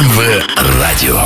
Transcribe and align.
МВ 0.00 0.42
Радио. 0.80 1.20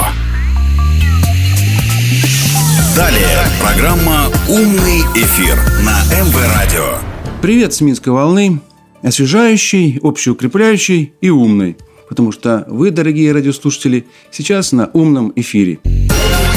Далее 2.97 3.39
программа 3.61 4.27
«Умный 4.49 5.03
эфир» 5.15 5.55
на 5.85 6.03
МВ 6.13 6.35
Радио. 6.57 6.99
Привет 7.41 7.73
с 7.73 7.81
Минской 7.83 8.13
волны. 8.13 8.61
Освежающий, 9.01 10.01
общеукрепляющий 10.03 11.15
и 11.21 11.31
умный. 11.31 11.77
Потому 12.09 12.33
что 12.33 12.65
вы, 12.67 12.91
дорогие 12.91 13.31
радиослушатели, 13.31 14.07
сейчас 14.33 14.73
на 14.73 14.91
умном 14.93 15.33
эфире. 15.37 15.79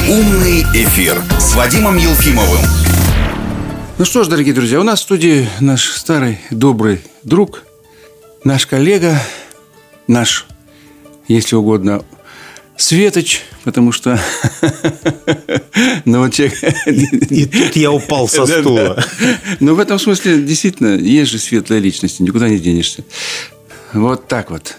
«Умный 0.10 0.64
эфир» 0.74 1.22
с 1.38 1.54
Вадимом 1.54 1.98
Елфимовым. 1.98 2.66
Ну 4.00 4.06
что 4.06 4.24
ж, 4.24 4.28
дорогие 4.28 4.56
друзья, 4.56 4.80
у 4.80 4.84
нас 4.84 5.02
в 5.02 5.04
студии 5.04 5.48
наш 5.60 5.92
старый 5.92 6.40
добрый 6.50 7.00
друг, 7.24 7.62
наш 8.44 8.66
коллега, 8.66 9.22
наш, 10.08 10.48
если 11.28 11.56
угодно, 11.56 12.04
Светоч, 12.78 13.42
потому 13.64 13.92
что... 13.92 14.20
ну, 16.06 16.20
вот 16.20 16.34
человек... 16.34 16.56
И 17.32 17.46
тут 17.46 17.76
я 17.76 17.92
упал 17.92 18.28
со 18.28 18.46
стула. 18.46 19.04
Но 19.60 19.74
в 19.74 19.80
этом 19.80 19.98
смысле 19.98 20.44
действительно 20.44 20.96
есть 20.96 21.32
же 21.32 21.40
светлая 21.40 21.80
личность, 21.80 22.20
никуда 22.20 22.48
не 22.48 22.60
денешься. 22.60 23.04
Вот 23.94 24.28
так 24.28 24.52
вот. 24.52 24.78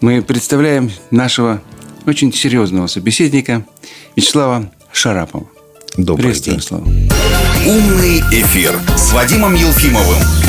Мы 0.00 0.20
представляем 0.22 0.90
нашего 1.10 1.62
очень 2.06 2.32
серьезного 2.32 2.88
собеседника 2.88 3.64
Вячеслава 4.16 4.72
Шарапова. 4.92 5.48
Добрый 5.96 6.34
день. 6.34 6.60
Слава. 6.60 6.84
Умный 7.66 8.20
эфир 8.32 8.78
с 8.96 9.12
Вадимом 9.12 9.54
Елфимовым. 9.54 10.47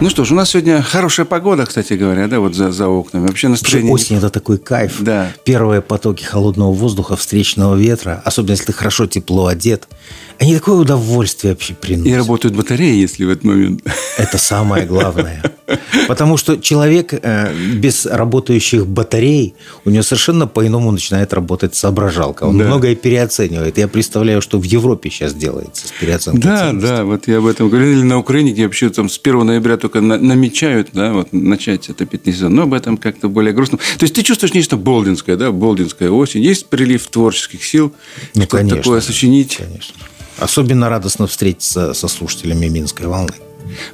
Ну 0.00 0.10
что 0.10 0.24
ж, 0.24 0.32
у 0.32 0.34
нас 0.34 0.50
сегодня 0.50 0.82
хорошая 0.82 1.24
погода, 1.24 1.64
кстати 1.66 1.92
говоря, 1.92 2.26
да, 2.26 2.40
вот 2.40 2.54
за, 2.54 2.72
за 2.72 2.88
окнами. 2.88 3.28
Вообще 3.28 3.48
настроение... 3.48 3.92
Осень– 3.92 4.16
это 4.18 4.28
такой 4.28 4.58
кайф. 4.58 4.96
Да. 5.00 5.32
Первые 5.44 5.82
потоки 5.82 6.24
холодного 6.24 6.72
воздуха, 6.72 7.16
встречного 7.16 7.76
ветра, 7.76 8.20
особенно 8.24 8.52
если 8.52 8.66
ты 8.66 8.72
хорошо 8.72 9.06
тепло 9.06 9.46
одет– 9.46 9.88
они 10.38 10.54
такое 10.54 10.76
удовольствие 10.76 11.52
вообще 11.52 11.74
приносят. 11.74 12.12
И 12.12 12.16
работают 12.16 12.56
батареи, 12.56 12.96
если 12.96 13.24
в 13.24 13.30
этот 13.30 13.44
момент. 13.44 13.82
Это 14.18 14.36
самое 14.36 14.84
главное. 14.84 15.42
Потому 16.08 16.36
что 16.36 16.56
человек 16.56 17.14
э, 17.14 17.54
без 17.76 18.04
работающих 18.04 18.86
батарей, 18.86 19.54
у 19.84 19.90
него 19.90 20.02
совершенно 20.02 20.46
по-иному 20.46 20.90
начинает 20.90 21.32
работать 21.32 21.74
соображалка. 21.74 22.44
Он 22.44 22.58
да. 22.58 22.64
многое 22.64 22.96
переоценивает. 22.96 23.78
Я 23.78 23.86
представляю, 23.86 24.42
что 24.42 24.58
в 24.58 24.64
Европе 24.64 25.08
сейчас 25.08 25.34
делается 25.34 25.88
с 25.88 25.92
переоценкой 25.92 26.42
Да, 26.42 26.58
ценностей. 26.58 26.88
да, 26.88 27.04
вот 27.04 27.28
я 27.28 27.38
об 27.38 27.46
этом 27.46 27.68
говорил. 27.68 27.92
Или 27.92 28.02
на 28.02 28.18
Украине, 28.18 28.52
где 28.52 28.64
вообще 28.64 28.90
там 28.90 29.08
с 29.08 29.18
1 29.22 29.46
ноября 29.46 29.76
только 29.84 30.00
намечают, 30.00 30.88
да, 30.94 31.12
вот 31.12 31.34
начать 31.34 31.90
отопительный 31.90 32.34
сезон. 32.34 32.54
Но 32.54 32.62
об 32.62 32.72
этом 32.72 32.96
как-то 32.96 33.28
более 33.28 33.52
грустно. 33.52 33.76
То 33.98 34.04
есть 34.04 34.14
ты 34.14 34.22
чувствуешь 34.22 34.54
нечто 34.54 34.78
болдинское, 34.78 35.36
да, 35.36 35.52
болдинская 35.52 36.08
осень. 36.08 36.40
Есть 36.40 36.68
прилив 36.68 37.06
творческих 37.06 37.62
сил. 37.62 37.92
Ну, 38.34 38.46
конечно. 38.46 38.78
такое 38.78 39.02
сочинить. 39.02 39.58
Конечно. 39.58 39.94
Особенно 40.38 40.88
радостно 40.88 41.26
встретиться 41.26 41.92
со 41.92 42.08
слушателями 42.08 42.66
Минской 42.66 43.06
волны. 43.06 43.34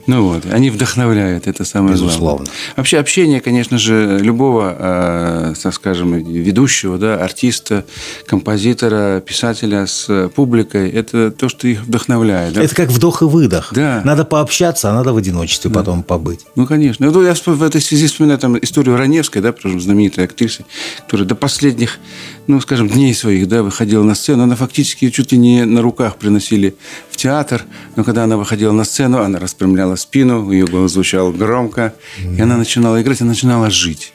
Ну 0.07 0.29
вот, 0.29 0.47
они 0.51 0.71
вдохновляют, 0.71 1.47
это 1.47 1.65
самое 1.65 1.95
Безусловно. 1.95 2.21
главное. 2.21 2.51
Вообще 2.77 2.99
общение, 2.99 3.41
конечно 3.41 3.79
же, 3.79 4.19
любого, 4.21 4.75
э, 4.79 5.55
так 5.63 5.75
скажем, 5.75 6.15
ведущего, 6.15 6.99
да, 6.99 7.17
артиста, 7.17 7.85
композитора, 8.27 9.21
писателя 9.21 9.87
с 9.87 10.29
публикой, 10.35 10.91
это 10.91 11.31
то, 11.31 11.49
что 11.49 11.69
их 11.69 11.83
вдохновляет. 11.83 12.55
Да? 12.55 12.63
Это 12.63 12.75
как 12.75 12.91
вдох 12.91 13.23
и 13.23 13.25
выдох. 13.25 13.71
Да. 13.73 14.03
Надо 14.05 14.25
пообщаться, 14.25 14.91
а 14.91 14.95
надо 14.95 15.13
в 15.13 15.17
одиночестве 15.17 15.71
да. 15.71 15.81
потом 15.81 16.03
побыть. 16.03 16.41
Ну, 16.55 16.67
конечно. 16.67 17.05
Я 17.05 17.35
в 17.35 17.63
этой 17.63 17.81
связи 17.81 18.07
вспоминаю 18.07 18.39
там 18.39 18.59
историю 18.59 18.97
Раневской, 18.97 19.43
да, 19.43 19.55
знаменитой 19.65 20.25
актрисы, 20.25 20.65
которая 21.05 21.27
до 21.27 21.35
последних, 21.35 21.99
ну, 22.47 22.61
скажем, 22.61 22.89
дней 22.89 23.15
своих, 23.15 23.49
да, 23.49 23.63
выходила 23.63 24.03
на 24.03 24.15
сцену. 24.15 24.43
Она 24.45 24.57
фактически 24.57 25.11
чуть 25.11 25.33
ли 25.33 25.39
не 25.39 25.65
на 25.65 25.83
руках 25.83 26.17
приносили 26.17 26.75
в 27.11 27.17
театр, 27.17 27.65
но 27.97 28.05
когда 28.05 28.25
она 28.25 28.37
выходила 28.37 28.73
на 28.73 28.85
сцену, 28.85 29.21
она 29.21 29.39
распрямляла 29.39 29.97
спину, 29.97 30.51
ее 30.51 30.67
голос 30.67 30.93
звучал 30.93 31.33
громко, 31.33 31.95
mm-hmm. 32.19 32.37
и 32.37 32.41
она 32.41 32.57
начинала 32.57 33.01
играть, 33.01 33.21
она 33.21 33.31
начинала 33.31 33.71
жить. 33.71 34.13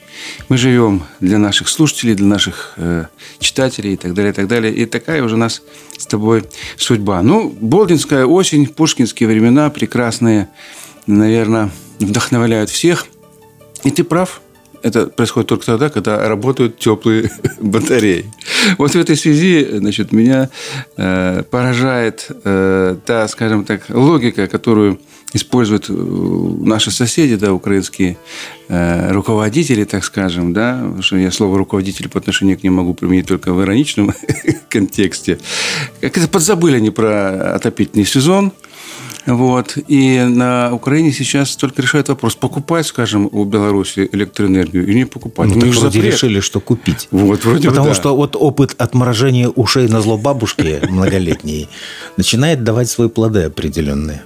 Мы 0.50 0.58
живем 0.58 1.04
для 1.20 1.38
наших 1.38 1.70
слушателей, 1.70 2.16
для 2.16 2.28
наших 2.28 2.74
э, 2.78 3.06
читателей 3.40 3.94
и 3.94 3.98
так 3.98 4.14
далее, 4.14 4.32
и 4.32 4.36
так 4.36 4.48
далее. 4.48 4.74
И 4.74 4.86
такая 4.86 5.24
уже 5.24 5.36
у 5.36 5.38
нас 5.38 5.62
с 5.98 6.06
тобой 6.06 6.46
судьба. 6.78 7.22
Ну, 7.22 7.50
Болдинская 7.50 8.26
осень, 8.26 8.68
пушкинские 8.68 9.28
времена 9.30 9.70
прекрасные, 9.70 10.50
наверное, 11.08 11.70
вдохновляют 12.00 12.70
всех. 12.70 13.08
И 13.84 13.92
ты 13.92 14.04
прав, 14.04 14.42
это 14.86 15.08
происходит 15.08 15.50
только 15.50 15.66
тогда, 15.66 15.90
когда 15.90 16.30
работают 16.30 16.78
теплые 16.78 17.32
батареи. 17.60 18.32
Вот 18.78 18.92
в 18.92 18.96
этой 18.96 19.18
связи, 19.18 19.68
значит, 19.72 20.12
меня 20.12 20.50
э, 20.96 21.44
поражает 21.50 22.28
э, 22.44 22.96
та, 23.04 23.28
скажем 23.28 23.66
так, 23.66 23.90
логика, 23.90 24.46
которую 24.48 25.00
используют 25.34 25.90
э, 25.90 25.94
наши 25.94 26.92
соседи, 26.92 27.36
да, 27.36 27.52
украинские 27.52 28.18
э, 28.68 29.12
руководители, 29.12 29.86
так 29.86 30.04
скажем, 30.04 30.54
да, 30.54 30.80
потому 30.84 31.02
что 31.02 31.18
я 31.18 31.32
слово 31.32 31.58
руководитель 31.58 32.08
по 32.08 32.20
отношению 32.20 32.60
к 32.60 32.64
ним 32.64 32.74
могу 32.74 32.94
применить 32.94 33.26
только 33.26 33.54
в 33.54 33.64
ироничном 33.64 34.14
контексте. 34.70 35.40
Как 36.00 36.16
это 36.16 36.28
подзабыли 36.28 36.78
они 36.78 36.92
про 36.92 37.56
отопительный 37.56 38.06
сезон, 38.06 38.54
вот. 39.26 39.78
И 39.88 40.20
на 40.20 40.74
Украине 40.74 41.12
сейчас 41.12 41.56
только 41.56 41.82
решают 41.82 42.10
вопрос, 42.10 42.36
покупать, 42.36 42.86
скажем, 42.86 43.28
у 43.32 43.44
Беларуси 43.44 44.08
электроэнергию 44.12 44.86
или 44.88 45.00
не 45.00 45.06
покупать. 45.06 45.50
Ну, 45.50 45.56
так 45.56 45.70
вроде 45.70 45.98
запрет. 45.98 46.14
решили, 46.14 46.40
что 46.40 46.60
купить. 46.60 47.08
Вот, 47.12 47.44
вроде 47.44 47.70
Потому 47.70 47.88
бы, 47.88 47.92
да. 47.92 47.96
что 47.96 48.16
вот 48.16 48.36
опыт 48.36 48.76
отморожения 48.78 49.50
ушей 49.50 49.88
на 49.88 50.02
зло 50.02 50.18
бабушки 50.18 50.80
многолетней 50.88 51.70
начинает 52.18 52.64
давать 52.64 52.90
свои 52.90 53.10
плоды 53.10 53.44
определенные. 53.44 54.24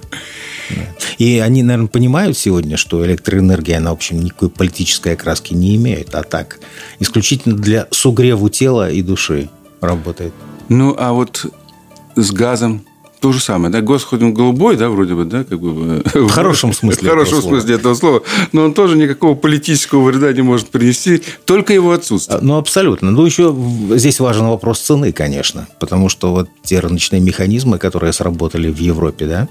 И 1.18 1.38
они, 1.38 1.62
наверное, 1.62 1.88
понимают 1.88 2.38
сегодня, 2.38 2.76
что 2.76 3.04
электроэнергия, 3.04 3.78
она, 3.78 3.90
в 3.90 3.94
общем, 3.94 4.20
никакой 4.20 4.50
политической 4.50 5.14
окраски 5.14 5.52
не 5.52 5.76
имеет, 5.76 6.14
а 6.14 6.22
так 6.22 6.60
исключительно 7.00 7.56
для 7.56 7.88
сугреву 7.90 8.48
тела 8.48 8.90
и 8.90 9.02
души 9.02 9.48
работает. 9.80 10.32
Ну, 10.68 10.94
а 10.96 11.12
вот 11.12 11.46
с 12.14 12.30
газом 12.30 12.84
то 13.20 13.32
же 13.32 13.40
самое, 13.40 13.70
да, 13.70 13.82
Господь 13.82 14.22
он 14.22 14.32
голубой, 14.32 14.76
да, 14.76 14.88
вроде 14.88 15.14
бы, 15.14 15.24
да, 15.26 15.44
как 15.44 15.60
бы... 15.60 16.02
В 16.14 16.30
хорошем 16.30 16.72
смысле 16.72 17.08
В 17.08 17.10
хорошем 17.10 17.42
смысле 17.42 17.74
этого 17.74 17.94
слова. 17.94 18.22
Но 18.52 18.64
он 18.64 18.72
тоже 18.72 18.96
никакого 18.96 19.34
политического 19.34 20.02
вреда 20.04 20.32
не 20.32 20.40
может 20.40 20.68
принести, 20.68 21.22
только 21.44 21.74
его 21.74 21.92
отсутствие. 21.92 22.40
Ну, 22.40 22.56
абсолютно. 22.56 23.10
Ну, 23.10 23.24
еще 23.26 23.54
здесь 23.90 24.20
важен 24.20 24.46
вопрос 24.46 24.80
цены, 24.80 25.12
конечно, 25.12 25.68
потому 25.78 26.08
что 26.08 26.32
вот 26.32 26.48
те 26.62 26.80
рыночные 26.80 27.20
механизмы, 27.20 27.78
которые 27.78 28.14
сработали 28.14 28.72
в 28.72 28.78
Европе, 28.78 29.26
да, 29.26 29.48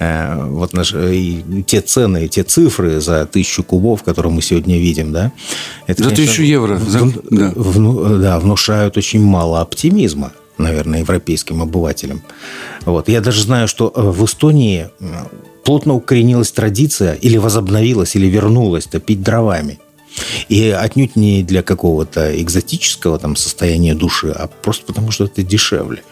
э, 0.00 0.44
вот 0.48 0.72
наши, 0.72 1.16
и 1.16 1.62
те 1.62 1.80
цены, 1.80 2.26
те 2.26 2.42
цифры 2.42 3.00
за 3.00 3.26
тысячу 3.26 3.62
кубов, 3.62 4.02
которые 4.02 4.32
мы 4.32 4.42
сегодня 4.42 4.76
видим, 4.76 5.12
да, 5.12 5.30
это, 5.86 6.02
за 6.02 6.10
конечно, 6.10 6.26
тысячу 6.26 6.42
евро. 6.42 6.78
За, 6.78 6.98
в, 6.98 7.12
да. 7.30 7.52
В, 7.54 8.20
да, 8.20 8.40
внушают 8.40 8.96
очень 8.96 9.22
мало 9.22 9.60
оптимизма 9.60 10.32
наверное, 10.58 11.00
европейским 11.00 11.62
обывателям. 11.62 12.22
Вот. 12.84 13.08
Я 13.08 13.20
даже 13.20 13.42
знаю, 13.42 13.68
что 13.68 13.92
э, 13.94 14.00
в 14.00 14.24
Эстонии 14.24 14.88
плотно 15.64 15.94
укоренилась 15.94 16.50
традиция 16.50 17.14
или 17.14 17.36
возобновилась, 17.36 18.16
или 18.16 18.26
вернулась 18.26 18.86
топить 18.86 19.22
дровами. 19.22 19.78
И 20.48 20.70
отнюдь 20.70 21.16
не 21.16 21.42
для 21.42 21.62
какого-то 21.62 22.40
экзотического 22.42 23.18
там 23.18 23.36
состояния 23.36 23.94
души, 23.94 24.30
а 24.30 24.48
просто 24.48 24.86
потому, 24.86 25.10
что 25.10 25.24
это 25.24 25.42
дешевле. 25.42 26.02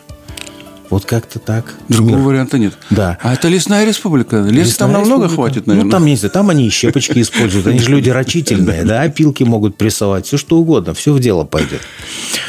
Вот 0.90 1.04
как-то 1.04 1.38
так. 1.38 1.74
Другого 1.88 2.16
Мир. 2.16 2.26
варианта 2.26 2.58
нет. 2.58 2.74
Да. 2.90 3.18
А 3.22 3.34
это 3.34 3.48
лесная 3.48 3.84
республика. 3.84 4.36
Леса 4.36 4.50
лесная 4.52 4.76
там 4.76 4.92
намного 4.92 5.24
республика. 5.24 5.34
хватит, 5.34 5.66
наверное. 5.66 5.86
Ну, 5.86 5.90
там 5.90 6.06
есть. 6.06 6.32
Там 6.32 6.50
они 6.50 6.66
и 6.66 6.70
щепочки 6.70 7.20
используют. 7.20 7.66
Они 7.66 7.78
же 7.78 7.90
люди 7.90 8.10
рачительные, 8.10 8.84
да, 8.84 9.02
опилки 9.02 9.42
могут 9.42 9.76
прессовать, 9.76 10.26
все 10.26 10.36
что 10.36 10.58
угодно, 10.58 10.94
все 10.94 11.12
в 11.12 11.20
дело 11.20 11.44
пойдет. 11.44 11.80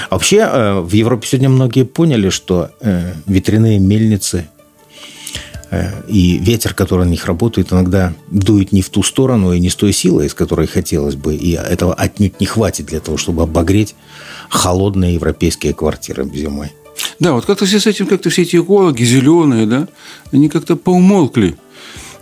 Вообще, 0.09 0.37
э, 0.37 0.79
в 0.79 0.93
Европе 0.93 1.27
сегодня 1.27 1.49
многие 1.49 1.83
поняли, 1.83 2.29
что 2.29 2.69
э, 2.81 3.13
ветряные 3.25 3.79
мельницы 3.79 4.47
э, 5.71 5.91
и 6.07 6.37
ветер, 6.37 6.73
который 6.73 7.05
на 7.05 7.09
них 7.09 7.25
работает, 7.25 7.73
иногда 7.73 8.13
дует 8.31 8.71
не 8.71 8.81
в 8.81 8.89
ту 8.89 9.03
сторону 9.03 9.53
и 9.53 9.59
не 9.59 9.69
с 9.69 9.75
той 9.75 9.93
силой, 9.93 10.29
с 10.29 10.33
которой 10.33 10.67
хотелось 10.67 11.15
бы. 11.15 11.35
И 11.35 11.53
этого 11.53 11.93
отнюдь 11.93 12.39
не 12.39 12.45
хватит 12.45 12.85
для 12.85 12.99
того, 12.99 13.17
чтобы 13.17 13.43
обогреть 13.43 13.95
холодные 14.49 15.15
европейские 15.15 15.73
квартиры 15.73 16.29
зимой. 16.33 16.71
Да, 17.19 17.33
вот 17.33 17.45
как-то 17.45 17.65
все 17.65 17.79
с 17.79 17.87
этим, 17.87 18.07
как-то 18.07 18.29
все 18.29 18.43
эти 18.43 18.57
экологи 18.57 19.03
зеленые, 19.03 19.65
да, 19.65 19.87
они 20.31 20.49
как-то 20.49 20.75
поумолкли. 20.75 21.57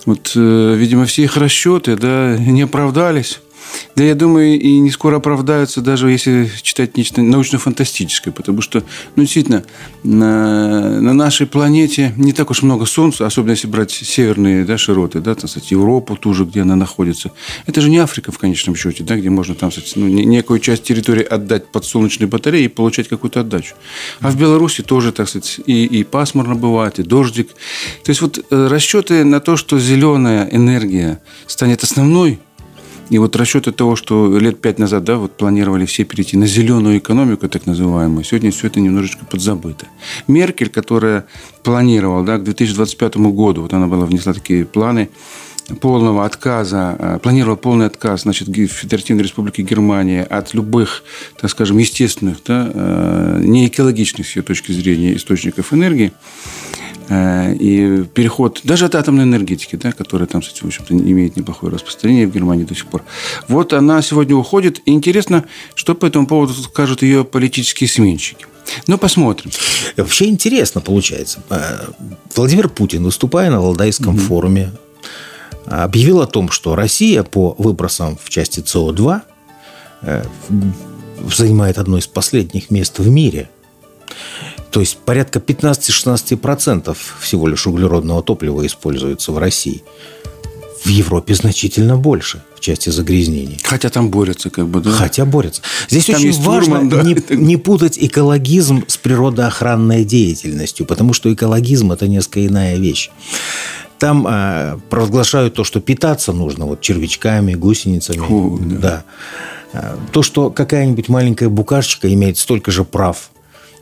Вот, 0.05 0.31
э, 0.35 0.75
видимо, 0.75 1.05
все 1.05 1.23
их 1.23 1.37
расчеты, 1.37 1.95
да, 1.95 2.37
не 2.37 2.61
оправдались. 2.63 3.39
Да, 3.95 4.03
я 4.03 4.15
думаю, 4.15 4.59
и 4.59 4.79
не 4.79 4.91
скоро 4.91 5.17
оправдаются, 5.17 5.81
даже 5.81 6.11
если 6.11 6.49
читать 6.61 6.97
нечто 6.97 7.21
научно-фантастическое, 7.21 8.33
потому 8.33 8.61
что, 8.61 8.83
ну, 9.15 9.23
действительно, 9.23 9.63
на, 10.03 10.99
на 11.01 11.13
нашей 11.13 11.47
планете 11.47 12.13
не 12.17 12.33
так 12.33 12.51
уж 12.51 12.61
много 12.61 12.85
Солнца, 12.85 13.25
особенно 13.25 13.51
если 13.51 13.67
брать 13.67 13.91
северные 13.91 14.65
да, 14.65 14.77
широты, 14.77 15.19
да, 15.19 15.35
так 15.35 15.49
сказать, 15.49 15.71
Европу 15.71 16.15
ту 16.15 16.33
же, 16.33 16.45
где 16.45 16.61
она 16.61 16.75
находится. 16.75 17.31
Это 17.65 17.81
же 17.81 17.89
не 17.89 17.97
Африка 17.97 18.31
в 18.31 18.37
конечном 18.37 18.75
счете, 18.75 19.03
да, 19.03 19.15
где 19.15 19.29
можно 19.29 19.55
там, 19.55 19.71
сказать, 19.71 19.93
ну, 19.95 20.07
некую 20.07 20.59
часть 20.59 20.83
территории 20.83 21.23
отдать 21.23 21.67
под 21.67 21.85
солнечные 21.85 22.27
батареи 22.27 22.65
и 22.65 22.67
получать 22.67 23.07
какую-то 23.07 23.41
отдачу. 23.41 23.75
А 24.19 24.29
в 24.29 24.37
Беларуси 24.37 24.83
тоже, 24.83 25.11
так 25.11 25.29
сказать, 25.29 25.59
и, 25.65 25.85
и 25.85 26.03
пасмурно 26.03 26.55
бывает, 26.55 26.99
и 26.99 27.03
дождик. 27.03 27.49
То 28.03 28.09
есть 28.09 28.21
вот 28.21 28.43
э, 28.49 28.67
расчеты 28.67 29.23
на 29.23 29.39
то, 29.39 29.57
что 29.57 29.79
зеленая 29.79 30.49
энергия 30.51 31.21
станет 31.47 31.83
основной, 31.83 32.39
и 33.09 33.17
вот 33.17 33.35
расчеты 33.35 33.71
того, 33.71 33.95
что 33.95 34.37
лет 34.37 34.61
пять 34.61 34.79
назад 34.79 35.03
да, 35.03 35.17
вот 35.17 35.37
планировали 35.37 35.85
все 35.85 36.03
перейти 36.03 36.37
на 36.37 36.47
зеленую 36.47 36.97
экономику, 36.97 37.47
так 37.47 37.65
называемую, 37.65 38.23
сегодня 38.23 38.51
все 38.51 38.67
это 38.67 38.79
немножечко 38.79 39.25
подзабыто. 39.25 39.87
Меркель, 40.27 40.69
которая 40.69 41.25
планировала 41.63 42.25
да, 42.25 42.37
к 42.37 42.43
2025 42.43 43.17
году, 43.17 43.61
вот 43.61 43.73
она 43.73 43.87
была 43.87 44.05
внесла 44.05 44.33
такие 44.33 44.65
планы, 44.65 45.09
полного 45.81 46.25
отказа, 46.25 46.95
э, 46.97 47.19
планировал 47.21 47.57
полный 47.57 47.87
отказ 47.87 48.21
значит, 48.21 48.47
Федеративной 48.47 49.23
Республики 49.23 49.61
Германия 49.61 50.23
от 50.23 50.53
любых, 50.53 51.03
так 51.39 51.49
скажем, 51.49 51.77
естественных, 51.77 52.37
да, 52.45 52.69
э, 52.71 53.41
не 53.43 53.67
экологичных 53.67 54.27
с 54.27 54.35
ее 54.35 54.43
точки 54.43 54.71
зрения 54.71 55.15
источников 55.15 55.73
энергии. 55.73 56.11
Э, 57.09 57.53
и 57.53 58.03
переход 58.03 58.61
даже 58.63 58.85
от 58.85 58.95
атомной 58.95 59.23
энергетики, 59.23 59.75
да, 59.75 59.91
которая 59.91 60.27
там, 60.27 60.41
кстати, 60.41 60.63
в 60.63 60.65
общем-то, 60.65 60.93
имеет 60.93 61.35
неплохое 61.35 61.73
распространение 61.73 62.27
в 62.27 62.33
Германии 62.33 62.63
до 62.63 62.75
сих 62.75 62.87
пор. 62.87 63.03
Вот 63.47 63.73
она 63.73 64.01
сегодня 64.01 64.35
уходит. 64.35 64.81
И 64.85 64.91
интересно, 64.91 65.45
что 65.75 65.95
по 65.95 66.05
этому 66.05 66.27
поводу 66.27 66.53
скажут 66.53 67.01
ее 67.03 67.23
политические 67.23 67.87
сменщики. 67.87 68.45
Ну, 68.87 68.97
посмотрим. 68.97 69.51
Вообще 69.95 70.25
интересно 70.25 70.81
получается. 70.81 71.43
Владимир 72.35 72.67
Путин, 72.69 73.03
выступая 73.03 73.51
на 73.51 73.61
Валдайском 73.61 74.15
mm-hmm. 74.15 74.19
форуме, 74.19 74.71
объявил 75.65 76.21
о 76.21 76.27
том, 76.27 76.49
что 76.49 76.75
Россия 76.75 77.23
по 77.23 77.55
выбросам 77.57 78.17
в 78.21 78.29
части 78.29 78.61
СО2 78.61 79.21
э, 80.01 80.23
занимает 81.35 81.77
одно 81.77 81.97
из 81.97 82.07
последних 82.07 82.71
мест 82.71 82.99
в 82.99 83.09
мире. 83.09 83.49
То 84.75 84.81
есть 84.81 84.97
порядка 84.97 85.39
15-16% 85.39 86.97
всего 87.21 87.47
лишь 87.47 87.65
углеродного 87.65 88.21
топлива 88.21 88.65
используется 88.65 89.31
в 89.31 89.37
России. 89.37 89.83
В 90.83 90.89
Европе 90.89 91.33
значительно 91.33 91.95
больше 91.95 92.43
в 92.57 92.59
части 92.59 92.89
загрязнений. 92.89 93.57
Хотя 93.63 93.89
там 93.89 94.09
борются, 94.09 94.49
как 94.49 94.67
бы, 94.67 94.81
да? 94.81 94.91
Хотя 94.91 95.23
борются. 95.23 95.61
Здесь 95.87 96.07
там 96.07 96.15
очень 96.15 96.41
важно 96.41 96.79
фурман, 96.81 96.89
да. 96.89 97.03
не, 97.03 97.15
не 97.29 97.55
путать 97.55 97.97
экологизм 97.97 98.83
с 98.85 98.97
природоохранной 98.97 100.03
деятельностью, 100.03 100.85
потому 100.85 101.13
что 101.13 101.33
экологизм– 101.33 101.91
это 101.93 102.09
несколько 102.09 102.45
иная 102.45 102.75
вещь. 102.75 103.11
Там 103.97 104.27
э, 104.27 104.77
провозглашают 104.89 105.53
то, 105.53 105.63
что 105.63 105.79
питаться 105.79 106.33
нужно 106.33 106.65
вот 106.65 106.81
червячками, 106.81 107.53
гусеницами. 107.53 108.17
Фу, 108.17 108.59
да. 108.61 108.77
да. 108.77 109.03
А, 109.71 109.97
то, 110.11 110.21
что 110.21 110.49
какая-нибудь 110.49 111.07
маленькая 111.07 111.47
букашечка 111.47 112.13
имеет 112.13 112.37
столько 112.37 112.71
же 112.71 112.83
прав, 112.83 113.29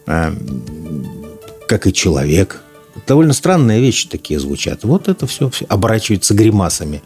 как 0.06 1.88
и 1.88 1.94
человек. 1.94 2.62
Довольно 3.08 3.34
странные 3.34 3.82
вещи 3.82 4.08
такие 4.08 4.40
звучат. 4.40 4.84
Вот 4.84 5.08
это 5.08 5.28
все, 5.28 5.50
все 5.50 5.66
оборачивается 5.66 6.34
гримасами, 6.34 7.02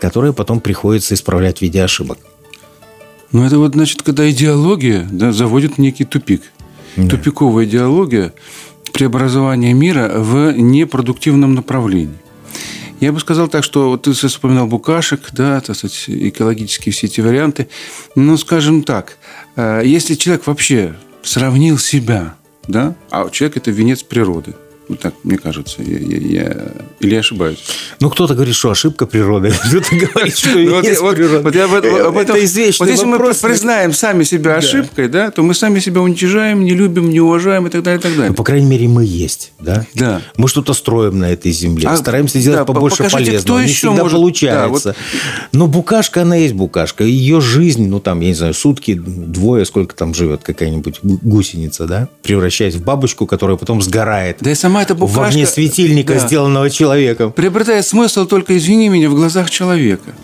которые 0.00 0.32
потом 0.32 0.60
приходится 0.60 1.14
исправлять 1.14 1.58
в 1.58 1.62
виде 1.62 1.82
ошибок. 1.82 2.18
Ну, 3.32 3.44
это 3.44 3.58
вот, 3.58 3.74
значит, 3.74 4.02
когда 4.02 4.30
идеология 4.30 5.06
да, 5.10 5.32
заводит 5.32 5.74
в 5.74 5.78
некий 5.78 6.04
тупик. 6.04 6.42
Да. 6.96 7.08
Тупиковая 7.08 7.64
идеология 7.64 8.32
преобразования 8.92 9.74
мира 9.74 10.12
в 10.16 10.52
непродуктивном 10.52 11.54
направлении. 11.54 12.16
Я 13.00 13.12
бы 13.12 13.20
сказал 13.20 13.48
так, 13.48 13.62
что 13.62 13.90
вот 13.90 14.02
ты 14.02 14.12
вспоминал 14.12 14.66
букашек, 14.66 15.28
да, 15.32 15.60
так 15.60 15.76
сказать, 15.76 16.04
экологические 16.06 16.92
все 16.92 17.06
эти 17.06 17.20
варианты. 17.20 17.68
Ну, 18.14 18.38
скажем 18.38 18.82
так, 18.84 19.18
э, 19.56 19.82
если 19.84 20.14
человек 20.14 20.46
вообще 20.46 20.94
сравнил 21.26 21.78
себя, 21.78 22.34
да, 22.66 22.94
а 23.10 23.28
человек– 23.30 23.56
это 23.58 23.70
венец 23.70 24.02
природы– 24.02 24.54
вот 24.88 25.00
так, 25.00 25.14
мне 25.24 25.36
кажется. 25.36 25.82
Я, 25.82 25.98
я, 25.98 26.18
я... 26.18 26.56
Или 27.00 27.14
я 27.14 27.20
ошибаюсь? 27.20 27.58
Ну, 27.98 28.08
кто-то 28.08 28.34
говорит, 28.34 28.54
что 28.54 28.70
ошибка 28.70 29.06
природы. 29.06 29.52
Кто-то 29.68 29.96
говорит, 29.96 30.38
что 30.38 30.50
ну, 30.54 30.82
есть 30.82 31.00
природа. 31.00 31.40
Вот 31.40 31.54
я 31.54 31.64
об 31.64 31.74
этом... 31.74 32.12
Вот 32.12 32.36
если 32.36 33.04
мы 33.04 33.18
признаем 33.18 33.92
сами 33.92 34.22
себя 34.24 34.56
ошибкой, 34.56 35.08
да, 35.08 35.30
то 35.30 35.42
мы 35.42 35.54
сами 35.54 35.80
себя 35.80 36.00
уничижаем, 36.00 36.64
не 36.64 36.72
любим, 36.72 37.10
не 37.10 37.20
уважаем 37.20 37.66
и 37.66 37.70
так 37.70 37.82
далее, 37.82 37.98
и 37.98 38.02
так 38.02 38.12
далее. 38.12 38.28
Ну, 38.30 38.34
по 38.34 38.44
крайней 38.44 38.66
мере, 38.66 38.86
мы 38.86 39.04
есть, 39.04 39.52
да? 39.58 39.86
Да. 39.94 40.22
Мы 40.36 40.48
что-то 40.48 40.72
строим 40.72 41.18
на 41.18 41.32
этой 41.32 41.50
земле, 41.50 41.88
а, 41.88 41.96
стараемся 41.96 42.38
сделать 42.38 42.66
побольше 42.66 43.08
полезного. 43.10 43.60
Не 43.60 43.66
всегда 43.66 44.04
получается. 44.04 44.94
Но 45.52 45.66
букашка, 45.66 46.22
она 46.22 46.36
есть 46.36 46.54
букашка. 46.54 47.04
Ее 47.04 47.40
жизнь, 47.40 47.88
ну, 47.88 47.98
там, 47.98 48.20
я 48.20 48.28
не 48.28 48.34
знаю, 48.34 48.54
сутки, 48.54 48.94
двое, 48.94 49.64
сколько 49.64 49.96
там 49.96 50.14
живет 50.14 50.42
какая-нибудь 50.42 51.00
гусеница, 51.02 51.86
да, 51.86 52.08
превращаясь 52.22 52.74
в 52.74 52.84
бабочку, 52.84 53.26
которая 53.26 53.56
потом 53.56 53.82
сгорает. 53.82 54.38
Да 54.40 54.50
и 54.50 54.54
сама 54.54 54.75
сама 54.76 54.82
эта 54.82 54.94
букашка... 54.94 55.20
В 55.20 55.28
огне 55.28 55.46
светильника, 55.46 56.14
да, 56.14 56.20
сделанного 56.20 56.70
человеком. 56.70 57.32
Приобретает 57.32 57.86
смысл 57.86 58.26
только, 58.26 58.56
извини 58.56 58.88
меня, 58.88 59.08
в 59.08 59.14
глазах 59.14 59.50
человека. 59.50 60.14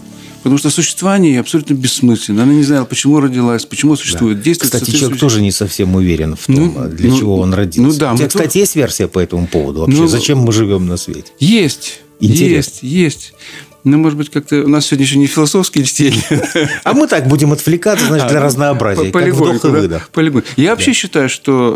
Потому 0.42 0.58
что 0.58 0.70
существование 0.70 1.38
абсолютно 1.38 1.74
бессмысленно. 1.74 2.42
Она 2.42 2.52
не 2.52 2.64
знала, 2.64 2.84
почему 2.84 3.20
родилась, 3.20 3.64
почему 3.64 3.94
существует. 3.94 4.38
Да. 4.38 4.42
Действует 4.42 4.72
Кстати, 4.72 4.90
человек 4.96 5.20
тоже 5.20 5.40
не 5.40 5.52
совсем 5.52 5.94
уверен 5.94 6.34
в 6.34 6.46
том, 6.46 6.74
ну, 6.74 6.88
для 6.88 7.10
ну, 7.10 7.18
чего 7.18 7.38
он 7.38 7.54
родился. 7.54 7.92
Ну, 7.92 7.96
да, 7.96 8.12
У 8.12 8.16
тебя, 8.16 8.26
кстати, 8.26 8.46
тоже... 8.48 8.58
есть 8.58 8.76
версия 8.76 9.06
по 9.06 9.20
этому 9.20 9.46
поводу 9.46 9.80
вообще? 9.80 9.96
Ну, 9.96 10.06
Зачем 10.08 10.38
мы 10.38 10.52
живем 10.52 10.86
на 10.86 10.96
свете? 10.96 11.30
Есть. 11.38 12.00
Интересно. 12.18 12.80
Есть, 12.82 12.82
есть. 12.82 13.34
Ну, 13.84 13.98
может 13.98 14.18
быть, 14.18 14.30
как-то 14.30 14.64
у 14.64 14.68
нас 14.68 14.86
сегодня 14.86 15.06
еще 15.06 15.18
не 15.18 15.26
философские 15.26 15.84
чтения. 15.84 16.22
А 16.84 16.92
мы 16.92 17.06
так 17.06 17.28
будем 17.28 17.52
отвлекаться, 17.52 18.06
значит, 18.06 18.28
для 18.28 18.40
а, 18.40 18.42
разнообразия. 18.44 19.10
Полигоньку, 19.10 19.68
да? 19.88 20.02
Полигон. 20.12 20.42
Я 20.56 20.70
вообще 20.70 20.92
считаю, 20.92 21.28
что 21.28 21.74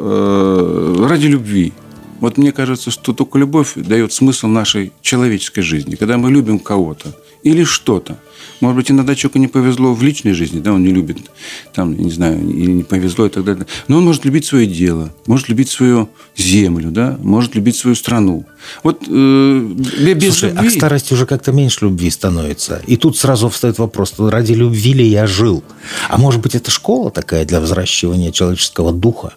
э, 0.98 1.06
ради 1.08 1.26
любви 1.26 1.72
вот 2.20 2.38
мне 2.38 2.52
кажется, 2.52 2.90
что 2.90 3.12
только 3.12 3.38
любовь 3.38 3.72
дает 3.74 4.12
смысл 4.12 4.46
нашей 4.46 4.92
человеческой 5.02 5.62
жизни. 5.62 5.94
Когда 5.96 6.18
мы 6.18 6.30
любим 6.30 6.58
кого-то 6.58 7.14
или 7.46 7.64
что-то. 7.64 8.16
Может 8.60 8.76
быть, 8.76 8.90
иногда 8.90 9.14
человеку 9.14 9.38
не 9.38 9.46
повезло 9.46 9.94
в 9.94 10.02
личной 10.02 10.32
жизни, 10.32 10.60
да, 10.60 10.72
он 10.72 10.82
не 10.82 10.92
любит, 10.92 11.18
там, 11.74 11.96
не 11.96 12.10
знаю, 12.10 12.40
или 12.40 12.72
не 12.72 12.82
повезло 12.82 13.26
и 13.26 13.28
так 13.28 13.44
далее. 13.44 13.66
Но 13.86 13.98
он 13.98 14.04
может 14.04 14.24
любить 14.24 14.46
свое 14.46 14.66
дело, 14.66 15.14
может 15.26 15.48
любить 15.48 15.68
свою 15.68 16.08
землю, 16.36 16.90
да, 16.90 17.16
может 17.22 17.54
любить 17.54 17.76
свою 17.76 17.94
страну. 17.94 18.44
Вот 18.82 19.04
э, 19.06 19.58
без 20.14 20.38
Слушай, 20.38 20.50
любви... 20.50 20.66
а 20.66 20.70
к 20.70 20.72
старости 20.72 21.12
уже 21.12 21.26
как-то 21.26 21.52
меньше 21.52 21.84
любви 21.84 22.10
становится. 22.10 22.82
И 22.86 22.96
тут 22.96 23.16
сразу 23.16 23.48
встает 23.48 23.78
вопрос, 23.78 24.14
ради 24.18 24.52
любви 24.52 24.94
ли 24.94 25.06
я 25.06 25.26
жил? 25.26 25.62
А 26.08 26.18
может 26.18 26.40
быть, 26.40 26.54
это 26.54 26.70
школа 26.70 27.10
такая 27.10 27.44
для 27.44 27.60
взращивания 27.60 28.32
человеческого 28.32 28.92
духа? 28.92 29.34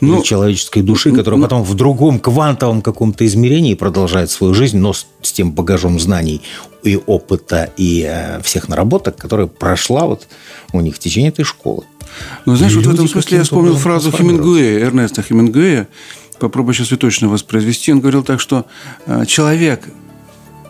Ну, 0.00 0.16
или 0.16 0.22
человеческой 0.22 0.82
души, 0.82 1.12
которая 1.12 1.38
ну, 1.38 1.44
потом 1.44 1.62
в 1.62 1.74
другом 1.74 2.18
квантовом 2.18 2.82
каком-то 2.82 3.26
измерении 3.26 3.74
продолжает 3.74 4.30
свою 4.30 4.54
жизнь, 4.54 4.78
но 4.78 4.92
с, 4.92 5.06
с 5.22 5.32
тем 5.32 5.52
багажом 5.52 5.98
знаний 5.98 6.42
и 6.82 6.96
опыта, 6.96 7.70
и 7.76 8.06
э, 8.08 8.40
всех 8.42 8.68
наработок, 8.68 9.16
которые 9.16 9.48
прошла 9.48 10.06
вот 10.06 10.26
у 10.72 10.80
них 10.80 10.96
в 10.96 10.98
течение 10.98 11.30
этой 11.30 11.44
школы. 11.44 11.84
Ну, 12.46 12.56
знаешь, 12.56 12.74
вот 12.74 12.86
в 12.86 12.94
этом 12.94 13.08
смысле 13.08 13.38
я 13.38 13.44
вспомнил 13.44 13.76
фразу 13.76 14.10
Хемингуэя, 14.10 14.80
Эрнеста 14.80 15.22
Хемингуэя, 15.22 15.88
попробую 16.38 16.74
сейчас 16.74 16.90
ее 16.90 16.98
точно 16.98 17.28
воспроизвести. 17.28 17.92
Он 17.92 18.00
говорил 18.00 18.24
так, 18.24 18.40
что 18.40 18.66
э, 19.06 19.24
человек, 19.26 19.84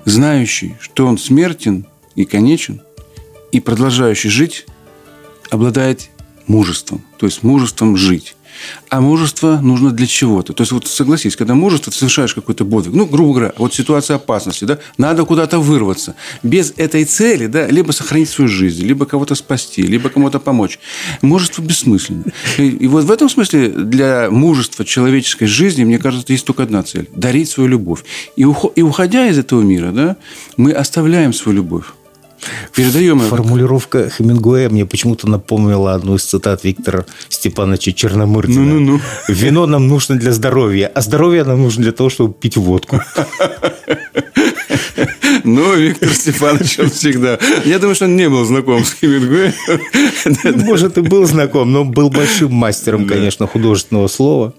знающий, 0.04 0.76
что 0.80 1.07
он 1.07 1.19
смертен 1.19 1.87
и 2.16 2.25
конечен, 2.25 2.83
и 3.52 3.61
продолжающий 3.61 4.30
жить, 4.30 4.66
обладает 5.50 6.11
мужеством, 6.47 7.02
то 7.19 7.26
есть 7.26 7.42
мужеством 7.42 7.97
жить. 7.97 8.35
А 8.88 9.00
мужество 9.00 9.61
нужно 9.62 9.90
для 9.90 10.07
чего-то. 10.07 10.52
То 10.52 10.62
есть, 10.62 10.73
вот 10.73 10.87
согласись, 10.87 11.37
когда 11.37 11.55
мужество, 11.55 11.93
ты 11.93 11.99
совершаешь 11.99 12.35
какой-то 12.35 12.64
подвиг, 12.64 12.95
ну, 12.95 13.07
грубо 13.07 13.35
говоря, 13.35 13.52
вот 13.57 13.75
ситуация 13.75 14.17
опасности, 14.17 14.64
да, 14.64 14.79
надо 14.99 15.25
куда-то 15.25 15.59
вырваться. 15.59 16.14
Без 16.43 16.73
этой 16.76 17.05
цели, 17.05 17.47
да, 17.47 17.67
либо 17.67 17.93
сохранить 17.93 18.29
свою 18.29 18.49
жизнь, 18.49 18.85
либо 18.85 19.07
кого-то 19.07 19.35
спасти, 19.35 19.83
либо 19.83 20.09
кому-то 20.09 20.38
помочь. 20.38 20.79
Мужество 21.23 21.62
бессмысленно. 21.62 22.25
И, 22.59 22.69
и 22.69 22.87
вот 22.87 23.05
в 23.05 23.11
этом 23.11 23.29
смысле 23.29 23.69
для 23.69 24.31
мужества 24.31 24.85
человеческой 24.85 25.47
жизни, 25.47 25.85
мне 25.85 25.99
кажется, 25.99 26.33
есть 26.33 26.45
только 26.45 26.62
одна 26.62 26.83
цель– 26.83 27.09
дарить 27.14 27.49
свою 27.49 27.69
любовь. 27.69 28.05
И, 28.37 28.45
ухо, 28.45 28.69
и 28.75 28.83
уходя 28.83 29.29
из 29.29 29.38
этого 29.38 29.62
мира, 29.62 29.93
да, 29.93 30.17
мы 30.57 30.73
оставляем 30.73 31.33
свою 31.33 31.57
любовь. 31.57 31.87
Передаем 32.75 33.20
Формулировка 33.20 34.11
Хемингуэя 34.11 34.68
мне 34.68 34.87
почему-то 34.87 35.28
напомнила 35.28 35.94
одну 35.94 36.16
из 36.16 36.25
цитат 36.25 36.64
Виктора 36.64 37.04
Степановича 37.28 37.92
Черномырдина. 37.92 38.61
Ну, 38.61 38.80
ну, 38.80 38.92
ну. 38.92 39.00
Вино 39.28 39.66
нам 39.66 39.88
нужно 39.88 40.16
для 40.16 40.32
здоровья, 40.32 40.90
а 40.94 41.00
здоровье 41.00 41.44
нам 41.44 41.62
нужно 41.62 41.82
для 41.82 41.92
того, 41.92 42.11
чтобы 42.11 42.35
пить 42.35 42.56
водку. 42.56 43.00
Но 45.54 45.75
Виктор 45.75 46.09
Степанович, 46.11 46.78
он 46.78 46.90
всегда... 46.90 47.38
Я 47.64 47.78
думаю, 47.78 47.95
что 47.95 48.04
он 48.07 48.16
не 48.16 48.28
был 48.28 48.45
знаком 48.45 48.85
с 48.85 48.95
Хемингуэем. 48.95 49.52
Может, 50.66 50.99
и 50.99 51.00
был 51.00 51.25
знаком, 51.26 51.73
но 51.73 51.85
был 51.85 52.11
большим 52.11 52.52
мастером, 52.52 53.07
конечно, 53.07 53.47
художественного 53.47 54.09
слова. 54.09 54.54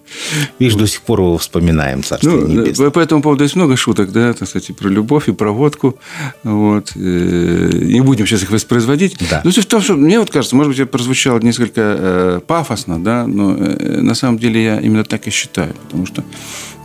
Видишь, 0.60 0.75
до 0.75 0.88
сих 0.88 1.01
пор 1.01 1.19
его 1.21 1.38
вспоминаем, 1.38 2.03
царство 2.03 2.29
Ну, 2.29 2.48
небесное. 2.48 2.89
по 2.89 3.00
этому 3.00 3.21
поводу 3.21 3.43
есть 3.43 3.55
много 3.55 3.77
шуток, 3.77 4.12
да, 4.12 4.33
так 4.33 4.48
сказать, 4.48 4.75
про 4.75 4.89
любовь, 4.89 5.29
и 5.29 5.31
про 5.31 5.51
водку. 5.51 5.98
Вот. 6.43 6.91
Э, 6.95 7.69
Не 7.74 8.01
будем 8.01 8.25
сейчас 8.27 8.43
их 8.43 8.51
воспроизводить. 8.51 9.17
Да. 9.29 9.41
Но 9.43 9.51
в 9.51 9.65
том, 9.65 9.81
что 9.81 9.93
мне 9.93 10.19
вот 10.19 10.31
кажется, 10.31 10.55
может 10.55 10.71
быть, 10.71 10.79
это 10.79 10.89
прозвучало 10.91 11.39
несколько 11.39 11.81
э, 11.81 12.39
пафосно, 12.45 13.01
да, 13.03 13.27
но 13.27 13.55
э, 13.57 14.01
на 14.01 14.15
самом 14.15 14.39
деле 14.39 14.63
я 14.63 14.79
именно 14.79 15.03
так 15.03 15.27
и 15.27 15.29
считаю. 15.29 15.74
Потому 15.86 16.05
что 16.05 16.24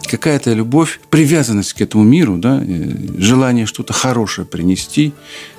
какая-то 0.04 0.52
любовь, 0.52 1.00
привязанность 1.10 1.72
к 1.72 1.80
этому 1.80 2.04
миру, 2.04 2.36
да, 2.38 2.62
э, 2.62 2.90
желание 3.18 3.66
что-то 3.66 3.92
хорошее 3.92 4.46
принести, 4.46 5.12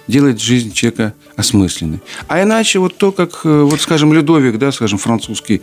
делает 0.08 0.39
жизнь 0.41 0.72
человека 0.72 1.13
осмысленной. 1.36 2.00
А 2.29 2.41
иначе 2.41 2.79
вот 2.79 2.96
то, 2.98 3.12
как, 3.12 3.41
э, 3.44 3.62
вот, 3.70 3.82
скажем, 3.82 4.13
Людовик, 4.13 4.58
да, 4.58 4.72
скажем, 4.72 4.98
французский 5.00 5.62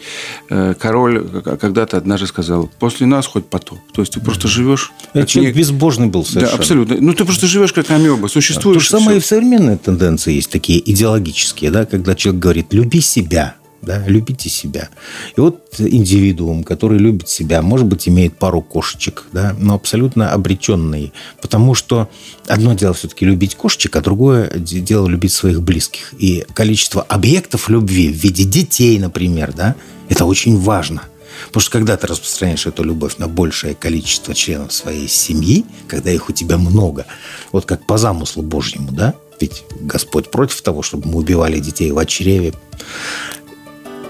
э, 0.50 0.74
король 0.78 1.26
к- 1.26 1.56
когда-то 1.56 1.96
однажды 1.96 2.26
сказал, 2.26 2.70
после 2.78 3.06
нас 3.06 3.26
хоть 3.26 3.46
потоп. 3.46 3.78
То 3.94 4.02
есть 4.02 4.12
ты 4.12 4.20
просто 4.20 4.46
живешь... 4.48 4.92
Это 5.14 5.26
человек 5.26 5.54
не- 5.54 5.60
безбожный 5.60 6.08
был 6.08 6.22
Да, 6.24 6.28
совершенно. 6.28 6.58
абсолютно. 6.58 6.96
Ну, 7.00 7.14
ты 7.14 7.24
просто 7.24 7.46
живешь 7.46 7.72
как 7.72 7.90
амеба, 7.90 8.26
существуешь. 8.28 8.76
То 8.76 8.96
же 8.98 9.02
самое 9.02 9.16
и 9.16 9.20
в 9.20 9.24
современной 9.26 9.78
тенденции 9.78 10.34
есть 10.34 10.50
такие 10.50 10.78
идеологические, 10.92 11.70
да, 11.70 11.86
когда 11.86 12.14
человек 12.14 12.42
говорит 12.42 12.66
«люби 12.74 13.00
себя», 13.00 13.54
да, 13.84 14.02
любите 14.06 14.48
себя. 14.48 14.88
И 15.36 15.40
вот 15.40 15.74
индивидуум, 15.78 16.64
который 16.64 16.98
любит 16.98 17.28
себя, 17.28 17.62
может 17.62 17.86
быть, 17.86 18.08
имеет 18.08 18.36
пару 18.36 18.62
кошечек, 18.62 19.24
да, 19.32 19.54
но 19.58 19.74
абсолютно 19.74 20.32
обреченный. 20.32 21.12
Потому 21.40 21.74
что 21.74 22.08
одно 22.46 22.74
дело 22.74 22.94
все-таки 22.94 23.24
любить 23.24 23.54
кошечек, 23.54 23.96
а 23.96 24.00
другое 24.00 24.50
де- 24.54 24.80
дело 24.80 25.06
любить 25.08 25.32
своих 25.32 25.62
близких. 25.62 26.14
И 26.18 26.44
количество 26.54 27.02
объектов 27.02 27.68
любви 27.68 28.08
в 28.08 28.16
виде 28.16 28.44
детей, 28.44 28.98
например, 28.98 29.52
да, 29.52 29.74
это 30.08 30.24
очень 30.24 30.58
важно. 30.58 31.02
Потому 31.46 31.62
что 31.62 31.70
когда 31.72 31.96
ты 31.96 32.06
распространяешь 32.06 32.66
эту 32.66 32.84
любовь 32.84 33.16
на 33.18 33.28
большее 33.28 33.74
количество 33.74 34.34
членов 34.34 34.72
своей 34.72 35.08
семьи, 35.08 35.64
когда 35.88 36.10
их 36.10 36.28
у 36.28 36.32
тебя 36.32 36.58
много, 36.58 37.06
вот 37.52 37.64
как 37.64 37.86
по 37.86 37.98
замыслу 37.98 38.42
Божьему, 38.42 38.92
да, 38.92 39.14
ведь 39.40 39.64
Господь 39.80 40.30
против 40.30 40.60
того, 40.62 40.82
чтобы 40.82 41.08
мы 41.08 41.18
убивали 41.18 41.58
детей 41.58 41.90
в 41.90 42.06
чреве, 42.06 42.54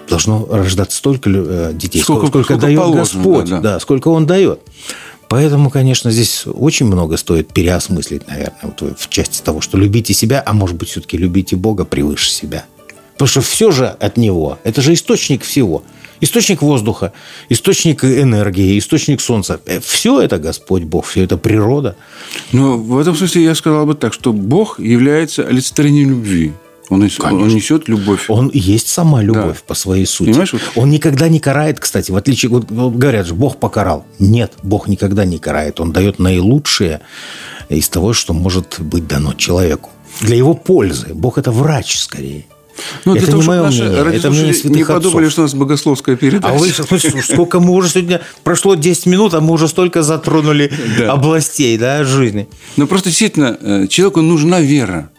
должно 0.09 0.47
рождаться 0.51 0.97
столько 0.99 1.31
э, 1.31 1.73
детей, 1.75 2.03
Сколько- 2.03 2.27
сколько, 2.29 2.45
сколько 2.45 2.61
дает 2.67 2.79
положено, 2.79 3.01
Господь, 3.01 3.45
да, 3.51 3.57
да, 3.57 3.73
да. 3.75 3.81
сколько 3.81 4.09
Он 4.09 4.27
дает. 4.27 4.61
Поэтому, 5.29 5.71
конечно, 5.71 6.11
здесь 6.11 6.45
очень 6.47 6.87
много 6.87 7.17
стоит 7.17 7.53
переосмыслить, 7.53 8.29
наверное, 8.29 8.55
вот 8.63 8.99
в 8.99 9.09
части 9.09 9.43
того, 9.43 9.61
что 9.61 9.79
любите 9.79 10.15
себя, 10.15 10.43
а 10.45 10.53
может 10.53 10.77
быть, 10.77 10.91
все-таки 10.91 11.17
любите 11.17 11.57
Бога 11.57 11.85
превыше 11.85 12.31
себя. 12.31 12.65
Потому 13.15 13.29
что 13.29 13.41
все 13.41 13.71
же 13.71 13.87
от 13.87 14.17
Него. 14.17 14.59
Это 14.65 14.81
же 14.83 14.93
источник 14.93 15.43
всего. 15.43 15.83
Источник 16.21 16.63
воздуха, 16.63 17.13
источник 17.49 18.05
энергии, 18.05 18.79
источник 18.79 19.21
солнца. 19.21 19.61
Все 19.83 20.21
это 20.21 20.39
Господь 20.39 20.83
Бог, 20.85 21.07
все 21.07 21.25
это 21.25 21.37
природа. 21.37 21.97
Но 22.53 22.79
в 22.79 22.99
этом 22.99 23.17
смысле 23.17 23.45
я 23.45 23.55
сказал 23.55 23.85
бы 23.87 23.95
так, 23.95 24.13
что 24.13 24.33
Бог 24.33 24.79
является 24.79 25.47
олицетворением 25.47 26.11
любви. 26.11 26.53
Он, 26.91 27.03
нес- 27.03 27.19
он 27.21 27.49
несет 27.49 27.89
любовь. 27.89 28.27
Он 28.29 28.49
и 28.49 28.59
есть 28.59 28.89
сама 28.89 29.23
любовь 29.23 29.57
Да. 29.59 29.65
по 29.67 29.75
своей 29.75 30.07
сути. 30.07 30.31
Понимаешь, 30.31 30.55
Он 30.77 30.91
никогда 30.91 31.29
не 31.29 31.41
карает, 31.41 31.81
кстати, 31.81 32.11
в 32.11 32.17
отличие... 32.17 32.51
Вот, 32.51 32.67
говорят 32.69 33.27
же, 33.27 33.35
Бог 33.35 33.59
покарал. 33.59 34.05
Нет, 34.19 34.53
Бог 34.63 34.87
никогда 34.89 35.25
не 35.25 35.39
карает. 35.39 35.81
Он 35.81 35.93
дает 35.93 36.19
наилучшее 36.19 37.01
из 37.69 37.89
того, 37.89 38.13
что 38.13 38.35
может 38.35 38.77
быть 38.81 39.07
дано 39.07 39.33
человеку. 39.33 39.91
Для 40.21 40.37
его 40.37 40.55
пользы. 40.55 41.09
Бог– 41.15 41.39
это 41.39 41.51
врач, 41.51 41.97
скорее. 41.99 42.45
Ну, 43.05 43.15
это 43.15 43.27
того, 43.27 43.41
не 43.43 43.49
мое 43.49 43.63
наши 43.63 43.85
мнение, 43.85 44.17
это 44.17 44.31
мнение 44.31 44.53
святых 44.53 44.77
не 44.77 44.85
подумали, 44.85 45.27
отцов. 45.27 45.33
что 45.33 45.41
у 45.43 45.45
нас 45.45 45.55
богословская 45.55 46.17
передача. 46.17 46.53
А 46.55 46.59
вы 46.59 46.69
сколько 46.71 47.61
мы 47.61 47.73
уже 47.73 47.89
сегодня... 47.89 48.21
Прошло 48.43 48.75
10 48.75 49.07
минут, 49.07 49.33
а 49.35 49.41
мы 49.41 49.53
уже 49.55 49.69
столько 49.69 50.03
затронули 50.03 50.71
Да. 50.99 51.13
областей 51.13 51.79
да, 51.79 52.03
жизни. 52.05 52.49
Но 52.77 52.87
просто 52.89 53.09
действительно 53.11 53.57
э, 53.61 53.87
человеку 53.87 54.23
нужна 54.23 54.61
вера, 54.61 55.11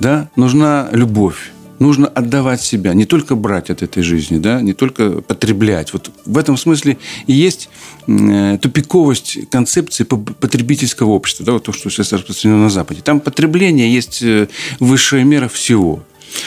да, 0.00 0.28
нужна 0.36 0.88
любовь. 0.92 1.52
Нужно 1.78 2.08
отдавать 2.08 2.60
себя, 2.60 2.92
не 2.92 3.04
только 3.04 3.36
брать 3.36 3.70
от 3.70 3.82
этой 3.82 4.02
жизни, 4.02 4.38
да, 4.38 4.60
не 4.60 4.72
только 4.72 5.20
потреблять. 5.22 5.92
Вот 5.92 6.10
в 6.26 6.36
этом 6.36 6.56
смысле 6.56 6.98
и 7.28 7.32
есть 7.32 7.68
э, 8.08 8.58
тупиковость 8.60 9.48
концепции 9.48 10.02
по- 10.02 10.16
потребительского 10.16 11.10
общества, 11.10 11.46
да, 11.46 11.52
вот 11.52 11.62
то, 11.64 11.72
что 11.72 11.88
сейчас 11.88 12.12
распространено 12.12 12.64
на 12.64 12.70
Западе. 12.70 13.00
Там 13.02 13.20
потребление 13.20 13.94
есть 13.94 14.22
э, 14.22 14.48
высшая 14.80 15.22
мера 15.22 15.46
всего. 15.46 16.02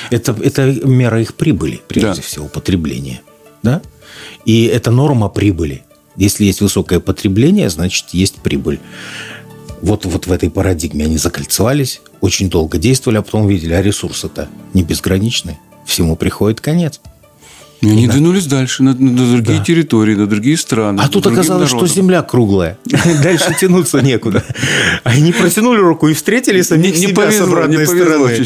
Это, 0.10 0.36
это 0.44 0.74
мера 0.86 1.22
их 1.22 1.36
прибыли, 1.36 1.80
прежде 1.88 2.16
Да. 2.16 2.22
всего, 2.22 2.48
потребления. 2.50 3.22
Да? 3.64 3.82
И 4.46 4.66
это 4.66 4.92
норма 4.92 5.30
прибыли. 5.30 5.84
Если 6.18 6.44
есть 6.44 6.60
высокое 6.60 7.00
потребление, 7.00 7.70
значит, 7.70 8.08
есть 8.12 8.36
прибыль. 8.42 8.80
Вот, 9.82 10.06
вот 10.06 10.28
в 10.28 10.32
этой 10.32 10.50
парадигме 10.50 11.06
они 11.06 11.18
закольцевались, 11.18 12.02
очень 12.22 12.50
долго 12.50 12.78
действовали, 12.78 13.18
а 13.18 13.22
потом 13.22 13.46
увидели, 13.46 13.74
а 13.74 13.82
ресурсы-то 13.82 14.48
не 14.74 14.84
безграничны. 14.84 15.58
Всему 15.86 16.16
приходит 16.16 16.62
конец. 16.62 17.02
И 17.82 17.90
они 17.90 18.08
двинулись 18.08 18.46
дальше, 18.46 18.84
на, 18.84 18.94
на 18.94 19.32
другие 19.32 19.58
Да. 19.58 19.66
территории, 19.66 20.14
на 20.14 20.28
другие 20.28 20.56
страны. 20.56 21.02
А 21.04 21.08
тут 21.10 21.26
оказалось, 21.26 21.68
что 21.68 21.78
народам. 21.78 21.96
Земля 21.96 22.22
круглая. 22.22 22.78
Дальше 23.24 23.56
тянуться 23.60 24.02
некуда. 24.02 24.44
Они 25.04 25.32
протянули 25.32 25.80
руку 25.80 26.08
и 26.08 26.14
встретили 26.14 26.62
самих 26.62 26.94
Не- 26.96 27.08
себя 27.08 27.32
с 27.32 27.42
обратной 27.42 27.88
стороны. 27.88 28.38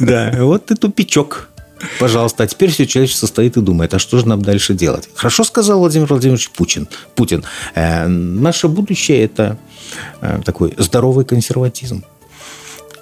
да. 0.00 0.30
Да, 0.32 0.44
вот 0.44 0.72
и 0.72 0.74
тупичок. 0.74 1.50
Пожалуйста, 1.98 2.44
а 2.44 2.46
теперь 2.46 2.70
все 2.70 2.86
человечество 2.86 3.26
стоит 3.26 3.56
и 3.56 3.60
думает, 3.60 3.94
а 3.94 3.98
что 3.98 4.18
же 4.18 4.28
нам 4.28 4.42
дальше 4.42 4.74
делать? 4.74 5.08
Хорошо 5.14 5.44
сказал 5.44 5.78
Владимир 5.78 6.06
Владимирович 6.06 6.50
Путин. 6.50 6.88
Путин. 7.14 7.44
Э, 7.74 8.06
наше 8.06 8.68
будущее– 8.68 9.22
это 9.24 9.58
э, 10.20 10.40
такой 10.44 10.74
здоровый 10.78 11.24
консерватизм. 11.24 12.04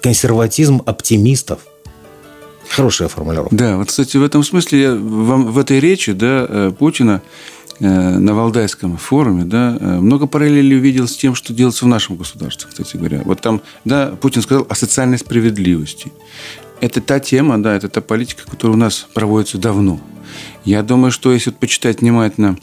Консерватизм 0.01 0.81
оптимистов. 0.85 1.59
Хорошая 2.69 3.07
формулировка. 3.07 3.55
Да, 3.55 3.77
вот, 3.77 3.89
кстати, 3.89 4.17
в 4.17 4.23
этом 4.23 4.43
смысле 4.43 4.81
я 4.81 4.95
вам 4.95 5.51
в 5.51 5.57
этой 5.57 5.79
речи 5.79 6.13
да, 6.13 6.45
э, 6.47 6.71
Путина 6.77 7.21
э, 7.79 7.85
на 7.87 8.33
Валдайском 8.33 8.97
форуме 8.97 9.43
да, 9.43 9.77
э, 9.79 9.99
много 9.99 10.27
параллелей 10.27 10.77
увидел 10.77 11.07
с 11.07 11.15
тем, 11.15 11.35
что 11.35 11.53
делается 11.53 11.85
в 11.85 11.87
нашем 11.87 12.15
государстве, 12.15 12.67
кстати 12.69 12.97
говоря. 12.97 13.21
Вот 13.25 13.41
там, 13.41 13.61
да, 13.85 14.15
Путин 14.19 14.41
сказал 14.41 14.65
о 14.69 14.75
социальной 14.75 15.17
справедливости. 15.17 16.11
Это 16.83 16.99
та 16.99 17.19
тема, 17.19 17.63
да, 17.63 17.77
это 17.77 17.87
та 17.87 18.01
политика, 18.01 18.43
которая 18.45 18.75
у 18.75 18.79
нас 18.79 19.07
проводится 19.13 19.57
давно. 19.57 20.01
Я 20.65 20.83
думаю, 20.83 21.13
что 21.13 21.31
если 21.31 21.51
почитать 21.51 22.01
внимательно 22.01 22.57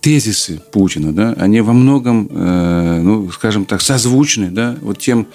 тезисы 0.00 0.58
Путина, 0.72 1.12
да, 1.12 1.34
они 1.34 1.60
во 1.60 1.74
многом, 1.74 2.28
э, 2.30 3.00
ну, 3.02 3.30
скажем 3.30 3.66
так, 3.66 3.82
созвучны, 3.82 4.50
да, 4.50 4.74
вот 4.80 5.00
тем 5.00 5.26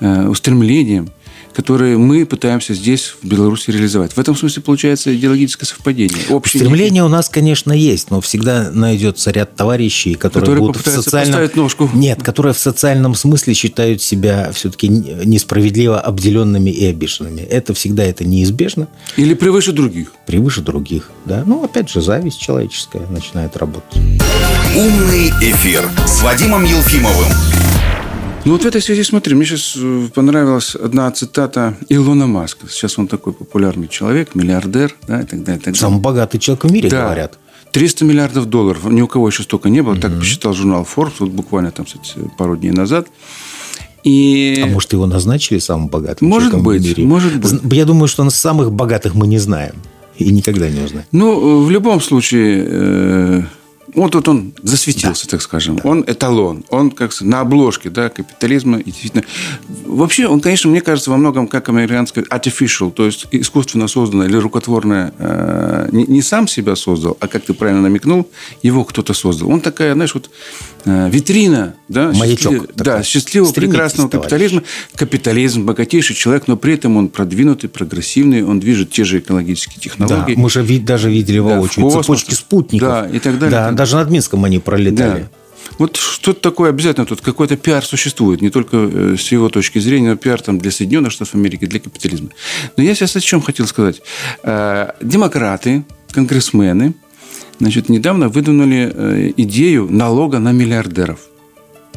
э, 0.00 0.26
устремлениям, 0.26 1.10
которые 1.54 1.98
мы 1.98 2.24
пытаемся 2.26 2.74
здесь, 2.74 3.14
в 3.22 3.26
Беларуси, 3.26 3.70
реализовать. 3.70 4.12
В 4.12 4.18
этом 4.18 4.36
смысле 4.36 4.62
получается 4.62 5.14
идеологическое 5.14 5.66
совпадение. 5.66 6.18
Общий 6.30 6.58
Стремление 6.58 7.04
у 7.04 7.08
нас, 7.08 7.28
конечно, 7.28 7.72
есть, 7.72 8.10
но 8.10 8.20
всегда 8.20 8.70
найдется 8.70 9.30
ряд 9.30 9.54
товарищей, 9.54 10.14
которые, 10.14 10.40
Которые 10.42 10.60
будут 10.60 10.86
в 10.86 10.90
социальном... 10.90 11.32
поставить 11.32 11.56
ножку. 11.56 11.90
Нет, 11.92 12.22
которые 12.22 12.54
в 12.54 12.58
социальном 12.58 13.14
смысле 13.14 13.54
считают 13.54 14.02
себя 14.02 14.50
все-таки 14.52 14.88
несправедливо 14.88 16.00
обделенными 16.00 16.70
и 16.70 16.86
обиженными. 16.86 17.40
Это 17.42 17.74
всегда 17.74 18.04
это 18.04 18.24
неизбежно, 18.24 18.88
некий- 19.16 19.22
Или 19.22 19.34
превыше 19.34 19.72
других. 19.72 20.12
превыше 20.26 20.60
других. 20.62 21.10
Да? 21.24 21.44
Ну, 21.46 21.64
опять 21.64 21.90
же, 21.90 22.00
зависть 22.00 22.40
человеческая 22.40 23.06
начинает 23.08 23.56
работать. 23.56 23.96
«Умный 24.76 25.30
эфир» 25.40 25.88
с 26.06 26.22
Вадимом 26.22 26.64
Елфимовым. 26.64 27.28
Ну 28.44 28.52
вот 28.52 28.62
в 28.62 28.66
этой 28.66 28.82
связи, 28.82 29.04
смотри, 29.04 29.36
мне 29.36 29.44
сейчас 29.46 29.78
понравилась 30.14 30.74
одна 30.74 31.08
цитата 31.12 31.76
Илона 31.88 32.26
Маска. 32.26 32.66
Сейчас 32.68 32.98
он 32.98 33.06
такой 33.06 33.32
популярный 33.32 33.86
человек, 33.86 34.34
миллиардер, 34.34 34.96
да, 35.06 35.20
и 35.20 35.24
так 35.24 35.44
далее. 35.44 35.60
и 35.60 35.64
так 35.64 35.74
далее. 35.74 35.80
Самый 35.80 36.00
богатый 36.00 36.38
человек 36.38 36.64
в 36.64 36.72
мире, 36.72 36.88
Да. 36.88 37.04
говорят. 37.04 37.38
300 37.70 38.04
миллиардов 38.04 38.46
долларов. 38.46 38.84
Ни 38.84 39.00
у 39.00 39.06
кого 39.06 39.28
еще 39.28 39.44
столько 39.44 39.68
не 39.70 39.80
было. 39.80 39.96
Так 39.96 40.18
посчитал 40.18 40.52
журнал 40.54 40.86
Forbes 40.96 41.12
вот 41.20 41.30
буквально 41.30 41.70
там, 41.70 41.86
кстати, 41.86 42.14
пару 42.36 42.56
дней 42.56 42.72
назад. 42.72 43.06
И... 44.02 44.60
А 44.62 44.66
может, 44.66 44.92
его 44.92 45.06
назначили 45.06 45.58
самым 45.60 45.86
богатым 45.86 46.28
Может 46.28 46.60
быть, 46.60 46.82
в 46.82 46.86
мире? 46.88 47.04
может 47.04 47.36
быть. 47.38 47.72
Я 47.72 47.84
думаю, 47.84 48.08
что 48.08 48.28
самых 48.30 48.72
богатых 48.72 49.14
мы 49.14 49.28
не 49.28 49.38
знаем. 49.38 49.74
И 50.18 50.30
никогда 50.32 50.68
не 50.68 50.80
узнаем. 50.80 51.06
Ну, 51.12 51.62
в 51.64 51.70
любом 51.70 52.00
случае, 52.00 52.64
э, 52.68 53.42
вот 53.94 54.12
тут 54.12 54.28
он 54.28 54.54
засветился, 54.62 55.26
да. 55.26 55.32
так 55.32 55.42
скажем. 55.42 55.76
Да. 55.76 55.82
Он 55.88 56.02
эталон. 56.06 56.64
Он 56.70 56.90
как 56.90 57.12
на 57.20 57.40
обложке 57.40 57.90
да, 57.90 58.08
капитализма. 58.08 58.78
И 58.78 58.84
действительно... 58.84 59.24
Вообще, 59.84 60.26
он, 60.26 60.40
конечно, 60.40 60.70
мне 60.70 60.80
кажется, 60.80 61.10
во 61.10 61.18
многом 61.18 61.46
как 61.46 61.68
американский 61.68 62.22
artificial, 62.22 62.90
то 62.90 63.04
есть 63.04 63.26
искусственно 63.32 63.88
созданное 63.88 64.28
или 64.28 64.36
рукотворное. 64.36 65.12
Э, 65.18 65.88
не, 65.92 66.04
не 66.06 66.22
сам 66.22 66.48
себя 66.48 66.74
создал, 66.74 67.18
а, 67.20 67.28
как 67.28 67.44
ты 67.44 67.52
правильно 67.52 67.82
намекнул, 67.82 68.28
его 68.62 68.84
кто-то 68.84 69.12
создал. 69.12 69.50
Он 69.50 69.60
такая, 69.60 69.92
знаешь, 69.92 70.14
вот 70.14 70.30
э, 70.86 71.10
витрина 71.10 71.74
да, 71.88 72.12
Маячок 72.12 72.52
счастлив, 72.52 72.70
да, 72.74 73.02
счастливого, 73.02 73.52
прекрасного 73.52 74.08
товарищ. 74.08 74.30
капитализма. 74.30 74.62
Капитализм, 74.94 75.66
богатейший 75.66 76.16
человек, 76.16 76.48
но 76.48 76.56
при 76.56 76.74
этом 76.74 76.96
он 76.96 77.08
продвинутый, 77.08 77.68
прогрессивный, 77.68 78.42
он 78.42 78.58
движет 78.58 78.90
те 78.90 79.04
же 79.04 79.18
экологические 79.18 79.80
технологии. 79.80 80.34
Да, 80.34 80.40
мы 80.40 80.48
же 80.48 80.62
даже 80.80 81.10
видели 81.10 81.38
да, 81.38 81.42
воочию 81.42 81.90
цепочки 81.90 82.32
спутников. 82.32 82.88
Да, 82.88 83.08
и 83.08 83.18
так 83.18 83.38
далее. 83.38 83.50
Да, 83.50 83.81
даже 83.82 83.96
над 83.96 84.10
Минском 84.10 84.44
они 84.44 84.60
пролетали. 84.60 85.22
Да. 85.22 85.28
Вот 85.78 85.96
что-то 85.96 86.40
такое 86.40 86.70
обязательно 86.70 87.04
тут, 87.04 87.20
какой-то 87.20 87.56
пиар 87.56 87.84
существует, 87.84 88.40
не 88.40 88.48
только 88.48 88.76
э, 88.76 89.16
с 89.18 89.32
его 89.32 89.48
точки 89.48 89.80
зрения, 89.80 90.10
но 90.10 90.16
пиар 90.16 90.40
там 90.40 90.58
для 90.58 90.70
Соединенных 90.70 91.10
Штатов 91.10 91.34
Америки, 91.34 91.66
для 91.66 91.80
капитализма. 91.80 92.28
Но 92.76 92.84
я 92.84 92.94
сейчас 92.94 93.16
о 93.16 93.20
чем 93.20 93.42
хотел 93.42 93.66
сказать. 93.66 94.00
Э, 94.44 94.92
демократы, 95.00 95.84
конгрессмены, 96.12 96.94
значит, 97.58 97.88
недавно 97.88 98.28
выдвинули 98.28 98.92
э, 98.94 99.32
идею 99.36 99.88
налога 99.90 100.38
на 100.38 100.52
миллиардеров 100.52 101.18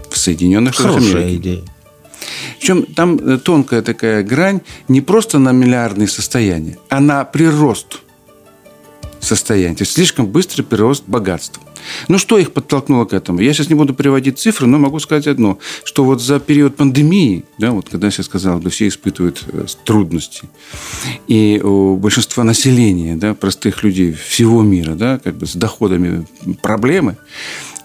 в 0.10 0.18
Соединенных 0.18 0.74
Штатах 0.74 0.98
Америки. 0.98 1.12
Хорошая 1.12 1.36
идея. 1.36 1.64
Причем 2.60 2.84
там 2.96 3.40
тонкая 3.40 3.84
такая 3.84 4.24
грань 4.24 4.62
не 4.88 5.02
просто 5.02 5.38
на 5.38 5.52
миллиардные 5.52 6.08
состояния, 6.08 6.80
а 6.90 7.00
на 7.00 7.24
прирост 7.26 8.00
состояния. 9.20 9.76
То 9.76 9.84
есть 9.84 9.94
слишком 9.94 10.26
быстрый 10.26 10.64
прирост 10.64 11.04
богатства. 11.06 11.62
Ну, 12.08 12.18
что 12.18 12.38
их 12.38 12.52
подтолкнуло 12.52 13.06
к 13.06 13.14
этому? 13.14 13.40
Я 13.40 13.54
сейчас 13.54 13.70
не 13.70 13.76
буду 13.76 13.94
приводить 13.94 14.40
цифры, 14.40 14.68
но 14.68 14.78
могу 14.78 15.00
сказать 15.00 15.28
одно, 15.28 15.60
что 15.84 16.04
вот 16.04 16.22
за 16.22 16.40
период 16.40 16.76
пандемии, 16.76 17.46
да, 17.58 17.72
вот 17.72 17.90
когда 17.90 18.08
я 18.08 18.12
сейчас 18.12 18.28
сказал, 18.28 18.60
что 18.62 18.70
все 18.70 18.88
испытывают 18.88 19.44
э, 19.48 19.66
трудности, 19.84 20.44
и 21.28 21.62
у 21.64 21.98
большинства 21.98 22.44
населения, 22.44 23.16
да, 23.16 23.34
простых 23.34 23.84
людей 23.84 24.14
всего 24.14 24.62
мира, 24.62 24.96
да, 24.96 25.20
как 25.20 25.36
бы 25.36 25.46
с 25.46 25.56
доходами 25.56 26.26
проблемы, 26.62 27.18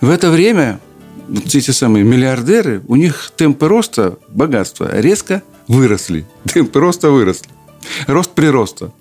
в 0.01 0.09
это 0.09 0.31
время 0.31 0.81
вот 1.29 1.55
эти 1.55 1.71
самые 1.71 2.05
миллиардеры, 2.05 2.83
у 2.89 2.97
них 2.97 3.33
темпы 3.37 3.69
роста 3.69 4.19
богатства 4.29 4.91
резко 4.93 5.43
выросли. 5.69 6.27
Темпы 6.53 6.81
роста 6.81 7.11
выросли. 7.11 7.49
Рост 8.07 8.31
прироста. 8.31 8.93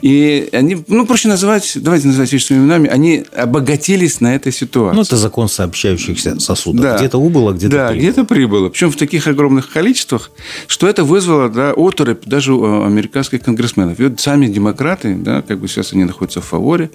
И 0.00 0.48
они, 0.52 0.78
ну, 0.88 1.06
проще 1.06 1.28
называть, 1.28 1.72
давайте 1.76 2.06
называть 2.06 2.32
вещи 2.32 2.46
своими 2.46 2.62
именами, 2.62 2.88
они 2.88 3.24
обогатились 3.36 4.20
на 4.20 4.34
этой 4.34 4.52
ситуации. 4.52 4.96
Ну, 4.96 5.02
это 5.02 5.16
закон 5.16 5.48
сообщающихся 5.48 6.38
сосудов. 6.40 6.82
Да. 6.82 6.96
Где-то 6.96 7.18
убыло, 7.18 7.52
где-то 7.52 7.76
да, 7.76 7.88
прибыло. 7.88 8.02
где-то 8.02 8.24
прибыло. 8.24 8.68
Причем 8.68 8.90
в 8.90 8.96
таких 8.96 9.26
огромных 9.26 9.70
количествах, 9.70 10.30
что 10.66 10.88
это 10.88 11.04
вызвало 11.04 11.48
да, 11.48 11.72
оторопь 11.76 12.24
даже 12.26 12.54
у 12.54 12.84
американских 12.84 13.42
конгрессменов. 13.42 13.98
И 14.00 14.04
вот 14.04 14.20
сами 14.20 14.46
демократы, 14.46 15.14
да, 15.14 15.42
как 15.42 15.60
бы 15.60 15.68
сейчас 15.68 15.92
они 15.92 16.04
находятся 16.04 16.40
в 16.40 16.44
фаворе 16.44 16.90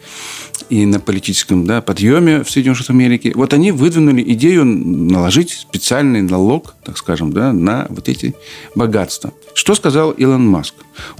и 0.69 0.85
на 0.85 0.99
политическом 0.99 1.65
да, 1.65 1.81
подъеме 1.81 2.43
в 2.43 2.49
Соединенных 2.49 2.77
Штатах 2.77 2.95
Америки. 2.95 3.31
Вот 3.35 3.53
они 3.53 3.71
выдвинули 3.71 4.23
идею 4.33 4.65
наложить 4.65 5.51
специальный 5.51 6.21
налог, 6.21 6.75
так 6.83 6.97
скажем, 6.97 7.31
да, 7.31 7.53
на 7.53 7.87
вот 7.89 8.09
эти 8.09 8.35
богатства. 8.75 9.33
Что 9.53 9.75
сказал 9.75 10.11
Илон 10.11 10.47
Маск? 10.47 10.73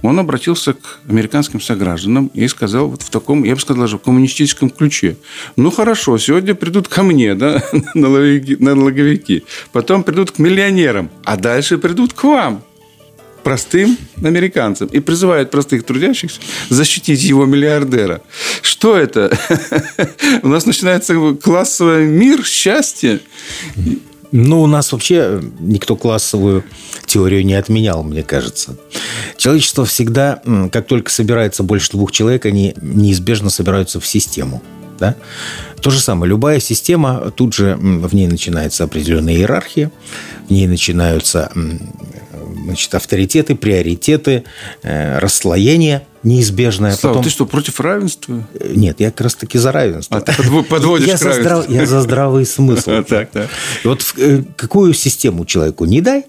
Он 0.04 0.20
обратился 0.20 0.74
к 0.74 1.00
американским 1.10 1.60
согражданам 1.60 2.30
и 2.34 2.48
сказал 2.48 2.90
вот 2.90 3.02
в 3.02 3.10
таком, 3.10 3.44
я 3.44 3.56
бы 3.56 3.62
сказал, 3.62 3.82
даже 3.84 3.98
в 3.98 4.02
коммунистическом 4.02 4.70
ключе. 4.70 5.18
Ну, 5.56 5.72
хорошо, 5.72 6.18
сегодня 6.18 6.54
придут 6.54 6.88
ко 6.88 7.04
мне, 7.04 7.34
да, 7.36 7.64
налоговики. 7.94 9.44
Потом 9.72 10.04
придут 10.04 10.32
к 10.32 10.40
миллионерам. 10.40 11.10
А 11.24 11.36
дальше 11.36 11.78
придут 11.78 12.14
к 12.14 12.24
вам 12.24 12.64
простым 13.48 13.98
американцам 14.22 14.90
и 14.90 15.00
призывает 15.00 15.52
простых 15.52 15.84
трудящихся 15.84 16.42
защитить 16.68 17.24
его 17.24 17.46
миллиардера. 17.46 18.22
Что 18.62 18.98
это? 18.98 19.32
У 20.44 20.50
нас 20.50 20.66
начинается 20.66 21.16
классовый 21.42 22.08
мир, 22.08 22.44
счастье. 22.44 23.22
Ну, 24.32 24.62
у 24.62 24.68
нас 24.68 24.92
вообще 24.92 25.42
никто 25.60 25.96
классовую 25.96 26.64
теорию 27.06 27.46
не 27.46 27.54
отменял, 27.54 28.04
мне 28.04 28.24
кажется. 28.24 28.78
Человечество 29.38 29.86
всегда, 29.86 30.42
как 30.72 30.88
только 30.88 31.12
собирается 31.12 31.64
больше 31.64 31.92
двух 31.92 32.12
человек, 32.12 32.46
они 32.46 32.74
неизбежно 32.82 33.50
собираются 33.50 34.00
в 34.00 34.06
систему. 34.06 34.62
Да? 35.00 35.16
То 35.82 35.92
же 35.92 36.00
самое. 36.00 36.30
Любая 36.30 36.60
система, 36.60 37.32
тут 37.32 37.54
же 37.54 37.78
в 37.80 38.14
ней 38.14 38.28
начинается 38.28 38.84
определенная 38.84 39.36
иерархия, 39.36 39.92
в 40.48 40.52
ней 40.52 40.68
начинаются 40.68 41.52
значит, 42.64 42.94
авторитеты, 42.96 43.56
приоритеты, 43.56 44.44
э, 44.84 45.20
расслоение 45.20 46.06
неизбежное. 46.28 46.94
Слава, 46.94 47.16
Потом... 47.16 47.24
ты 47.24 47.30
что, 47.30 47.46
против 47.46 47.80
равенства? 47.80 48.44
Э, 48.60 48.74
нет, 48.76 49.00
я 49.00 49.12
как 49.12 49.22
раз 49.22 49.36
таки 49.36 49.58
за 49.58 49.72
равенство. 49.72 50.18
А 50.18 50.22
ты 50.22 50.34
подводишь 50.64 51.08
я 51.08 51.18
к 51.18 51.22
равенству. 51.22 51.44
За 51.44 51.62
здрав... 51.62 51.70
Я 51.70 51.86
за 51.86 52.02
здравый 52.02 52.46
смысл. 52.46 52.92
Так, 53.08 53.32
так. 53.32 53.50
Вот 53.84 54.04
э, 54.18 54.44
какую 54.56 54.94
систему 54.94 55.46
человеку 55.46 55.86
не 55.86 56.02
дай, 56.02 56.26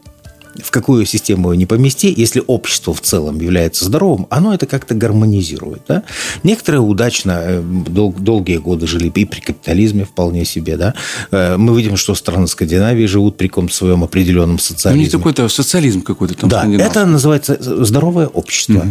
в 0.63 0.71
какую 0.71 1.07
систему 1.07 1.53
не 1.55 1.67
помести, 1.67 2.13
если 2.15 2.43
общество 2.47 2.95
в 2.95 3.01
целом 3.01 3.41
является 3.41 3.85
здоровым, 3.85 4.27
оно 4.31 4.55
это 4.55 4.67
как-то 4.67 4.95
гармонизирует. 4.95 5.83
Да? 5.89 6.03
Некоторые 6.43 6.81
удачно 6.81 7.41
э, 7.43 7.63
дол- 7.63 8.15
долгие 8.17 8.59
годы 8.59 8.87
жили 8.87 9.09
и 9.09 9.25
при 9.25 9.41
капитализме 9.41 10.05
вполне 10.05 10.45
себе. 10.45 10.77
Да? 10.77 10.95
Э, 11.31 11.57
мы 11.57 11.77
видим, 11.77 11.97
что 11.97 12.15
страны 12.15 12.47
Скандинавии 12.47 13.07
живут 13.07 13.37
при 13.37 13.49
каком-то 13.49 13.75
своем 13.75 14.05
определенном 14.05 14.59
социализме. 14.59 15.05
Ну, 15.05 15.07
не 15.07 15.11
какой-то 15.11 15.49
социализм 15.49 16.03
какой-то 16.03 16.35
там. 16.35 16.51
Да, 16.51 16.67
это 16.67 17.07
называется 17.07 17.57
здоровое 17.85 18.27
общество. 18.27 18.87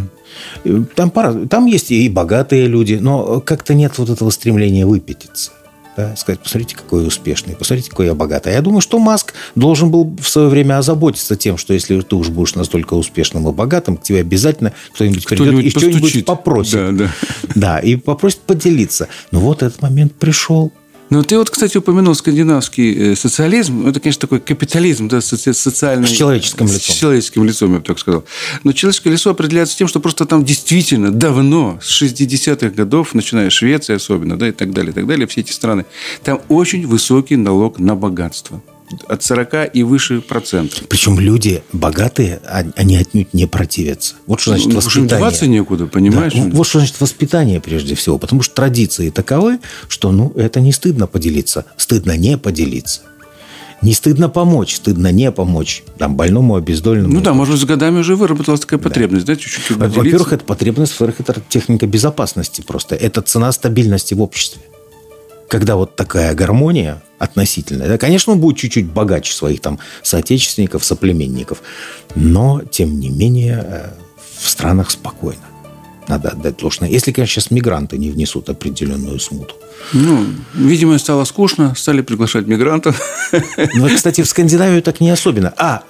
Угу. 0.63 0.85
Там, 0.95 1.09
пара, 1.09 1.33
там 1.47 1.65
есть 1.65 1.91
и 1.91 2.07
богатые 2.09 2.67
люди, 2.67 2.97
но 3.01 3.39
как-то 3.41 3.73
нет 3.73 3.97
вот 3.97 4.09
этого 4.09 4.29
стремления 4.29 4.85
выпятиться 4.85 5.51
да, 5.97 6.15
сказать, 6.15 6.39
посмотрите, 6.39 6.75
какой 6.75 7.01
я 7.01 7.07
успешный, 7.07 7.55
посмотрите, 7.55 7.89
какой 7.89 8.05
я 8.05 8.13
богатый. 8.13 8.53
Я 8.53 8.61
думаю, 8.61 8.81
что 8.81 8.99
Маск 8.99 9.33
должен 9.55 9.89
был 9.89 10.15
в 10.21 10.29
свое 10.29 10.47
время 10.47 10.77
озаботиться 10.77 11.35
тем, 11.35 11.57
что 11.57 11.73
если 11.73 11.99
ты 12.01 12.15
уж 12.15 12.29
будешь 12.29 12.53
настолько 12.53 12.93
успешным 12.93 13.49
и 13.49 13.51
богатым, 13.51 13.97
к 13.97 14.03
тебе 14.03 14.19
обязательно 14.19 14.73
кто-нибудь, 14.93 15.25
кто-нибудь 15.25 15.73
придет 15.73 15.75
и 15.75 15.79
что-нибудь 15.79 16.25
попросит. 16.25 16.73
Да, 16.73 16.91
да. 16.91 17.11
да, 17.55 17.79
и 17.79 17.95
попросит 17.95 18.39
поделиться. 18.41 19.07
Но 19.31 19.39
вот 19.39 19.63
этот 19.63 19.81
момент 19.81 20.13
пришел. 20.13 20.71
Ну, 21.09 21.23
ты 21.23 21.37
вот, 21.37 21.49
кстати, 21.49 21.77
упомянул 21.77 22.15
скандинавский 22.15 23.11
э, 23.11 23.15
социализм. 23.15 23.87
Это, 23.87 23.99
конечно, 23.99 24.21
такой 24.21 24.39
капитализм, 24.39 25.07
да, 25.07 25.21
социальный. 25.21 26.07
С 26.07 26.11
человеческим 26.11 26.65
лицом. 26.65 26.79
С 26.79 26.99
человеческим 26.99 27.43
лицом, 27.45 27.73
я 27.73 27.79
бы 27.79 27.85
так 27.85 27.97
сказал. 27.97 28.25
Но 28.63 28.73
человеческое 28.73 29.11
лицо 29.11 29.29
определяется 29.29 29.77
тем, 29.77 29.87
что 29.87 29.99
просто 30.01 30.25
там 30.25 30.43
действительно 30.43 31.11
давно, 31.11 31.79
с 31.81 32.01
60-х 32.01 32.69
годов, 32.69 33.13
начиная 33.13 33.49
с 33.49 33.53
Швеции 33.53 33.95
особенно, 33.95 34.37
да, 34.37 34.49
и 34.49 34.51
так 34.51 34.73
далее, 34.73 34.91
и 34.91 34.93
так 34.93 35.07
далее, 35.07 35.27
все 35.27 35.41
эти 35.41 35.51
страны, 35.51 35.85
там 36.23 36.41
очень 36.49 36.85
высокий 36.85 37.37
налог 37.37 37.79
на 37.79 37.95
богатство 37.95 38.61
от 39.07 39.23
40 39.23 39.75
и 39.75 39.83
выше 39.83 40.21
процентов. 40.21 40.83
Причем 40.87 41.19
люди 41.19 41.63
богатые, 41.73 42.39
а 42.45 42.65
они 42.75 42.97
отнюдь 42.97 43.33
не 43.33 43.45
противятся. 43.45 44.15
Вот 44.25 44.39
что 44.39 44.51
значит 44.51 44.69
ну, 44.69 44.75
воспитание. 44.75 45.09
деваться 45.09 45.47
некуда, 45.47 45.87
понимаешь? 45.87 46.33
Да. 46.33 46.49
Вот 46.51 46.67
что 46.67 46.79
значит 46.79 46.99
воспитание 46.99 47.59
прежде 47.59 47.95
всего. 47.95 48.17
Потому 48.17 48.41
что 48.41 48.55
традиции 48.55 49.09
таковы, 49.09 49.59
что 49.87 50.11
ну, 50.11 50.31
это 50.35 50.59
не 50.59 50.71
стыдно 50.71 51.07
поделиться. 51.07 51.65
Стыдно 51.75 52.17
не 52.17 52.37
поделиться. 52.37 53.01
Не 53.81 53.93
стыдно 53.93 54.27
помочь, 54.27 54.75
стыдно 54.75 55.11
не 55.11 55.31
помочь 55.31 55.83
там, 55.99 56.15
больному, 56.15 56.55
обездоленному. 56.55 57.13
Ну 57.13 57.21
да, 57.21 57.33
может 57.33 57.59
с 57.59 57.65
годами 57.65 57.99
уже 57.99 58.15
выработалась 58.15 58.61
такая 58.61 58.79
потребность, 58.79 59.25
да, 59.25 59.35
да 59.35 59.39
чуть-чуть 59.39 59.77
Во-первых, 59.77 60.33
это 60.33 60.43
потребность, 60.43 60.93
во-вторых, 60.93 61.19
это 61.19 61.39
техника 61.47 61.85
безопасности 61.85 62.61
просто. 62.61 62.95
Это 62.95 63.21
цена 63.21 63.51
стабильности 63.51 64.15
в 64.15 64.21
обществе 64.21 64.61
когда 65.47 65.75
вот 65.75 65.95
такая 65.95 66.33
гармония 66.33 67.01
относительная, 67.19 67.87
да, 67.87 67.97
конечно, 67.97 68.33
он 68.33 68.39
будет 68.39 68.57
чуть-чуть 68.57 68.85
богаче 68.85 69.33
своих 69.33 69.61
там 69.61 69.79
соотечественников, 70.03 70.85
соплеменников, 70.85 71.61
но, 72.15 72.61
тем 72.61 72.99
не 72.99 73.09
менее, 73.09 73.63
э, 73.65 73.89
в 74.39 74.49
странах 74.49 74.91
спокойно. 74.91 75.41
Надо 76.07 76.29
отдать 76.29 76.57
должное. 76.57 76.89
Если, 76.89 77.11
конечно, 77.11 77.41
сейчас 77.41 77.51
мигранты 77.51 77.97
не 77.97 78.09
внесут 78.09 78.49
определенную 78.49 79.19
смуту. 79.19 79.55
Ну, 79.93 80.25
видимо, 80.53 80.97
стало 80.97 81.25
скучно, 81.25 81.73
стали 81.75 82.01
приглашать 82.01 82.47
мигрантов. 82.47 83.01
Ну, 83.73 83.89
кстати, 83.93 84.21
в 84.21 84.27
Скандинавию 84.27 84.81
так 84.81 84.99
не 85.01 85.09
особенно. 85.09 85.53
А, 85.57 85.83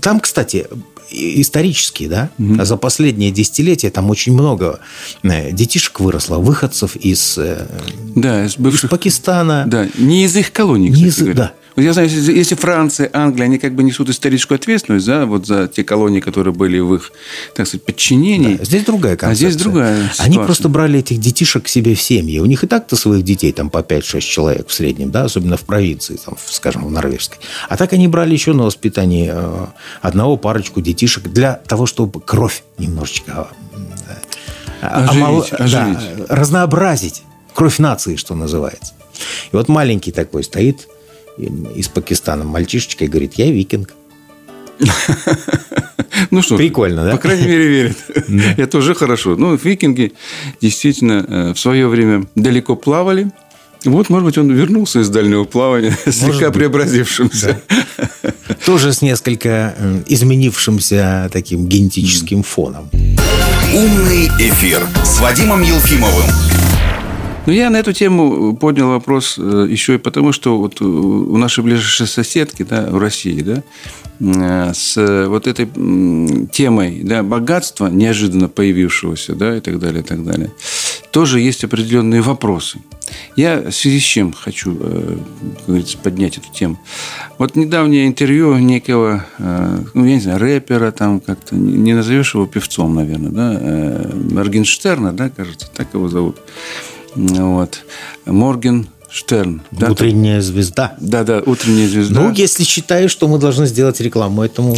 там, 0.00 0.20
кстати, 0.20 0.66
исторически, 1.10 2.06
да, 2.06 2.30
угу. 2.38 2.64
за 2.64 2.76
последние 2.76 3.30
десятилетия 3.30 3.90
там 3.90 4.10
очень 4.10 4.32
много 4.32 4.80
э, 5.22 5.50
детишек 5.52 6.00
выросло, 6.00 6.38
выходцев 6.38 6.96
из, 6.96 7.36
э, 7.38 7.66
да, 8.14 8.44
из, 8.44 8.56
бывших, 8.56 8.84
из 8.84 8.90
Пакистана. 8.90 9.64
Да, 9.66 9.88
не 9.98 10.24
из 10.24 10.36
их 10.36 10.52
колоний, 10.52 10.88
не 10.88 11.06
из, 11.06 11.16
Да. 11.16 11.52
Я 11.82 11.92
знаю, 11.92 12.08
если, 12.08 12.32
если 12.32 12.54
Франция, 12.54 13.10
Англия, 13.12 13.44
они 13.46 13.58
как 13.58 13.74
бы 13.74 13.82
несут 13.82 14.08
историческую 14.08 14.56
ответственность 14.56 15.06
да, 15.06 15.26
вот 15.26 15.46
за 15.46 15.68
те 15.68 15.84
колонии, 15.84 16.20
которые 16.20 16.54
были 16.54 16.78
в 16.80 16.94
их, 16.94 17.12
так 17.54 17.66
сказать, 17.66 17.84
подчинении. 17.84 18.56
Да, 18.56 18.64
здесь 18.64 18.84
другая 18.84 19.16
концепция. 19.16 19.48
А 19.48 19.50
здесь 19.50 19.62
другая 19.62 19.96
ситуация. 20.04 20.24
Они 20.24 20.36
просто 20.38 20.68
брали 20.68 20.98
этих 21.00 21.18
детишек 21.18 21.64
к 21.64 21.68
себе 21.68 21.94
в 21.94 22.00
семьи. 22.00 22.38
У 22.38 22.46
них 22.46 22.64
и 22.64 22.66
так-то 22.66 22.96
своих 22.96 23.24
детей 23.24 23.52
там 23.52 23.70
по 23.70 23.78
5-6 23.78 24.20
человек 24.20 24.68
в 24.68 24.72
среднем, 24.72 25.10
да, 25.10 25.24
особенно 25.24 25.56
в 25.56 25.62
провинции, 25.62 26.18
там, 26.24 26.36
скажем, 26.46 26.84
в 26.84 26.90
Норвежской. 26.90 27.38
А 27.68 27.76
так 27.76 27.92
они 27.92 28.08
брали 28.08 28.32
еще 28.32 28.52
на 28.52 28.64
воспитание 28.64 29.32
э, 29.34 29.66
одного 30.02 30.36
парочку 30.36 30.80
детишек 30.80 31.24
для 31.24 31.54
того, 31.54 31.86
чтобы 31.86 32.20
кровь 32.20 32.62
немножечко 32.78 33.48
э, 34.82 34.86
Оживить, 34.86 35.22
омол- 35.22 35.54
оживить. 35.58 35.98
да, 36.18 36.36
разнообразить. 36.36 37.22
Кровь 37.54 37.78
нации, 37.78 38.16
что 38.16 38.34
называется. 38.34 38.94
И 39.52 39.56
вот 39.56 39.68
маленький 39.68 40.12
такой 40.12 40.44
стоит 40.44 40.88
из 41.74 41.88
Пакистана 41.88 42.44
мальчишечка 42.44 43.04
и 43.04 43.08
говорит, 43.08 43.34
я 43.34 43.50
викинг. 43.50 43.94
Ну 46.30 46.42
что, 46.42 46.56
Прикольно, 46.56 47.04
да? 47.04 47.12
По 47.12 47.18
крайней 47.18 47.46
мере, 47.46 47.68
верит. 47.68 47.96
Это 48.58 48.78
уже 48.78 48.94
хорошо. 48.94 49.36
Ну, 49.36 49.54
викинги 49.54 50.12
действительно 50.60 51.24
э, 51.26 51.54
в 51.54 51.58
свое 51.58 51.88
время 51.88 52.26
далеко 52.34 52.76
плавали. 52.76 53.30
Вот, 53.84 54.10
может 54.10 54.26
быть, 54.26 54.38
он 54.38 54.50
вернулся 54.52 55.00
из 55.00 55.08
дальнего 55.08 55.44
плавания, 55.44 55.96
слегка 56.10 56.50
преобразившимся. 56.50 57.60
Тоже 58.66 58.92
с 58.92 59.02
несколько 59.02 59.74
э, 59.76 60.02
изменившимся 60.06 61.30
таким 61.32 61.66
генетическим 61.66 62.42
фоном. 62.42 62.90
«Умный 63.72 64.28
эфир» 64.38 64.86
с 65.04 65.20
Вадимом 65.20 65.62
Елфимовым. 65.62 66.26
Но 67.46 67.52
я 67.52 67.70
на 67.70 67.78
эту 67.78 67.92
тему 67.92 68.54
поднял 68.56 68.88
вопрос 68.88 69.36
э, 69.38 69.66
еще 69.68 69.94
и 69.94 69.98
потому, 69.98 70.32
что 70.32 70.58
вот 70.58 70.80
у 70.82 71.36
нашей 71.36 71.64
ближайшей 71.64 72.06
соседки, 72.06 72.62
да, 72.62 72.86
в 72.90 72.98
России, 72.98 73.40
да, 73.40 73.62
э, 74.20 74.72
с 74.74 75.26
вот 75.26 75.46
этой 75.46 75.66
темой 76.52 77.00
да, 77.02 77.22
богатства, 77.22 77.88
неожиданно 77.88 78.48
появившегося, 78.48 79.34
да, 79.34 79.56
и 79.56 79.60
так 79.60 79.78
далее, 79.78 80.02
и 80.02 80.04
так 80.04 80.24
далее, 80.24 80.50
тоже 81.10 81.40
есть 81.40 81.64
определенные 81.64 82.20
вопросы. 82.20 82.78
Я 83.36 83.70
в 83.70 83.72
связи 83.72 84.00
с 84.00 84.04
чем 84.04 84.32
хочу, 84.32 84.76
э, 84.78 85.16
как 85.56 85.66
говорится, 85.66 85.98
поднять 85.98 86.38
эту 86.38 86.52
тему. 86.52 86.78
Вот 87.38 87.56
недавнее 87.56 88.06
интервью 88.06 88.56
некого, 88.58 89.24
э, 89.38 89.78
ну, 89.94 90.04
я 90.04 90.14
не 90.14 90.20
знаю, 90.20 90.38
рэпера, 90.38 90.90
там 90.90 91.20
как-то, 91.20 91.56
не 91.56 91.94
назовешь 91.94 92.34
его 92.34 92.46
певцом, 92.46 92.94
наверное, 92.94 93.30
да, 93.30 93.58
э, 93.60 94.12
Моргенштерна, 94.30 95.12
да, 95.12 95.30
кажется, 95.30 95.68
так 95.74 95.94
его 95.94 96.08
зовут. 96.08 96.36
Вот. 97.14 97.84
Морген 98.26 98.86
Штерн. 99.10 99.62
Да, 99.72 99.90
Утренняя 99.90 100.40
звезда. 100.40 100.94
да, 101.00 101.24
да, 101.24 101.42
утренняя 101.44 101.88
звезда. 101.88 102.20
Ну, 102.20 102.30
если 102.32 102.62
считаешь, 102.64 103.10
что 103.10 103.26
мы 103.26 103.38
должны 103.38 103.66
сделать 103.66 104.00
рекламу 104.00 104.42
этому 104.42 104.76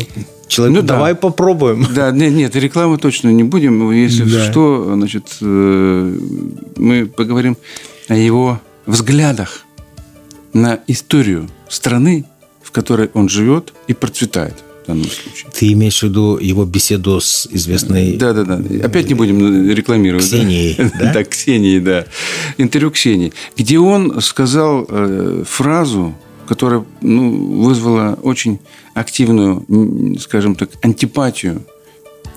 человеку, 0.49 0.81
Ну 0.81 0.87
да. 0.87 0.95
давай 0.95 1.14
попробуем. 1.14 1.87
Да, 1.95 2.11
нет, 2.11 2.33
нет, 2.33 2.57
рекламы 2.57 2.97
точно 2.97 3.29
не 3.29 3.45
будем. 3.45 3.90
Если 3.92 4.25
Да. 4.25 4.51
что, 4.51 4.92
значит, 4.95 5.25
э, 5.42 6.18
мы 6.77 7.07
поговорим 7.07 7.59
о 8.09 8.14
его 8.16 8.59
взглядах 8.87 9.64
на 10.55 10.81
историю 10.87 11.49
страны, 11.68 12.25
в 12.62 12.71
которой 12.71 13.11
он 13.12 13.29
живет 13.29 13.75
и 13.87 13.92
процветает 13.92 14.55
в 14.83 14.87
данном 14.87 15.05
случае. 15.05 15.51
Ты 15.53 15.73
имеешь 15.73 16.01
в 16.01 16.03
виду 16.05 16.38
его 16.38 16.64
беседу 16.64 17.21
с 17.21 17.47
известной... 17.51 18.16
Да, 18.16 18.33
да, 18.33 18.45
да. 18.45 18.87
Опять 18.87 19.09
не 19.09 19.14
будем 19.14 19.71
рекламировать. 19.71 20.31
да? 20.31 20.38
Ксенией, 20.38 20.77
да? 21.01 21.12
Да, 21.12 21.25
Ксении, 21.25 21.79
да. 21.79 22.07
Интервью 22.59 22.90
Ксении, 22.90 23.33
где 23.57 23.79
он 23.79 24.21
сказал 24.21 24.87
э, 24.88 25.45
фразу, 25.47 26.14
которая 26.47 26.85
ну, 27.01 27.62
вызвала 27.62 28.18
очень 28.23 28.59
активную, 28.95 29.64
скажем 30.18 30.55
так, 30.55 30.71
антипатию 30.83 31.64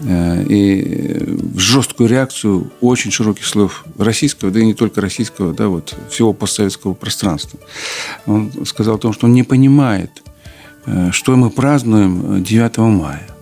э, 0.02 0.46
и 0.48 1.38
жесткую 1.58 2.10
реакцию 2.10 2.72
очень 2.82 3.12
широких 3.12 3.46
слоев 3.46 3.84
российского, 3.98 4.52
да 4.52 4.60
и 4.60 4.66
не 4.66 4.74
только 4.74 5.02
российского, 5.02 5.54
да, 5.54 5.68
вот 5.68 5.96
всего 6.10 6.34
постсоветского 6.34 6.94
пространства. 6.94 7.60
Он 8.26 8.52
сказал 8.66 8.96
о 8.96 9.00
том, 9.00 9.14
что 9.14 9.26
он 9.26 9.34
не 9.34 9.44
понимает, 9.44 10.12
э, 10.26 10.35
что 11.12 11.36
мы 11.36 11.50
празднуем 11.50 12.38
э, 12.38 12.40
9 12.42 12.78
мая. 12.78 13.35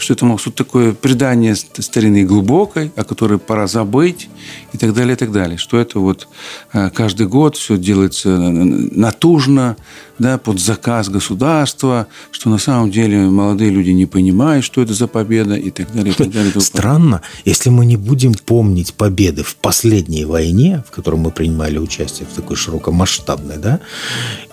Что 0.00 0.14
это, 0.14 0.24
мол, 0.24 0.38
что 0.38 0.50
такое 0.50 0.92
предание 0.92 1.54
ст- 1.54 1.82
старины 1.82 2.24
глубокой, 2.24 2.90
о 2.96 3.04
которой 3.04 3.38
пора 3.38 3.66
забыть, 3.66 4.28
и 4.72 4.78
так 4.78 4.94
далее, 4.94 5.14
и 5.14 5.16
так 5.16 5.30
далее. 5.30 5.58
Что 5.58 5.78
это 5.78 6.00
вот 6.00 6.26
э, 6.72 6.90
каждый 6.90 7.26
год 7.26 7.56
все 7.56 7.76
делается 7.76 8.30
э, 8.30 8.38
натужно, 8.38 9.76
да, 10.18 10.38
под 10.38 10.60
заказ 10.60 11.08
государства, 11.08 12.06
что 12.30 12.50
на 12.50 12.58
самом 12.58 12.90
деле 12.90 13.18
молодые 13.18 13.70
люди 13.70 13.90
не 13.90 14.06
понимают, 14.06 14.64
что 14.64 14.82
это 14.82 14.94
за 14.94 15.06
победа, 15.06 15.54
и 15.54 15.70
так 15.70 15.92
далее, 15.92 16.12
и 16.12 16.16
так 16.16 16.30
далее. 16.30 16.52
Странно, 16.60 17.22
если 17.44 17.70
мы 17.70 17.86
не 17.86 17.96
будем 17.96 18.34
помнить 18.34 18.94
победы 18.94 19.42
в 19.42 19.56
последней 19.56 20.24
войне, 20.24 20.82
в 20.86 20.90
которой 20.90 21.16
мы 21.16 21.30
принимали 21.30 21.78
участие 21.78 22.26
в 22.30 22.34
такой 22.34 22.56
широкомасштабной, 22.56 23.58
да, 23.58 23.80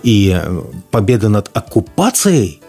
и 0.03 0.37
э, 0.41 0.61
победа 0.91 1.29
над 1.29 1.49
оккупацией, 1.53 2.61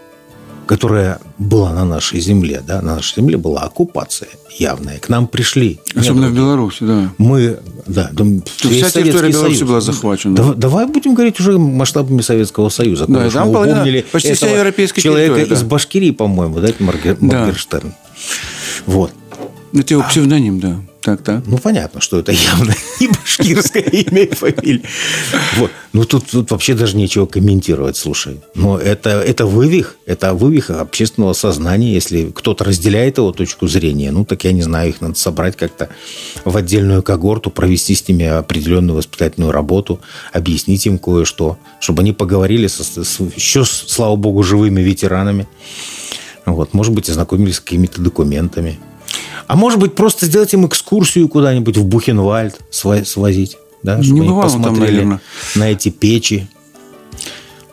которая 0.68 1.18
была 1.38 1.72
на 1.72 1.85
нашей 1.87 2.20
земле, 2.20 2.62
да, 2.64 2.83
на 2.83 2.96
нашей 2.96 3.16
земле 3.16 3.38
была 3.38 3.62
оккупация 3.62 4.28
явная. 4.59 4.98
К 4.98 5.09
нам 5.09 5.26
пришли. 5.26 5.81
Особенно 5.94 6.28
в 6.28 6.33
недруги. 6.33 6.37
Беларуси, 6.37 6.78
да. 6.83 7.11
Мы, 7.16 7.59
да, 7.87 8.11
там 8.14 8.42
вся 8.42 8.90
территория 8.90 9.31
Беларуси 9.31 9.54
Союз. 9.57 9.68
была 9.68 9.81
захвачена. 9.81 10.37
Давай, 10.37 10.57
давай 10.57 10.87
будем 10.87 11.14
говорить 11.14 11.40
уже 11.40 11.59
масштабами 11.59 12.20
Советского 12.20 12.68
Союза. 12.68 13.07
Да, 13.09 13.14
Конечно, 13.18 13.40
там 13.40 13.48
упомнили 13.48 14.04
почти 14.12 14.35
вся 14.35 14.46
этого 14.46 14.59
европейская 14.59 15.00
человека 15.00 15.46
да. 15.46 15.54
из 15.54 15.62
Башкирии, 15.62 16.11
по-моему, 16.11 16.61
да, 16.61 16.68
это 16.68 16.85
Марге- 16.85 17.16
Да. 17.18 17.38
Моргенштерн. 17.46 17.94
Вот. 18.87 19.12
Это 19.72 19.94
его 19.94 20.02
псевдоним, 20.02 20.61
да. 20.61 20.76
Так, 21.01 21.23
так. 21.23 21.47
Ну, 21.47 21.59
понятно, 21.59 22.01
что 22.01 22.19
это 22.19 22.33
явно 22.33 22.75
не 23.01 23.09
башкирское 23.09 23.83
имя 23.93 24.23
и 24.23 24.35
фамилия. 24.35 24.83
Вот. 25.57 25.71
Ну, 25.93 26.05
тут, 26.05 26.27
тут 26.27 26.51
вообще 26.51 26.75
даже 26.75 26.97
нечего 26.97 27.27
комментировать, 27.27 27.97
слушай. 27.97 28.41
Но 28.55 28.79
это, 28.79 29.11
это 29.11 29.47
вывих, 29.47 29.97
это 30.07 30.35
вывих 30.35 30.71
общественного 30.71 31.35
сознания. 31.35 31.93
Если 31.93 32.31
кто-то 32.31 32.65
разделяет 32.65 33.19
его 33.19 33.33
точку 33.33 33.69
зрения, 33.69 34.11
ну, 34.11 34.25
так 34.25 34.45
я 34.45 34.53
не 34.53 34.63
знаю, 34.63 34.91
их 34.91 35.01
надо 35.01 35.15
собрать 35.15 35.57
как-то 35.57 35.89
в 36.45 36.57
отдельную 36.57 37.03
когорту, 37.03 37.51
провести 37.51 37.95
с 37.95 38.07
ними 38.09 38.27
определенную 38.27 38.97
воспитательную 38.97 39.53
работу, 39.53 40.01
объяснить 40.33 40.85
им 40.87 40.99
кое-что, 40.99 41.59
чтобы 41.81 42.03
они 42.03 42.13
поговорили 42.13 42.67
со, 42.67 42.83
с 42.83 43.21
еще, 43.37 43.65
слава 43.65 44.17
богу, 44.17 44.43
живыми 44.43 44.81
ветеранами. 44.81 45.47
Вот, 46.45 46.75
может 46.75 46.93
быть, 46.93 47.09
ознакомились 47.09 47.57
с 47.57 47.61
какими-то 47.61 48.01
документами. 48.01 48.79
А 49.49 49.57
может 49.57 49.81
быть, 49.81 49.95
просто 49.95 50.27
сделать 50.27 50.53
им 50.53 50.67
экскурсию 50.67 51.29
куда-нибудь 51.29 51.79
в 51.79 51.85
Бухенвальд 51.85 52.61
свозить. 52.71 53.57
Да, 53.83 53.97
Не 53.97 54.03
чтобы 54.05 54.21
они 54.21 54.29
бывал 54.29 54.45
он 54.45 54.53
там, 54.53 54.63
посмотрели 54.63 54.93
наверное. 54.93 55.21
на 55.55 55.71
эти 55.71 55.89
печи. 55.89 56.47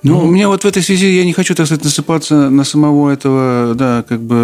Ну, 0.02 0.20
у 0.20 0.28
меня 0.28 0.48
вот 0.48 0.64
в 0.64 0.68
этой 0.68 0.84
связи 0.84 1.08
я 1.08 1.26
не 1.26 1.34
хочу, 1.34 1.56
так 1.56 1.66
сказать, 1.66 1.84
насыпаться 1.84 2.50
на 2.50 2.64
самого 2.64 3.10
этого, 3.10 3.74
да, 3.76 4.06
как 4.08 4.22
бы 4.22 4.36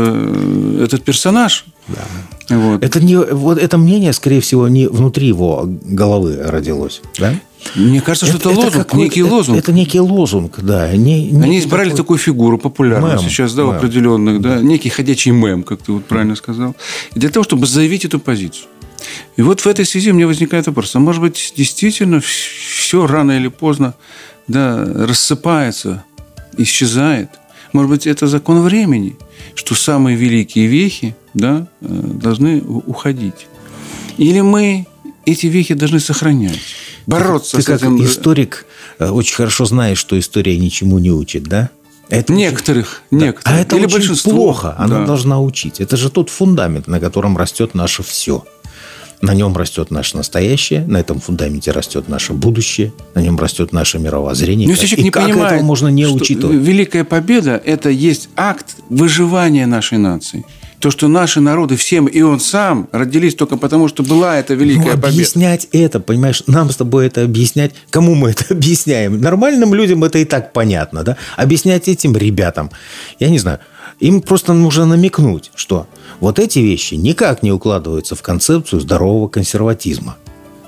э, 0.80 0.84
этот 0.86 1.04
персонаж. 1.04 1.66
Да. 1.88 2.56
Вот. 2.58 2.84
Это, 2.84 3.00
не, 3.00 3.16
вот 3.16 3.60
это 3.60 3.78
мнение, 3.78 4.12
скорее 4.12 4.42
всего, 4.42 4.68
не 4.68 4.88
внутри 4.88 5.28
его 5.28 5.64
головы 5.84 6.38
родилось. 6.44 7.02
Да? 7.20 7.36
Мне 7.76 8.02
кажется, 8.02 8.26
что 8.26 8.38
это, 8.38 8.50
лозунг, 8.50 8.74
какой- 8.88 9.00
некий 9.04 9.22
это- 9.22 9.30
лозунг. 9.30 9.58
Это 9.60 9.72
некий 9.72 10.00
лозунг, 10.00 10.60
да. 10.62 10.92
Не, 10.96 11.14
Они 11.14 11.32
некий 11.32 11.60
избрали 11.60 11.90
такой- 11.90 11.98
такую 11.98 12.20
фигуру 12.20 12.58
популярную 12.58 13.14
Мем, 13.20 13.22
сейчас, 13.30 13.54
да, 13.54 13.64
мем. 13.64 13.72
определенных, 13.76 14.42
да, 14.42 14.60
некий 14.62 14.90
ходячий 14.90 15.32
мем, 15.32 15.64
как 15.64 15.82
ты 15.82 15.92
вот 15.92 16.06
правильно 16.06 16.36
сказал, 16.36 16.76
и 17.16 17.20
для 17.20 17.30
того, 17.30 17.44
чтобы 17.44 17.68
заявить 17.68 18.04
эту 18.06 18.20
позицию. 18.20 18.68
И 19.38 19.42
вот 19.42 19.62
в 19.62 19.68
этой 19.68 19.86
связи 19.86 20.12
у 20.12 20.14
меня 20.14 20.28
возникает 20.28 20.68
вопрос, 20.68 20.96
а 20.96 21.00
может 21.00 21.22
быть, 21.22 21.54
действительно 21.58 22.20
все 22.20 23.08
рано 23.08 23.32
или 23.32 23.48
поздно 23.48 23.94
да, 24.48 24.84
рассыпается, 24.86 26.04
исчезает? 26.58 27.30
Может 27.74 27.90
быть, 27.90 28.08
это 28.08 28.28
закон 28.28 28.62
времени, 28.62 29.16
что 29.56 29.76
самые 29.76 30.18
великие 30.18 30.68
вехи 30.68 31.16
да, 31.34 31.68
э, 31.82 31.86
должны 31.88 32.62
уходить? 32.62 33.48
Или 34.18 34.42
мы 34.42 34.86
эти 35.26 35.46
вехи 35.48 35.74
должны 35.74 36.00
сохранять? 36.00 36.60
Бороться 37.12 37.58
Ты 37.58 37.64
с 37.64 37.66
как 37.66 37.82
этим... 37.82 38.04
историк 38.04 38.66
э, 39.00 39.10
очень 39.10 39.36
хорошо 39.36 39.66
знаешь, 39.66 39.98
что 39.98 40.18
история 40.18 40.58
ничему 40.58 40.98
не 41.00 41.12
учит, 41.12 41.44
да? 41.44 41.70
Это 42.10 42.34
очень- 42.34 42.44
Некоторых, 42.44 43.02
Да. 43.12 43.18
некоторых. 43.18 43.58
А 43.58 43.62
это 43.62 43.76
Или 43.76 43.86
очень 43.86 43.94
большинство. 43.98 44.32
плохо. 44.32 44.76
Она 44.78 45.00
Да. 45.00 45.06
должна 45.06 45.42
учить. 45.42 45.80
Это 45.80 45.96
же 45.98 46.10
тот 46.10 46.30
фундамент, 46.30 46.88
на 46.88 47.00
котором 47.00 47.38
растет 47.38 47.74
наше 47.76 48.04
все. 48.04 48.44
На 49.22 49.36
нем 49.36 49.56
растет 49.56 49.92
наше 49.92 50.18
настоящее, 50.18 50.84
на 50.88 50.98
этом 50.98 51.20
фундаменте 51.20 51.70
растет 51.72 52.10
наше 52.10 52.34
будущее, 52.34 52.92
на 53.14 53.20
нем 53.22 53.38
растет 53.38 53.72
наше 53.72 54.00
мировоззрение. 54.00 54.68
Но 54.68 54.74
И 54.74 54.78
человек 54.78 54.98
не 55.00 55.12
как 55.12 55.24
понимает, 55.26 55.54
этого 55.54 55.66
можно 55.66 55.90
не 55.90 56.08
учитывать? 56.08 56.58
Великая 56.58 57.04
победа– 57.04 57.62
это 57.66 57.90
есть 57.92 58.30
акт 58.36 58.78
выживания 58.90 59.68
нашей 59.68 60.00
нации. 60.00 60.44
То, 60.82 60.90
что 60.90 61.08
наши 61.08 61.42
народы 61.42 61.76
всем, 61.76 62.08
и 62.08 62.22
он 62.22 62.40
сам, 62.40 62.90
родились 62.92 63.36
только 63.36 63.56
потому, 63.56 63.88
что 63.88 64.02
была 64.02 64.38
эта 64.38 64.56
великая 64.56 64.80
ну, 64.80 64.90
победа. 64.94 65.08
объяснять 65.10 65.68
это, 65.72 66.00
понимаешь, 66.00 66.42
нам 66.48 66.72
с 66.72 66.76
тобой 66.76 67.06
это 67.06 67.24
объяснять, 67.24 67.74
кому 67.92 68.16
мы 68.16 68.32
это 68.32 68.46
объясняем? 68.54 69.22
Нормальным 69.22 69.76
людям 69.76 70.04
это 70.04 70.18
и 70.18 70.26
так 70.26 70.54
понятно, 70.54 71.04
да? 71.04 71.18
Объяснять 71.38 71.88
этим 71.88 72.18
ребятам, 72.18 72.72
я 73.20 73.30
не 73.30 73.38
знаю, 73.38 73.60
им 74.00 74.22
просто 74.22 74.54
нужно 74.54 74.88
намекнуть, 74.88 75.52
что 75.54 75.88
вот 76.20 76.40
эти 76.40 76.58
вещи 76.58 76.96
никак 76.96 77.44
не 77.44 77.52
укладываются 77.52 78.16
в 78.16 78.24
концепцию 78.24 78.82
здорового 78.82 79.28
консерватизма. 79.28 80.18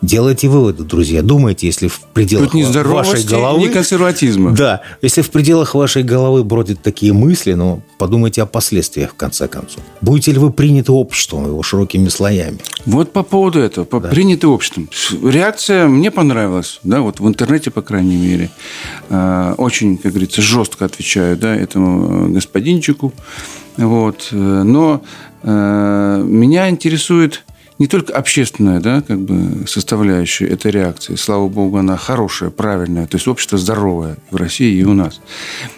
Делайте 0.04 0.50
выводы, 0.50 0.84
друзья. 0.84 1.22
Думайте, 1.22 1.66
если 1.66 1.88
в 1.88 2.02
пределах 2.14 2.52
Тут 2.52 2.56
не 2.56 2.66
вашей 2.66 3.24
головы... 3.24 3.60
не 3.62 3.70
консерватизма. 3.70 4.52
Да, 4.52 4.82
если 5.02 5.22
в 5.22 5.32
пределах 5.32 5.76
вашей 5.76 6.04
головы 6.04 6.44
бродят 6.44 6.82
такие 6.82 7.14
мысли, 7.14 7.54
ну, 7.54 7.82
подумайте 7.98 8.42
о 8.42 8.46
последствиях, 8.46 9.12
в 9.12 9.14
конце 9.16 9.48
концов. 9.48 9.82
Будете 10.02 10.34
ли 10.34 10.40
вы 10.40 10.52
приняты 10.52 10.92
обществом, 10.92 11.46
его 11.46 11.64
широкими 11.64 12.10
слоями? 12.10 12.58
Вот 12.86 13.14
по 13.14 13.24
поводу 13.24 13.60
этого, 13.62 13.86
по 13.86 14.02
Да. 14.02 14.10
приняты 14.10 14.46
обществом. 14.48 14.90
Реакция 15.24 15.88
мне 15.88 16.12
понравилась, 16.12 16.82
да, 16.84 17.00
вот 17.00 17.22
в 17.22 17.28
интернете, 17.30 17.72
по 17.72 17.82
крайней 17.82 18.18
мере. 18.18 18.50
Э, 19.10 19.56
Очень, 19.58 19.96
как 19.98 20.12
говорится, 20.12 20.42
жестко 20.42 20.84
отвечаю, 20.84 21.38
да, 21.38 21.56
этому 21.56 22.28
э, 22.28 22.30
господинчику. 22.34 23.14
Вот. 23.78 24.28
Э, 24.34 24.64
Но 24.64 25.02
э, 25.44 26.24
меня 26.26 26.70
интересует 26.70 27.46
не 27.80 27.88
только 27.88 28.14
общественная, 28.14 28.80
да, 28.80 29.02
как 29.02 29.20
бы 29.20 29.68
составляющая 29.68 30.48
этой 30.48 30.72
реакции. 30.72 31.16
Слава 31.16 31.48
богу, 31.48 31.78
она 31.78 31.98
хорошая, 31.98 32.50
правильная. 32.50 33.08
То 33.08 33.18
есть 33.18 33.28
общество 33.28 33.58
здоровое 33.58 34.18
в 34.32 34.36
России 34.36 34.80
и 34.80 34.84
у 34.84 34.94
нас. 34.94 35.22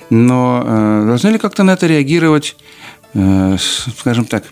Но 0.10 0.64
э, 0.66 1.04
должны 1.08 1.30
ли 1.30 1.38
как-то 1.38 1.64
на 1.64 1.72
это 1.72 1.88
реагировать, 1.88 2.58
э, 3.14 3.58
скажем 3.98 4.26
так, 4.26 4.44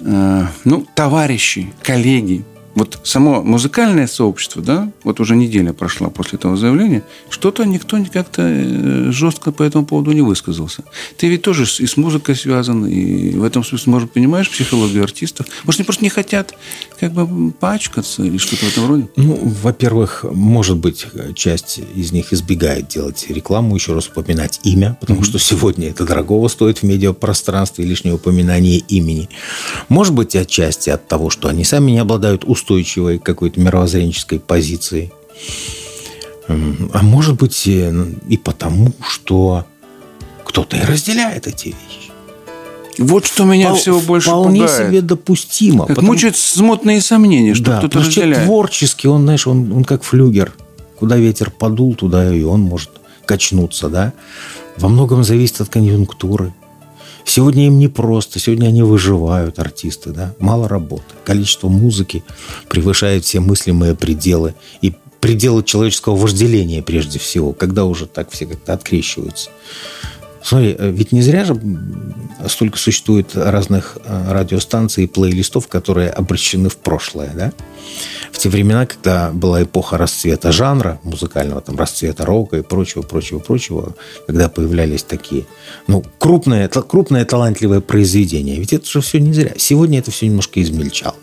э, 0.00 0.42
ну, 0.64 0.86
товарищи, 0.94 1.72
коллеги, 1.82 2.44
вот 2.76 3.00
само 3.04 3.42
музыкальное 3.42 4.06
сообщество, 4.06 4.62
да, 4.62 4.92
вот 5.02 5.18
уже 5.18 5.34
неделя 5.34 5.72
прошла 5.72 6.10
после 6.10 6.36
этого 6.36 6.56
заявления, 6.58 7.02
что-то 7.30 7.64
никто 7.64 7.96
как-то 8.12 8.42
э, 8.42 9.10
жестко 9.10 9.50
по 9.50 9.62
этому 9.62 9.86
поводу 9.86 10.12
не 10.12 10.20
высказался. 10.20 10.84
Ты 11.16 11.28
ведь 11.28 11.42
тоже 11.42 11.64
и 11.64 11.86
с 11.86 11.96
музыкой 11.96 12.36
связан, 12.36 12.86
и 12.86 13.30
в 13.30 13.44
этом 13.44 13.64
смысле, 13.64 13.92
может, 13.92 14.12
понимаешь 14.12 14.50
психологию 14.50 15.02
артистов. 15.02 15.46
Может, 15.64 15.80
они 15.80 15.84
просто 15.86 16.04
не 16.04 16.10
хотят 16.10 16.54
как 17.00 17.12
бы 17.12 17.50
пачкаться 17.50 18.22
или 18.22 18.36
что-то 18.36 18.66
в 18.66 18.68
этом 18.68 18.88
роде? 18.88 19.08
Ну, 19.16 19.38
во-первых, 19.62 20.26
может 20.30 20.76
быть, 20.76 21.06
часть 21.34 21.80
из 21.94 22.12
них 22.12 22.34
избегает 22.34 22.88
делать 22.88 23.24
рекламу, 23.30 23.74
еще 23.74 23.94
раз 23.94 24.08
упоминать 24.08 24.60
имя, 24.64 24.98
потому 25.00 25.22
что 25.24 25.38
сегодня 25.38 25.88
это 25.88 26.04
дорогого 26.04 26.48
стоит 26.48 26.78
в 26.78 26.82
медиапространстве, 26.82 27.86
лишнее 27.86 28.14
упоминание 28.14 28.78
имени. 28.78 29.30
Может 29.88 30.12
быть, 30.12 30.36
отчасти 30.36 30.90
от 30.90 31.08
того, 31.08 31.30
что 31.30 31.48
они 31.48 31.64
сами 31.64 31.92
не 31.92 32.00
обладают 32.00 32.44
устойчивой 32.66 33.18
какой-то 33.18 33.60
мировоззренческой 33.60 34.40
позицией. 34.40 35.12
М, 36.48 36.90
А 36.92 37.02
может 37.02 37.36
быть, 37.36 37.66
и 37.66 37.92
и 38.28 38.36
потому, 38.36 38.92
что 39.08 39.64
кто-то 40.44 40.76
и 40.76 40.80
разделяет 40.84 41.46
эти 41.46 41.66
вещи. 41.68 42.10
Вот 42.98 43.26
что 43.26 43.44
меня 43.44 43.70
Впол- 43.70 43.76
всего 43.76 44.00
больше 44.00 44.28
Вполне 44.30 44.62
пугает. 44.62 44.88
себе 44.88 45.00
допустимо. 45.02 45.86
Как 45.86 45.96
потому- 45.96 46.12
мучают 46.12 46.36
смутные 46.36 47.00
сомнения, 47.02 47.54
что 47.54 47.64
да, 47.64 47.78
кто-то 47.78 47.94
человек 48.00 48.06
разделяет. 48.16 48.44
творческий, 48.44 49.08
он, 49.08 49.22
знаешь, 49.22 49.46
он, 49.46 49.72
он 49.72 49.84
как 49.84 50.02
флюгер. 50.02 50.52
Куда 50.98 51.16
ветер 51.16 51.50
подул, 51.50 51.94
туда 51.94 52.32
и 52.34 52.42
он 52.42 52.60
может 52.62 52.90
качнуться, 53.26 53.88
да. 53.88 54.12
Во 54.78 54.88
многом 54.88 55.24
зависит 55.24 55.60
от 55.60 55.68
конъюнктуры. 55.68 56.52
Сегодня 57.26 57.66
им 57.66 57.78
непросто, 57.80 58.38
сегодня 58.38 58.68
они 58.68 58.82
выживают, 58.82 59.58
артисты, 59.58 60.10
да. 60.10 60.34
Мало 60.38 60.68
работы. 60.68 61.04
Количество 61.24 61.68
музыки 61.68 62.22
превышает 62.68 63.24
все 63.24 63.40
мыслимые 63.40 63.96
пределы. 63.96 64.54
И 64.80 64.94
пределы 65.20 65.64
человеческого 65.64 66.14
вожделения 66.14 66.82
прежде 66.82 67.18
всего, 67.18 67.52
когда 67.52 67.84
уже 67.84 68.06
так 68.06 68.30
все 68.30 68.46
как-то 68.46 68.72
открещиваются. 68.72 69.50
Смотри, 70.46 70.76
э, 70.78 70.90
ведь 70.92 71.10
не 71.10 71.22
зря 71.22 71.44
же 71.44 71.60
столько 72.46 72.78
существует 72.78 73.34
разных 73.34 73.98
э, 74.04 74.32
радиостанций 74.32 75.02
и 75.02 75.06
плейлистов, 75.08 75.66
которые 75.66 76.08
обращены 76.08 76.68
в 76.68 76.76
прошлое, 76.76 77.32
да? 77.34 77.52
В 78.30 78.38
те 78.38 78.48
времена, 78.48 78.86
когда 78.86 79.32
была 79.32 79.64
эпоха 79.64 79.98
расцвета 79.98 80.52
жанра 80.52 81.00
музыкального, 81.02 81.60
там, 81.62 81.76
расцвета 81.76 82.24
рока 82.24 82.58
и 82.58 82.62
прочего, 82.62 83.02
прочего, 83.02 83.40
прочего, 83.40 83.96
когда 84.28 84.48
появлялись 84.48 85.02
такие, 85.02 85.46
ну, 85.88 86.04
крупные, 86.18 86.68
та- 86.68 86.82
крупные 86.82 87.24
талантливые 87.24 87.80
произведения. 87.80 88.54
Ведь 88.54 88.72
это 88.72 88.88
же 88.88 89.00
все 89.00 89.18
не 89.18 89.32
зря. 89.32 89.52
Сегодня 89.56 89.98
это 89.98 90.12
все 90.12 90.26
немножко 90.26 90.62
измельчало. 90.62 91.16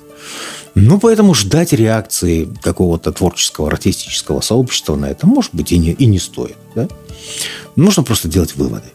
Ну, 0.75 0.99
поэтому 0.99 1.33
ждать 1.33 1.71
реакции 1.71 2.49
какого-то 2.61 3.13
творческого, 3.13 3.69
артистического 3.69 4.41
сообщества 4.41 4.97
на 4.97 5.05
это, 5.05 5.27
может 5.27 5.55
быть, 5.55 5.71
и 5.71 5.77
не, 5.77 5.91
и 5.91 6.07
не 6.07 6.19
стоит. 6.19 6.57
Да? 6.75 6.89
Нужно 7.77 8.03
просто 8.03 8.27
делать 8.27 8.57
выводы. 8.57 8.87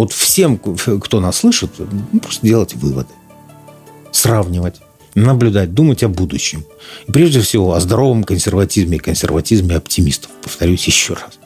Вот 0.00 0.12
всем, 0.12 0.56
кто 0.56 1.20
нас 1.20 1.36
слышит, 1.36 1.72
ну, 1.78 2.20
просто 2.20 2.46
делать 2.46 2.72
выводы. 2.72 3.10
Сравнивать, 4.12 4.76
наблюдать, 5.14 5.74
думать 5.74 6.02
о 6.02 6.08
будущем. 6.08 6.64
И 7.06 7.12
прежде 7.12 7.42
всего 7.42 7.74
о 7.74 7.80
здоровом 7.80 8.24
консерватизме 8.24 8.96
и 8.96 8.98
консерватизме 8.98 9.76
оптимистов. 9.76 10.30
Повторюсь 10.42 10.86
еще 10.86 11.12
раз. 11.12 11.38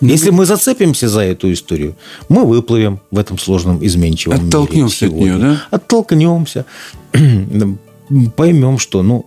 Если 0.00 0.30
мы 0.30 0.46
зацепимся 0.46 1.10
за 1.10 1.20
эту 1.20 1.52
историю, 1.52 1.94
мы 2.30 2.46
выплывем 2.46 3.00
в 3.10 3.18
этом 3.18 3.38
сложном 3.38 3.84
изменчивом 3.84 4.38
мире 4.38 4.48
Оттолкнемся 4.48 5.04
от 5.04 5.12
нее, 5.12 5.36
да? 5.36 5.62
Оттолкнемся, 5.70 6.64
поймем, 8.34 8.78
что 8.78 9.02
ну, 9.02 9.26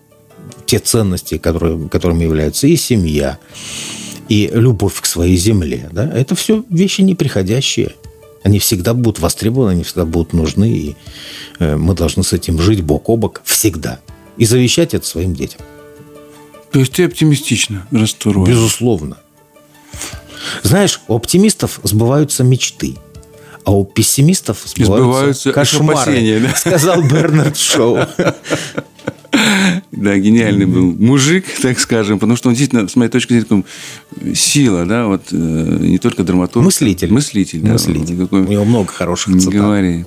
те 0.66 0.80
ценности, 0.80 1.38
которые, 1.38 1.90
которыми 1.90 2.24
являются 2.24 2.66
и 2.66 2.76
семья, 2.76 3.38
и 4.30 4.50
любовь 4.54 5.00
к 5.02 5.06
своей 5.06 5.38
земле, 5.38 5.90
да, 5.92 6.10
это 6.10 6.36
все 6.36 6.64
вещи 6.70 7.02
неприходящие. 7.02 7.94
Они 8.44 8.60
всегда 8.60 8.94
будут 8.94 9.20
востребованы, 9.20 9.72
они 9.72 9.84
всегда 9.84 10.06
будут 10.06 10.34
нужны, 10.34 10.70
и 10.70 10.96
э, 11.60 11.78
мы 11.78 11.94
должны 11.94 12.24
с 12.24 12.34
этим 12.34 12.60
жить 12.60 12.82
бок 12.82 13.10
о 13.10 13.16
бок 13.16 13.42
всегда. 13.46 14.00
И 14.36 14.46
завещать 14.46 14.94
это 14.94 15.06
своим 15.06 15.34
детям. 15.34 15.62
То 16.72 16.80
есть 16.80 16.92
ты 16.92 17.06
оптимистично 17.06 17.88
расстроен. 17.92 18.44
Безусловно. 18.44 19.18
Знаешь, 20.64 21.00
у 21.08 21.16
оптимистов 21.16 21.80
сбываются 21.84 22.44
мечты, 22.44 22.98
а 23.64 23.72
у 23.72 23.86
пессимистов 23.86 24.64
сбываются, 24.66 25.04
Сбываются 25.04 25.54
кошмары, 25.54 26.40
да? 26.42 26.56
сказал 26.56 27.02
Бернард 27.04 27.58
Шоу. 27.58 28.00
Да, 29.92 30.18
гениальный 30.18 30.66
был 30.66 30.92
мужик, 30.94 31.46
так 31.62 31.80
скажем, 31.80 32.20
потому 32.20 32.36
что 32.36 32.50
он 32.50 32.56
действительно, 32.56 32.88
с 32.88 32.96
моей 32.96 33.10
точки 33.10 33.34
зрения, 33.34 33.64
сила, 34.36 34.86
да, 34.86 35.08
вот 35.08 35.24
э, 35.32 35.36
не 35.36 35.98
только 35.98 36.24
драматург. 36.24 36.66
Мыслитель. 36.66 37.12
Мыслитель, 37.12 37.62
да. 37.62 37.74
Мыслитель. 37.74 38.16
вот 38.16 38.24
такой- 38.30 38.42
У 38.42 38.48
него 38.52 38.66
много 38.66 38.92
хороших 38.92 39.38
цитат. 39.40 39.54
говори. 39.54 40.06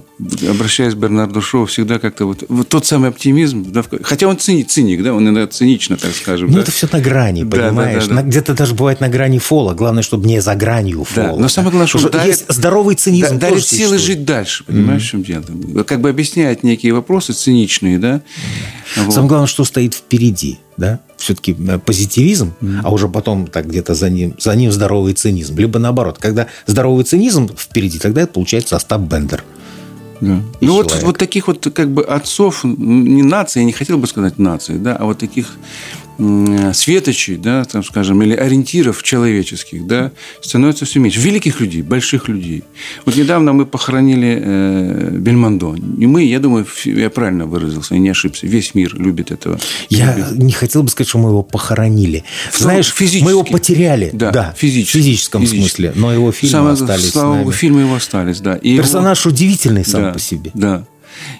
Обращаясь 0.49 0.95
к 0.95 0.97
Бернарду 0.97 1.43
Шоу, 1.43 1.67
всегда 1.67 1.99
как-то 1.99 2.27
вот, 2.27 2.45
вот 2.49 2.69
тот 2.69 2.87
самый 2.87 3.11
оптимизм, 3.11 3.71
да, 3.71 3.85
хотя 4.03 4.29
он 4.29 4.39
циник, 4.39 4.69
циник, 4.69 5.03
да, 5.03 5.13
он 5.13 5.25
иногда 5.25 5.47
цинично, 5.47 5.97
так 5.97 6.15
скажем. 6.15 6.49
Ну, 6.49 6.55
да. 6.57 6.61
это 6.63 6.71
все 6.71 6.89
на 6.91 7.01
грани, 7.01 7.43
Да, 7.45 7.57
да, 7.57 7.69
понимаешь? 7.69 8.05
да, 8.07 8.15
да. 8.15 8.23
На- 8.23 8.27
Где-то 8.27 8.55
даже 8.55 8.75
бывает 8.75 9.01
на 9.01 9.09
грани 9.09 9.39
фола. 9.39 9.75
Главное, 9.75 10.03
чтобы 10.03 10.27
не 10.27 10.41
за 10.41 10.55
гранью 10.55 11.05
Да, 11.15 11.29
фола. 11.31 11.39
но 11.41 11.49
самое 11.49 11.71
главное, 11.73 11.89
что 11.89 12.09
дарит- 12.09 12.27
есть 12.29 12.45
здоровый 12.49 12.95
цинизм 12.97 13.35
Да, 13.39 13.49
дарит 13.51 13.65
силы 13.67 13.99
жить 13.99 14.25
дальше, 14.25 14.65
понимаешь, 14.65 15.03
в 15.03 15.07
чем 15.07 15.23
дело? 15.23 15.43
Как 15.85 16.01
бы 16.01 16.09
объясняет 16.09 16.63
некие 16.63 16.93
вопросы 16.95 17.33
циничные, 17.35 17.99
да. 17.99 18.23
Вот. 18.96 19.12
Самое 19.12 19.29
главное, 19.29 19.46
что 19.46 19.64
стоит 19.64 19.94
впереди, 19.94 20.59
да? 20.77 21.01
Все-таки 21.16 21.55
позитивизм, 21.85 22.53
а 22.83 22.90
уже 22.92 23.09
потом 23.09 23.46
так 23.46 23.66
где-то 23.68 23.94
за 23.94 24.11
ним, 24.11 24.35
за 24.38 24.55
ним 24.55 24.70
здоровый 24.70 25.14
цинизм. 25.14 25.57
Либо 25.59 25.79
наоборот, 25.79 26.18
когда 26.18 26.46
здоровый 26.66 27.05
цинизм 27.05 27.49
впереди, 27.57 27.99
тогда 27.99 28.22
это 28.22 28.33
получается 28.33 28.77
Остап 28.77 29.01
Бендер. 29.03 29.42
Да. 30.20 30.40
и 30.61 30.66
Ну 30.66 30.75
вот, 30.75 30.88
человек. 30.88 31.07
вот 31.07 31.18
таких 31.18 31.46
вот 31.46 31.66
как 31.75 31.90
бы 31.90 32.03
отцов, 32.03 32.64
не 32.64 33.22
нации, 33.22 33.61
я 33.61 33.66
не 33.66 33.72
хотел 33.72 33.99
бы 33.99 34.07
сказать 34.07 34.38
нации, 34.38 34.79
да, 34.79 34.96
а 34.96 35.05
вот 35.05 35.18
таких 35.18 35.57
светочей, 36.73 37.37
да, 37.37 37.65
там, 37.65 37.85
скажем, 37.85 38.23
или 38.23 38.35
ориентиров 38.35 39.03
человеческих, 39.03 39.87
да, 39.87 40.13
становится 40.41 40.85
все 40.85 40.99
меньше. 41.01 41.21
Великих 41.21 41.61
людей, 41.61 41.83
больших 41.83 42.29
людей. 42.29 42.65
Вот 43.05 43.17
недавно 43.17 43.53
мы 43.53 43.67
похоронили 43.67 44.39
э, 44.41 45.11
Бельмондо. 45.13 45.75
И 45.77 46.07
мы, 46.07 46.25
я 46.25 46.39
думаю, 46.41 46.67
я 46.85 47.11
правильно 47.11 47.47
выразился, 47.47 47.95
я 47.95 48.01
не 48.01 48.09
ошибся. 48.11 48.47
Весь 48.47 48.75
мир 48.75 48.95
любит 48.99 49.31
этого. 49.31 49.59
Я 49.89 50.15
Любит. 50.15 50.39
не 50.39 50.53
хотел 50.53 50.83
бы 50.83 50.89
сказать, 50.89 51.09
что 51.09 51.19
мы 51.19 51.31
его 51.31 51.43
похоронили. 51.43 52.25
В 52.53 52.59
Знаешь, 52.59 52.89
физически. 52.93 53.25
мы 53.25 53.31
его 53.33 53.45
потеряли. 53.45 54.11
Да, 54.13 54.55
в 54.57 54.61
физически. 54.61 54.99
физическом 54.99 55.43
Физически. 55.43 55.61
смысле. 55.61 55.93
Но 55.97 56.13
его 56.13 56.33
фильмы 56.33 56.53
Самое- 56.53 56.73
остались 56.75 57.11
Слава 57.11 57.39
богу, 57.39 57.53
фильмы 57.53 57.81
его 57.83 57.95
остались, 57.95 58.41
да. 58.41 58.57
И 58.57 58.71
его- 58.71 58.83
Персонаж 58.83 59.27
удивительный 59.27 59.85
сам 59.85 60.03
да, 60.05 60.13
по 60.13 60.19
себе. 60.19 60.51
Да. 60.55 60.85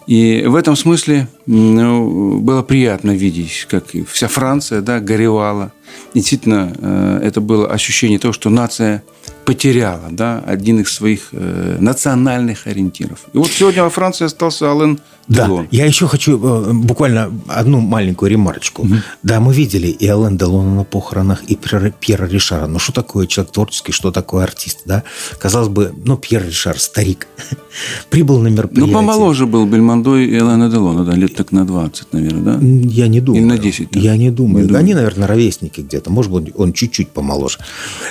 И 0.07 0.45
в 0.47 0.55
этом 0.55 0.77
смысле 0.77 1.29
ну, 1.47 2.39
было 2.39 2.62
приятно 2.62 3.12
видеть, 3.12 3.67
как 3.69 3.87
вся 4.09 4.29
Франция 4.29 4.81
да, 4.81 5.01
горевала. 5.01 5.73
Действительно, 6.14 6.72
э, 6.79 7.20
это 7.22 7.40
было 7.40 7.68
ощущение 7.68 8.18
того, 8.18 8.33
что 8.33 8.51
нация 8.51 9.03
потеряла 9.46 10.09
да, 10.11 10.42
один 10.44 10.81
из 10.81 10.92
своих 10.92 11.29
э, 11.33 11.77
национальных 11.81 12.66
ориентиров. 12.66 13.20
И 13.33 13.38
вот 13.38 13.49
сегодня 13.49 13.85
во 13.85 13.90
Франции 13.90 14.25
остался 14.25 14.72
Ален 14.72 14.99
Да, 15.29 15.46
Делон. 15.46 15.68
я 15.70 15.87
еще 15.87 16.09
хочу 16.09 16.37
э, 16.37 16.72
буквально 16.72 17.31
одну 17.46 17.79
маленькую 17.81 18.31
ремарочку. 18.33 18.87
Да, 19.22 19.38
мы 19.38 19.55
видели 19.55 19.87
и 19.87 20.07
Ален 20.09 20.37
Делона 20.37 20.75
на 20.75 20.85
похоронах, 20.85 21.44
и 21.44 21.55
Пьера, 21.55 21.90
Пьера 21.90 22.27
Ришара. 22.27 22.66
Ну, 22.66 22.81
что 22.81 22.92
такое 22.92 23.29
человек 23.29 23.53
творческий, 23.53 23.92
что 23.92 24.11
такое 24.11 24.42
артист, 24.42 24.81
да? 24.85 25.05
Казалось 25.38 25.68
бы, 25.68 25.94
ну, 26.05 26.16
Пьер 26.16 26.44
Ришар, 26.44 26.79
старик, 26.81 27.29
прибыл 28.11 28.40
на 28.40 28.49
мероприятие. 28.49 28.92
Ну, 28.92 28.99
помоложе 28.99 29.46
был 29.46 29.64
Бельмондо 29.66 30.16
и 30.16 30.29
Элена 30.29 30.68
Делона, 30.68 31.05
да, 31.05 31.12
лет 31.12 31.37
так 31.37 31.53
на 31.53 31.64
20, 31.64 32.12
наверное, 32.12 32.59
да? 32.59 32.59
Я 32.61 33.07
не 33.07 33.20
думаю. 33.20 33.42
Или 33.42 33.49
на 33.49 33.59
10, 33.59 33.90
да? 33.92 34.01
Я 34.01 34.16
не 34.16 34.31
думаю. 34.31 34.62
Не 34.62 34.68
думаю. 34.68 34.81
Они, 34.81 34.94
наверное, 34.94 35.29
ровесники 35.29 35.76
где-то. 35.83 36.11
Может 36.11 36.33
быть, 36.33 36.53
он 36.57 36.73
чуть-чуть 36.73 37.11
помоложе. 37.11 37.59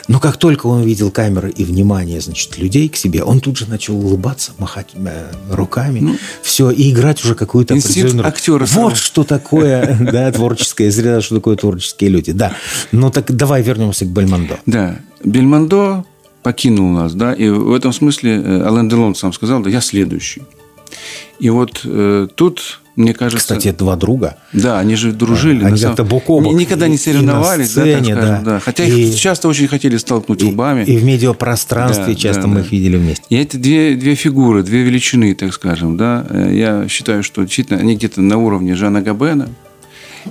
Но 0.07 0.19
как 0.19 0.37
только 0.37 0.67
он 0.67 0.81
увидел 0.81 1.11
камеры 1.11 1.49
и 1.49 1.63
внимание, 1.63 2.21
значит, 2.21 2.57
людей 2.57 2.89
к 2.89 2.95
себе, 2.95 3.23
он 3.23 3.39
тут 3.39 3.57
же 3.57 3.69
начал 3.69 3.95
улыбаться, 3.95 4.51
махать 4.57 4.89
э, 4.93 5.31
руками. 5.49 6.17
все, 6.41 6.71
и 6.71 6.91
играть 6.91 7.23
уже 7.23 7.35
какую-то 7.35 7.75
Ну, 7.75 7.79
определенную 7.79 8.27
актера. 8.27 8.65
Вот 8.71 8.97
что 8.97 9.23
такое, 9.23 9.97
да, 10.11 10.31
творческая 10.31 10.91
среда, 10.91 11.21
что 11.21 11.35
такое 11.35 11.55
творческие 11.55 12.09
люди. 12.09 12.31
Да. 12.31 12.55
Ну, 12.91 13.09
так 13.11 13.35
давай 13.35 13.61
вернемся 13.61 14.05
к 14.05 14.09
Бельмондо. 14.09 14.59
Да, 14.65 14.99
Бельмондо 15.23 16.05
покинул 16.43 16.89
нас, 16.91 17.15
да, 17.15 17.33
и 17.33 17.49
в 17.49 17.73
этом 17.73 17.91
смысле 17.91 18.35
э, 18.35 18.63
Ален 18.67 18.87
Делон 18.87 19.15
сам 19.15 19.33
сказал, 19.33 19.61
да, 19.61 19.69
я 19.69 19.81
следующий. 19.81 20.43
И 21.39 21.49
вот 21.49 21.81
э, 21.83 22.27
тут, 22.35 22.81
мне 22.95 23.13
кажется... 23.13 23.39
Кстати, 23.55 23.71
два 23.71 23.95
друга. 23.97 24.37
Да, 24.53 24.79
они 24.79 24.95
же 24.95 25.11
дружили. 25.11 25.63
Они 25.65 25.79
как-то 25.79 26.03
бок 26.05 26.29
о 26.29 26.39
бок. 26.39 26.53
Ни- 26.53 26.61
Никогда 26.61 26.87
И- 26.87 26.89
не 26.91 26.97
соревновались, 26.97 27.73
да, 27.73 27.81
сцене, 27.81 28.15
скажем, 28.15 28.43
да. 28.43 28.51
да. 28.51 28.59
Хотя 28.59 28.85
И- 28.85 29.09
их 29.09 29.15
часто 29.19 29.47
очень 29.49 29.67
хотели 29.67 29.97
столкнуть 29.97 30.41
И, 30.43 30.45
лбами. 30.45 30.83
и 30.85 30.97
в 30.97 31.03
медиапространстве 31.03 32.13
Да, 32.13 32.15
часто 32.15 32.43
да, 32.43 32.47
мы 32.47 32.55
да. 32.55 32.61
их 32.61 32.71
видели 32.71 32.97
вместе. 32.97 33.25
И 33.29 33.35
эти 33.37 33.57
две, 33.57 33.95
две 33.95 34.15
фигуры, 34.15 34.63
две 34.63 34.83
величины, 34.83 35.33
так 35.35 35.53
скажем, 35.53 35.97
да, 35.97 36.25
э, 36.29 36.51
я 36.53 36.87
считаю, 36.87 37.21
что 37.23 37.41
действительно 37.43 37.79
они 37.79 37.95
где-то 37.95 38.21
на 38.21 38.37
уровне 38.37 38.75
Жана 38.75 39.01
Габена, 39.01 39.49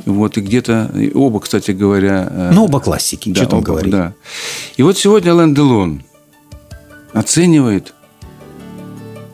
вот, 0.07 0.39
и 0.39 0.41
где-то, 0.41 0.91
и 0.99 1.13
оба, 1.13 1.41
кстати 1.41 1.71
говоря... 1.73 2.27
э, 2.31 2.51
Ну, 2.55 2.65
оба 2.65 2.81
классики, 2.81 3.29
да, 3.29 3.43
что 3.43 3.47
там 3.51 3.59
оба, 3.59 3.67
говорить. 3.67 3.93
Да. 3.93 4.15
И 4.79 4.83
вот 4.83 4.97
сегодня 4.99 5.33
Ален 5.33 5.55
Делон 5.55 6.03
оценивает 7.13 7.93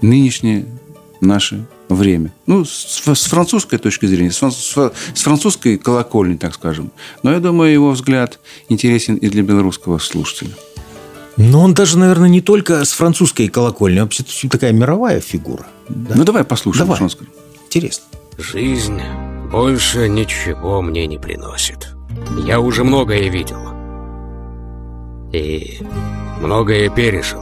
нынешнее 0.03 0.66
наше 1.21 1.64
время. 1.94 2.33
Ну, 2.46 2.64
с, 2.64 3.03
с 3.05 3.26
французской 3.26 3.79
точки 3.79 4.07
зрения, 4.07 4.31
с, 4.31 4.42
фран- 4.42 4.53
с 4.53 4.72
фра- 4.74 4.92
с 5.14 5.22
французской 5.22 5.76
колокольни, 5.79 6.37
так 6.37 6.55
скажем. 6.55 6.90
Но 7.22 7.33
я 7.33 7.40
думаю, 7.40 7.72
его 7.72 7.90
взгляд 7.90 8.38
интересен 8.68 9.16
и 9.16 9.29
для 9.29 9.42
белорусского 9.42 9.98
слушателя. 9.98 10.50
Но 11.37 11.62
он 11.62 11.74
даже, 11.74 11.98
наверное, 11.98 12.29
не 12.29 12.40
только 12.40 12.85
с 12.85 12.92
французской 12.92 13.48
колокольни, 13.48 13.98
а 13.98 14.03
вообще 14.03 14.24
такая 14.48 14.72
мировая 14.72 15.20
фигура. 15.20 15.66
Да? 15.88 16.14
Ну, 16.14 16.24
давай 16.24 16.44
послушаем, 16.44 16.87
Давай. 16.87 16.96
что 16.96 17.05
он 17.05 17.11
скажет. 17.11 17.35
Интересно. 17.66 18.05
Жизнь 18.38 19.00
больше 19.50 20.09
ничего 20.09 20.83
мне 20.83 21.07
не 21.07 21.18
приносит. 21.18 21.88
Я 22.44 22.61
уже 22.61 22.85
многое 22.85 23.29
видел. 23.31 23.59
И 25.33 25.79
многое 26.40 26.90
пережил. 26.90 27.40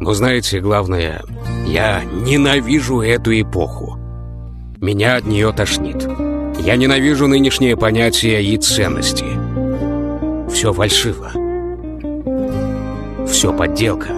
Но 0.00 0.14
знаете, 0.14 0.60
главное, 0.60 1.22
я 1.66 2.02
ненавижу 2.04 3.02
эту 3.02 3.38
эпоху. 3.38 3.98
Меня 4.80 5.16
от 5.16 5.26
нее 5.26 5.52
тошнит. 5.52 6.08
Я 6.58 6.76
ненавижу 6.76 7.26
нынешние 7.26 7.76
понятия 7.76 8.42
и 8.42 8.56
ценности. 8.56 9.26
Все 10.50 10.72
фальшиво. 10.72 11.30
Все 13.28 13.52
подделка. 13.52 14.12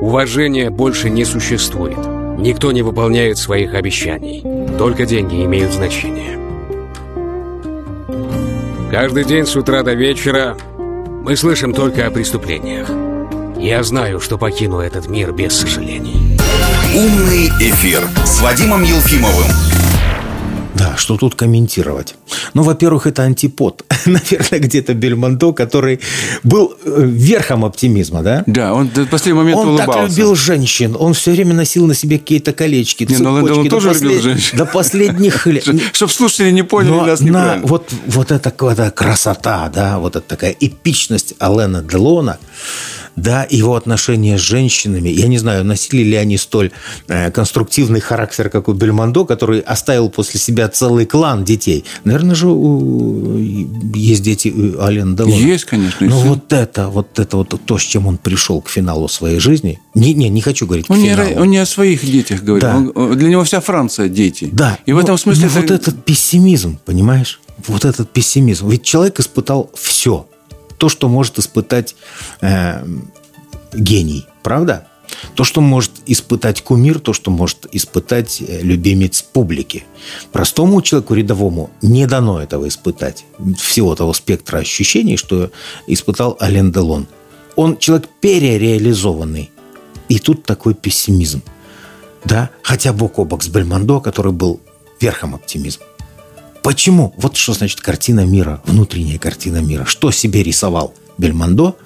Уважения 0.00 0.70
больше 0.70 1.08
не 1.08 1.24
существует. 1.24 1.98
Никто 2.38 2.72
не 2.72 2.82
выполняет 2.82 3.38
своих 3.38 3.74
обещаний. 3.74 4.42
Только 4.76 5.06
деньги 5.06 5.44
имеют 5.44 5.72
значение. 5.72 6.36
Каждый 8.90 9.24
день 9.24 9.46
с 9.46 9.54
утра 9.54 9.84
до 9.84 9.94
вечера 9.94 10.56
мы 11.22 11.36
слышим 11.36 11.72
только 11.72 12.08
о 12.08 12.10
преступлениях. 12.10 12.90
Я 13.60 13.82
знаю, 13.82 14.20
что 14.20 14.38
покину 14.38 14.80
этот 14.80 15.08
мир 15.08 15.32
без 15.32 15.54
сожалений. 15.54 16.38
«Умный 16.94 17.48
эфир» 17.60 18.02
с 18.24 18.40
Вадимом 18.40 18.82
Елфимовым. 18.82 19.46
Да, 20.74 20.96
что 20.96 21.18
тут 21.18 21.34
комментировать? 21.34 22.14
Ну, 22.54 22.62
во-первых, 22.62 23.06
это 23.06 23.22
антипод. 23.24 23.84
Наверное, 24.06 24.60
где-то 24.60 24.94
Бельмондо, 24.94 25.52
который 25.52 26.00
был 26.42 26.74
э, 26.84 27.02
верхом 27.04 27.66
оптимизма, 27.66 28.22
да? 28.22 28.44
Да, 28.46 28.72
он 28.72 28.88
до 28.88 29.04
последнего 29.04 29.42
момента 29.42 29.60
Он 29.60 29.68
улыбался. 29.70 30.00
так 30.00 30.08
любил 30.10 30.34
женщин, 30.34 30.96
он 30.98 31.12
все 31.12 31.32
время 31.32 31.52
носил 31.54 31.86
на 31.86 31.94
себе 31.94 32.18
какие-то 32.18 32.52
колечки, 32.54 33.04
Не, 33.04 33.18
ну, 33.18 33.40
цепочки. 33.40 33.68
до 33.68 33.70
тоже 33.76 33.90
послед- 33.90 34.02
любил 34.04 34.22
женщин. 34.22 34.58
До 34.58 34.64
последних 34.64 35.46
лет. 35.46 35.68
Чтобы 35.92 36.12
слушатели 36.12 36.50
не 36.50 36.62
поняли 36.62 36.92
Но 36.92 37.04
нас 37.04 37.20
на 37.20 37.58
вот, 37.62 37.92
вот 38.06 38.30
эта 38.32 38.50
какая-то 38.50 38.90
красота, 38.90 39.68
да, 39.74 39.98
вот 39.98 40.16
эта 40.16 40.26
такая 40.26 40.56
эпичность 40.58 41.34
Алена 41.38 41.82
Делона, 41.82 42.38
да, 43.20 43.46
его 43.50 43.74
отношения 43.76 44.38
с 44.38 44.40
женщинами, 44.40 45.08
я 45.08 45.26
не 45.28 45.38
знаю, 45.38 45.64
носили 45.64 46.02
ли 46.02 46.16
они 46.16 46.36
столь 46.38 46.70
э, 47.08 47.30
конструктивный 47.30 48.00
характер, 48.00 48.48
как 48.50 48.68
у 48.68 48.72
Бельмондо, 48.72 49.24
который 49.24 49.60
оставил 49.60 50.10
после 50.10 50.40
себя 50.40 50.68
целый 50.68 51.06
клан 51.06 51.44
детей. 51.44 51.84
Наверное 52.04 52.34
же 52.34 52.48
у- 52.48 53.38
есть 53.94 54.22
дети 54.22 54.48
у 54.48 54.82
Алена 54.82 55.16
Делона. 55.16 55.34
Есть, 55.34 55.64
конечно, 55.64 56.06
Но 56.06 56.18
сын. 56.20 56.28
вот 56.28 56.52
это, 56.52 56.88
вот 56.88 57.18
это 57.18 57.36
вот 57.36 57.54
то, 57.64 57.78
с 57.78 57.82
чем 57.82 58.06
он 58.06 58.16
пришел 58.18 58.60
к 58.60 58.68
финалу 58.68 59.08
своей 59.08 59.38
жизни, 59.40 59.78
не, 59.94 60.14
не, 60.14 60.28
не 60.28 60.40
хочу 60.40 60.66
говорить 60.66 60.86
к 60.86 60.90
Он 60.90 60.98
не, 60.98 61.10
финалу. 61.10 61.30
ра- 61.30 61.40
он 61.42 61.50
не 61.50 61.58
о 61.58 61.66
своих 61.66 62.04
детях 62.04 62.42
говорит. 62.42 62.62
Да. 62.62 62.76
Он- 62.76 62.92
он- 62.94 63.18
для 63.18 63.28
него 63.28 63.44
вся 63.44 63.60
Франция 63.60 64.08
дети. 64.08 64.48
Да. 64.52 64.78
И 64.86 64.92
в 64.92 64.96
но- 64.96 65.02
этом 65.02 65.18
смысле... 65.18 65.48
но 65.54 65.60
вот 65.60 65.70
этот 65.70 66.04
пессимизм, 66.04 66.78
понимаешь? 66.84 67.40
Вот 67.66 67.84
этот 67.84 68.10
пессимизм. 68.10 68.68
Ведь 68.70 68.82
человек 68.84 69.20
испытал 69.20 69.70
все. 69.74 70.26
То, 70.80 70.88
что 70.88 71.10
может 71.10 71.38
испытать 71.38 71.94
э, 72.40 72.82
гений. 73.74 74.26
Правда? 74.42 74.88
То, 75.34 75.44
что 75.44 75.60
может 75.60 75.90
испытать 76.06 76.62
кумир, 76.62 77.00
то, 77.00 77.12
что 77.12 77.30
может 77.30 77.66
испытать 77.72 78.40
э, 78.40 78.62
любимец 78.62 79.20
публики. 79.20 79.84
Простому 80.32 80.80
человеку 80.80 81.12
рядовому 81.12 81.68
не 81.82 82.06
дано 82.06 82.40
этого 82.40 82.66
испытать. 82.66 83.26
Всего 83.58 83.94
того 83.94 84.14
спектра 84.14 84.56
ощущений, 84.60 85.18
что 85.18 85.50
испытал 85.86 86.38
Ален 86.40 86.72
Делон. 86.72 87.06
Он 87.56 87.76
человек 87.76 88.08
перереализованный. 88.22 89.50
И 90.08 90.18
тут 90.18 90.44
такой 90.44 90.72
пессимизм. 90.72 91.42
Да? 92.24 92.48
Хотя 92.62 92.94
бок 92.94 93.18
о 93.18 93.26
бок 93.26 93.42
с 93.42 93.48
Бельмондо, 93.48 94.00
который 94.00 94.32
был 94.32 94.62
верхом 94.98 95.34
оптимизма. 95.34 95.84
Почему? 96.62 97.14
Вот 97.16 97.36
что 97.36 97.52
значит 97.54 97.80
картина 97.80 98.24
мира, 98.24 98.60
внутренняя 98.64 99.18
картина 99.18 99.58
мира. 99.58 99.84
Что 99.84 100.10
себе 100.10 100.42
рисовал 100.42 100.94
Бельмондо 101.16 101.76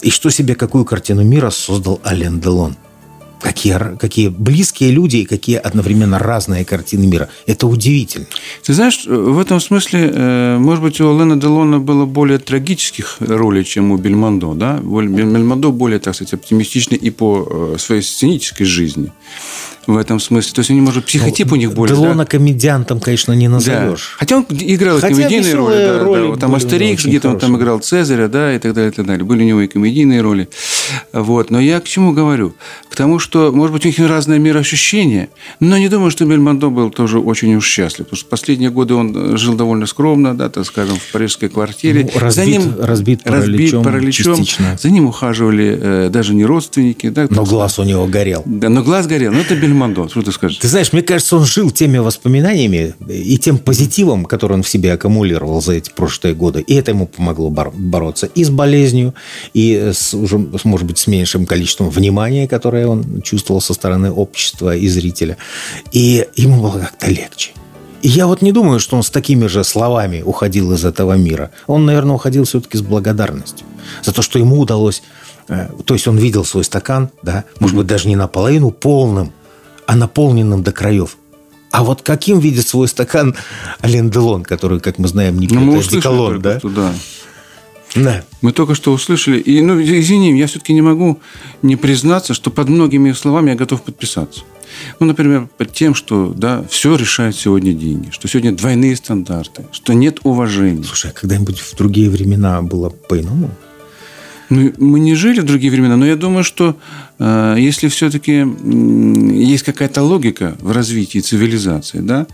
и 0.00 0.10
что 0.10 0.30
себе, 0.30 0.54
какую 0.54 0.84
картину 0.84 1.24
мира 1.24 1.50
создал 1.50 2.00
Ален 2.04 2.40
Делон. 2.40 2.76
Какие, 3.40 3.96
какие 3.98 4.28
близкие 4.28 4.90
люди 4.90 5.18
и 5.18 5.24
какие 5.26 5.56
одновременно 5.56 6.18
разные 6.18 6.64
картины 6.64 7.06
мира. 7.06 7.28
Это 7.46 7.66
удивительно. 7.66 8.26
Ты 8.62 8.72
знаешь, 8.72 9.04
в 9.04 9.38
этом 9.38 9.60
смысле, 9.60 10.10
э, 10.14 10.56
может 10.58 10.82
быть, 10.82 10.98
у 11.02 11.18
Лена 11.18 11.36
Делона 11.36 11.78
было 11.78 12.06
более 12.06 12.38
трагических 12.38 13.16
ролей, 13.20 13.64
чем 13.64 13.90
у 13.90 13.98
Бельмондо, 13.98 14.54
да? 14.54 14.78
Бельмондо 14.78 15.72
более, 15.72 15.98
так 15.98 16.14
сказать, 16.14 16.32
оптимистичный 16.32 16.96
и 16.96 17.10
по 17.10 17.74
э, 17.74 17.76
своей 17.78 18.00
сценической 18.00 18.64
жизни 18.64 19.12
в 19.86 19.96
этом 19.96 20.20
смысле. 20.20 20.52
То 20.54 20.60
есть, 20.60 20.70
они, 20.70 20.80
может, 20.80 21.04
психотип 21.06 21.52
у 21.52 21.56
них 21.56 21.72
более... 21.74 21.94
да? 21.94 22.00
Делона 22.02 22.26
комедиантом, 22.26 23.00
конечно, 23.00 23.32
не 23.32 23.48
Да. 23.48 23.54
назовешь. 23.54 24.16
Хотя 24.18 24.36
он 24.38 24.46
играл 24.50 24.98
Хотя 25.00 25.14
комедийные 25.14 25.54
роли. 25.54 25.74
Да, 25.76 25.98
да. 25.98 26.04
роли 26.04 26.26
Вот 26.28 26.40
там 26.40 26.54
Астерикс, 26.54 27.04
где-то 27.04 27.28
он 27.30 27.38
там 27.38 27.56
играл 27.56 27.78
Цезаря, 27.80 28.28
да, 28.28 28.54
и 28.54 28.58
так 28.58 28.74
далее, 28.74 28.90
и 28.90 28.94
так 28.94 29.06
далее. 29.06 29.24
Были 29.24 29.42
у 29.42 29.46
него 29.46 29.60
и 29.60 29.66
комедийные 29.68 30.20
роли. 30.20 30.48
Вот. 31.12 31.50
Но 31.50 31.60
я 31.60 31.80
к 31.80 31.84
чему 31.84 32.12
говорю? 32.12 32.54
К 32.90 32.96
тому, 32.96 33.18
что, 33.18 33.50
может 33.52 33.72
быть, 33.72 33.84
у 33.84 33.88
них 33.88 33.98
разное 33.98 34.38
мироощущение, 34.38 35.28
но 35.60 35.76
не 35.78 35.88
думаю, 35.88 36.10
что 36.10 36.24
Бельмондо 36.24 36.70
был 36.70 36.90
тоже 36.90 37.18
очень 37.18 37.54
уж 37.56 37.66
счастлив. 37.66 38.06
Потому 38.06 38.16
что 38.18 38.28
последние 38.28 38.70
годы 38.70 38.94
он 38.94 39.36
жил 39.36 39.54
довольно 39.54 39.86
скромно, 39.86 40.36
да, 40.36 40.48
так 40.48 40.64
скажем, 40.66 40.96
в 40.96 41.12
парижской 41.12 41.48
квартире. 41.48 42.08
Ну, 42.14 42.20
разбит- 42.20 42.80
разбит 42.80 43.22
параличом 43.22 44.36
частично. 44.36 44.76
За 44.80 44.90
ним 44.90 45.06
ухаживали 45.06 45.78
э, 45.80 46.08
даже 46.10 46.34
не 46.34 46.44
родственники. 46.44 47.08
Да, 47.08 47.26
Но 47.30 47.44
глаз 47.44 47.78
у 47.78 47.82
него 47.84 48.06
горел. 48.06 48.42
да, 48.46 48.68
но 48.68 48.82
глаз 48.82 49.06
горел. 49.06 49.32
Ну, 49.32 49.40
это 49.40 49.54
Бельмондо, 49.56 49.73
что 50.08 50.22
ты 50.22 50.32
скажешь? 50.32 50.58
Ты 50.58 50.68
знаешь, 50.68 50.92
мне 50.92 51.02
кажется, 51.02 51.36
он 51.36 51.44
жил 51.44 51.70
теми 51.70 51.98
воспоминаниями 51.98 52.94
и 53.08 53.38
тем 53.38 53.58
позитивом, 53.58 54.24
который 54.24 54.54
он 54.54 54.62
в 54.62 54.68
себе 54.68 54.92
аккумулировал 54.92 55.60
за 55.60 55.74
эти 55.74 55.90
прошлые 55.90 56.34
годы. 56.34 56.60
И 56.60 56.74
это 56.74 56.92
ему 56.92 57.06
помогло 57.06 57.50
бор- 57.50 57.72
бороться 57.74 58.26
и 58.26 58.44
с 58.44 58.50
болезнью, 58.50 59.14
и 59.52 59.90
с 59.92 60.14
уже, 60.14 60.38
может 60.38 60.86
быть, 60.86 60.98
с 60.98 61.06
меньшим 61.06 61.46
количеством 61.46 61.90
внимания, 61.90 62.48
которое 62.48 62.86
он 62.86 63.22
чувствовал 63.22 63.60
со 63.60 63.74
стороны 63.74 64.10
общества 64.10 64.76
и 64.76 64.88
зрителя. 64.88 65.36
И 65.92 66.26
ему 66.36 66.62
было 66.62 66.78
как-то 66.78 67.10
легче. 67.10 67.52
И 68.02 68.08
я 68.08 68.26
вот 68.26 68.42
не 68.42 68.52
думаю, 68.52 68.80
что 68.80 68.96
он 68.96 69.02
с 69.02 69.08
такими 69.08 69.46
же 69.46 69.64
словами 69.64 70.20
уходил 70.20 70.72
из 70.72 70.84
этого 70.84 71.14
мира. 71.14 71.50
Он, 71.66 71.86
наверное, 71.86 72.16
уходил 72.16 72.44
все-таки 72.44 72.76
с 72.76 72.82
благодарностью 72.82 73.66
за 74.02 74.12
то, 74.12 74.20
что 74.20 74.38
ему 74.38 74.58
удалось 74.58 75.02
э, 75.48 75.68
то 75.84 75.94
есть 75.94 76.06
он 76.06 76.18
видел 76.18 76.44
свой 76.44 76.64
стакан, 76.64 77.10
да, 77.22 77.44
может 77.60 77.76
быть, 77.76 77.86
даже 77.86 78.08
не 78.08 78.16
наполовину 78.16 78.70
полным, 78.70 79.32
а 79.86 79.96
наполненным 79.96 80.62
до 80.62 80.72
краев. 80.72 81.16
А 81.70 81.82
вот 81.82 82.02
каким 82.02 82.38
видит 82.38 82.68
свой 82.68 82.86
стакан 82.86 83.34
Ален 83.82 84.08
Делон, 84.10 84.44
который, 84.44 84.78
как 84.80 84.98
мы 84.98 85.08
знаем, 85.08 85.38
не 85.38 85.48
пьет, 85.48 85.58
Ну, 85.58 85.72
мы 85.72 85.78
а 85.78 85.82
деколон, 85.82 86.40
да? 86.40 86.60
да. 86.62 86.94
Да. 87.96 88.24
Мы 88.42 88.52
только 88.52 88.74
что 88.74 88.92
услышали. 88.92 89.38
И, 89.38 89.60
ну, 89.60 89.80
извини, 89.80 90.36
я 90.38 90.46
все-таки 90.46 90.72
не 90.72 90.82
могу 90.82 91.20
не 91.62 91.76
признаться, 91.76 92.34
что 92.34 92.50
под 92.50 92.68
многими 92.68 93.12
словами 93.12 93.50
я 93.50 93.56
готов 93.56 93.82
подписаться. 93.82 94.42
Ну, 94.98 95.06
например, 95.06 95.48
под 95.56 95.72
тем, 95.72 95.94
что 95.94 96.32
да, 96.36 96.64
все 96.68 96.96
решают 96.96 97.36
сегодня 97.36 97.72
деньги, 97.72 98.10
что 98.10 98.26
сегодня 98.26 98.52
двойные 98.52 98.96
стандарты, 98.96 99.64
что 99.70 99.94
нет 99.94 100.18
уважения. 100.24 100.82
Слушай, 100.82 101.10
а 101.10 101.14
когда-нибудь 101.14 101.60
в 101.60 101.76
другие 101.76 102.10
времена 102.10 102.60
было 102.62 102.90
по-иному? 102.90 103.50
Ну, 104.50 104.72
мы 104.78 105.00
не 105.00 105.14
жили 105.14 105.40
в 105.40 105.44
другие 105.44 105.72
времена, 105.72 105.96
но 105.96 106.06
я 106.06 106.16
думаю, 106.16 106.44
что 106.44 106.76
э, 107.18 107.56
если 107.58 107.88
все-таки 107.88 108.44
есть 109.34 109.64
какая-то 109.64 110.02
логика 110.02 110.56
в 110.60 110.72
развитии 110.72 111.20
цивилизации, 111.20 112.00
да, 112.00 112.26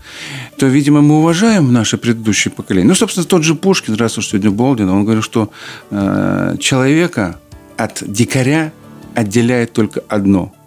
то, 0.57 0.67
видимо, 0.67 1.01
мы 1.01 1.19
уважаем 1.19 1.71
наше 1.71 1.97
предыдущее 1.97 2.51
поколение. 2.51 2.89
Ну, 2.89 2.95
собственно, 2.95 3.25
тот 3.25 3.43
же 3.43 3.55
Пушкин, 3.55 3.95
раз 3.95 4.17
уж 4.17 4.27
сегодня 4.27 4.51
Болдин, 4.51 4.89
он 4.89 5.03
говорил, 5.03 5.23
что 5.23 5.51
э, 5.89 6.57
человека 6.59 7.39
от 7.77 8.03
дикаря 8.05 8.73
отделяет 9.15 9.73
только 9.73 10.03
одно– 10.07 10.53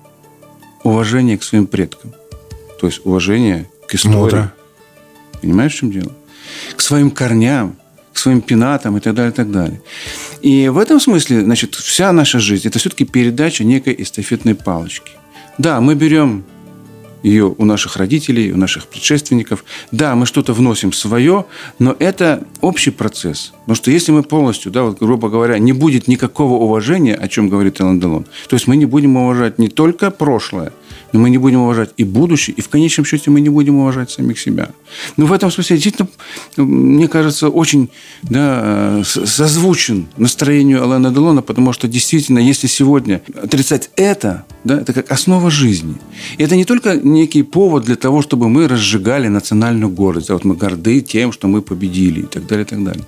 уважение 0.85 1.37
к 1.37 1.43
своим 1.43 1.67
предкам. 1.67 2.13
То 2.81 2.87
есть 2.87 3.01
уважение 3.05 3.69
к 3.89 3.95
истории. 3.95 4.17
Мудро. 4.17 4.53
Понимаешь, 5.41 5.73
в 5.73 5.77
чем 5.77 5.91
дело? 5.91 6.13
К 6.77 6.81
своим 6.81 7.11
корням, 7.11 7.77
своим 8.19 8.41
пенатам 8.41 8.97
и 8.97 9.01
так 9.01 9.15
далее, 9.15 9.33
и 9.33 9.35
так 9.35 9.51
далее. 9.51 9.81
И 10.43 10.69
в 10.69 10.79
этом 10.79 11.01
смысле, 11.01 11.43
значит, 11.43 11.75
вся 11.75 12.13
наша 12.13 12.39
жизнь– 12.39 12.67
это 12.69 12.79
все-таки 12.79 13.05
передача 13.05 13.65
некой 13.65 13.95
эстафетной 13.99 14.55
палочки. 14.55 15.13
Да, 15.59 15.81
мы 15.81 15.95
берем 15.95 16.45
ее 17.25 17.55
у 17.57 17.65
наших 17.65 17.97
родителей, 17.97 18.53
у 18.53 18.57
наших 18.57 18.87
предшественников. 18.87 19.65
Да, 19.91 20.15
мы 20.15 20.27
что-то 20.27 20.53
вносим 20.53 20.93
свое, 20.93 21.47
но 21.79 21.97
это 21.99 22.47
общий 22.61 22.91
процесс. 22.91 23.53
Потому 23.61 23.77
что 23.77 23.91
если 23.91 24.13
мы 24.13 24.23
полностью, 24.23 24.71
да, 24.71 24.83
вот, 24.83 24.99
грубо 24.99 25.31
говоря, 25.31 25.59
не 25.59 25.73
будет 25.73 26.07
никакого 26.07 26.55
уважения, 26.63 27.15
о 27.15 27.27
чем 27.29 27.49
говорит 27.49 27.81
Эллен 27.81 27.99
Делон, 27.99 28.27
то 28.49 28.57
есть 28.57 28.67
мы 28.67 28.77
не 28.77 28.85
будем 28.85 29.17
уважать 29.17 29.59
не 29.59 29.69
только 29.69 30.11
прошлое, 30.11 30.73
но 31.15 31.21
мы 31.21 31.31
не 31.31 31.39
будем 31.39 31.61
уважать 31.61 31.91
и 31.97 32.03
будущее, 32.03 32.57
и 32.57 32.61
в 32.61 32.69
конечном 32.69 33.07
счете 33.07 33.31
мы 33.31 33.41
не 33.41 33.49
будем 33.49 33.77
уважать 33.77 34.11
самих 34.11 34.37
себя. 34.39 34.71
Ну, 35.17 35.27
в 35.27 35.33
этом 35.33 35.49
смысле, 35.53 35.77
действительно, 35.77 36.09
мне 36.57 37.07
кажется, 37.07 37.49
очень 37.49 37.89
да, 38.23 39.01
с- 39.05 39.25
созвучен 39.25 40.09
настроению 40.17 40.83
Алана 40.83 41.13
Делона, 41.13 41.41
потому 41.41 41.73
что 41.73 41.87
действительно, 41.87 42.41
если 42.41 42.67
сегодня 42.67 43.23
отрицать 43.41 43.91
это, 43.95 44.45
да, 44.65 44.81
это 44.81 44.93
как 44.93 45.13
основа 45.13 45.51
жизни. 45.51 45.95
И 46.37 46.43
это 46.43 46.57
не 46.57 46.65
только 46.65 46.97
некий 46.97 47.45
повод 47.45 47.85
для 47.85 47.97
того, 47.97 48.21
чтобы 48.21 48.49
мы 48.49 48.67
разжигали 48.67 49.29
национальную 49.29 49.91
гордость. 49.91 50.27
Да, 50.29 50.35
вот 50.35 50.45
мы 50.45 50.57
горды 50.57 51.01
тем, 51.01 51.31
что 51.31 51.47
мы 51.47 51.63
победили 51.63 52.23
и 52.23 52.27
так 52.27 52.45
далее, 52.49 52.65
и 52.65 52.69
так 52.69 52.83
далее. 52.83 53.05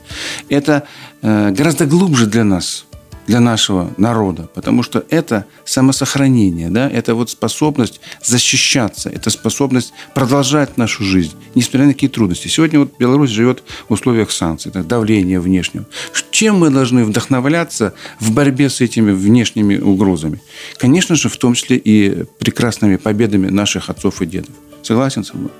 Это 0.48 0.84
э, 1.22 1.50
гораздо 1.50 1.86
глубже 1.86 2.26
для 2.26 2.44
нас 2.44 2.86
для 3.27 3.41
нашего 3.41 3.91
народа, 3.97 4.49
потому 4.55 4.83
что 4.83 5.05
это 5.11 5.47
самосохранение, 5.64 6.70
да, 6.70 6.89
это 6.89 7.14
вот 7.14 7.31
способность 7.31 8.01
защищаться, 8.22 9.11
это 9.11 9.31
способность 9.31 9.93
продолжать 10.14 10.77
нашу 10.77 11.05
жизнь, 11.05 11.33
несмотря 11.55 11.87
на 11.87 11.93
какие 11.93 12.11
трудности. 12.11 12.49
Сегодня 12.49 12.81
вот 12.81 12.97
Беларусь 12.99 13.31
живет 13.31 13.62
в 13.89 13.93
условиях 13.93 14.31
санкций, 14.31 14.70
да, 14.72 14.83
давления 14.83 15.41
внешнего. 15.41 15.87
Чем 16.31 16.59
мы 16.59 16.70
должны 16.70 17.05
вдохновляться 17.05 17.95
в 18.20 18.33
борьбе 18.33 18.68
с 18.68 18.81
этими 18.81 19.12
внешними 19.12 19.79
угрозами? 19.79 20.41
Конечно 20.77 21.14
же, 21.16 21.29
в 21.29 21.37
том 21.37 21.55
числе 21.55 21.77
и 21.77 22.24
прекрасными 22.39 22.97
победами 22.97 23.49
наших 23.49 23.91
отцов 23.91 24.22
и 24.22 24.27
дедов. 24.27 24.55
Согласен 24.83 25.24
со 25.24 25.37
мной? 25.37 25.51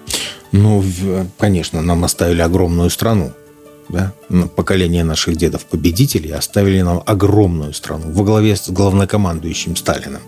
Ну, 0.53 0.85
конечно, 1.39 1.83
нам 1.83 2.05
оставили 2.05 2.41
огромную 2.43 2.91
страну. 2.91 3.33
Да? 3.89 4.13
Поколение 4.57 5.05
наших 5.05 5.37
дедов-победителей 5.37 6.33
оставили 6.33 6.81
нам 6.83 7.03
огромную 7.07 7.73
страну 7.73 8.11
во 8.11 8.25
главе 8.25 8.57
с 8.57 8.69
главнокомандующим 8.69 9.77
Сталиным. 9.77 10.23